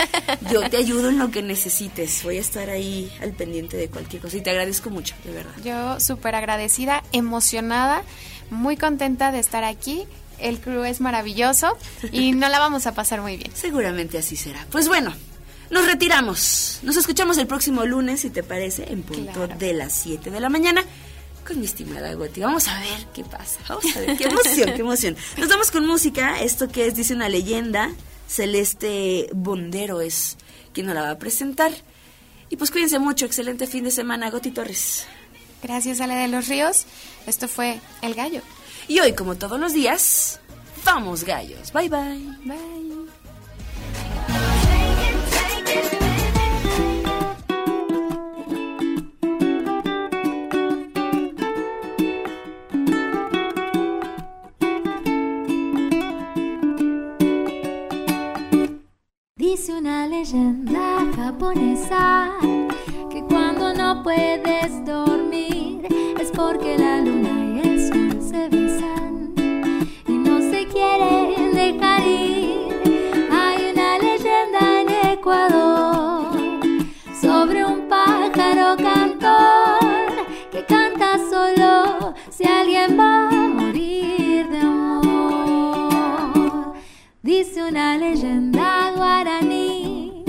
Yo 0.50 0.68
te 0.70 0.76
ayudo 0.76 1.08
en 1.08 1.18
lo 1.18 1.30
que 1.30 1.42
necesites. 1.42 2.22
Voy 2.22 2.38
a 2.38 2.40
estar 2.40 2.70
ahí 2.70 3.12
al 3.20 3.32
pendiente 3.32 3.76
de 3.76 3.88
cualquier 3.88 4.22
cosa 4.22 4.36
y 4.36 4.42
te 4.42 4.50
agradezco 4.50 4.90
mucho, 4.90 5.14
de 5.24 5.32
verdad. 5.32 5.52
Yo 5.64 6.00
súper 6.00 6.34
agradecida, 6.34 7.02
emocionada, 7.12 8.02
muy 8.50 8.76
contenta 8.76 9.32
de 9.32 9.40
estar 9.40 9.64
aquí. 9.64 10.06
El 10.38 10.60
crew 10.60 10.84
es 10.84 11.00
maravilloso 11.00 11.76
y 12.12 12.32
no 12.32 12.48
la 12.48 12.58
vamos 12.58 12.86
a 12.86 12.94
pasar 12.94 13.22
muy 13.22 13.36
bien. 13.36 13.50
Seguramente 13.54 14.18
así 14.18 14.36
será. 14.36 14.66
Pues 14.70 14.88
bueno, 14.88 15.14
nos 15.70 15.86
retiramos. 15.86 16.80
Nos 16.82 16.96
escuchamos 16.96 17.38
el 17.38 17.46
próximo 17.46 17.84
lunes, 17.84 18.20
si 18.20 18.30
te 18.30 18.42
parece, 18.42 18.92
en 18.92 19.02
punto 19.02 19.48
de 19.48 19.72
las 19.72 19.92
7 19.92 20.30
de 20.30 20.40
la 20.40 20.48
mañana. 20.48 20.84
Con 21.46 21.60
mi 21.60 21.66
estimada 21.66 22.12
Goti. 22.14 22.40
Vamos 22.40 22.66
a 22.66 22.78
ver 22.80 23.06
qué 23.14 23.22
pasa. 23.24 23.60
Vamos 23.68 23.84
a 23.96 24.00
ver. 24.00 24.16
Qué 24.16 24.24
emoción, 24.24 24.72
qué 24.74 24.80
emoción. 24.80 25.16
Nos 25.36 25.48
vamos 25.48 25.70
con 25.70 25.86
música. 25.86 26.40
Esto 26.40 26.68
que 26.68 26.86
es, 26.86 26.96
dice 26.96 27.14
una 27.14 27.28
leyenda. 27.28 27.90
Celeste 28.28 29.28
Bondero 29.32 30.00
es 30.00 30.36
quien 30.72 30.86
nos 30.86 30.96
la 30.96 31.02
va 31.02 31.10
a 31.10 31.18
presentar. 31.18 31.72
Y 32.50 32.56
pues 32.56 32.70
cuídense 32.70 32.98
mucho. 32.98 33.26
Excelente 33.26 33.68
fin 33.68 33.84
de 33.84 33.92
semana, 33.92 34.30
Goti 34.30 34.50
Torres. 34.50 35.06
Gracias 35.62 36.00
a 36.00 36.06
la 36.06 36.16
de 36.16 36.28
los 36.28 36.48
ríos. 36.48 36.86
Esto 37.26 37.48
fue 37.48 37.80
El 38.02 38.14
Gallo. 38.14 38.42
Y 38.88 39.00
hoy, 39.00 39.14
como 39.14 39.34
todos 39.34 39.58
los 39.58 39.72
días, 39.72 40.40
vamos 40.84 41.24
gallos. 41.24 41.72
Bye 41.72 41.88
bye. 41.88 42.36
Bye. 42.44 42.76
Dice 59.36 59.72
una 59.72 60.06
leyenda 60.06 61.04
japonesa 61.16 62.30
que 63.10 63.22
cuando 63.24 63.74
no 63.74 64.02
puedes 64.02 64.84
dormir 64.84 65.86
es 66.20 66.30
porque 66.30 66.78
la 66.78 67.00
luna 67.00 67.35
se 68.30 68.48
besan 68.48 69.34
y 70.08 70.12
no 70.12 70.40
se 70.40 70.66
quieren 70.66 71.54
dejar 71.54 72.02
ir. 72.06 72.82
Hay 73.30 73.70
una 73.72 73.98
leyenda 73.98 74.80
en 74.80 74.88
Ecuador 75.12 76.36
sobre 77.20 77.64
un 77.64 77.88
pájaro 77.88 78.76
cantor 78.76 80.26
que 80.50 80.64
canta 80.64 81.18
solo 81.30 82.14
si 82.30 82.44
alguien 82.44 82.98
va 82.98 83.28
a 83.28 83.48
morir 83.48 84.48
de 84.48 84.58
amor. 84.58 85.94
Dice 87.22 87.62
una 87.62 87.96
leyenda 87.96 88.92
guaraní 88.96 90.24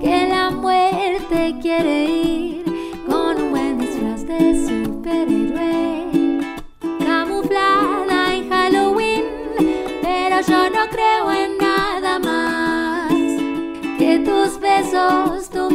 que 0.00 0.28
la 0.28 0.50
muerte 0.50 1.56
quiere 1.60 2.04
ir 2.04 2.64
con 3.08 3.42
un 3.42 3.50
buen 3.50 3.78
disfraz 3.78 4.24
de 4.24 4.54
superhéroe, 4.68 5.47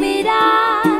mirar. 0.04 0.93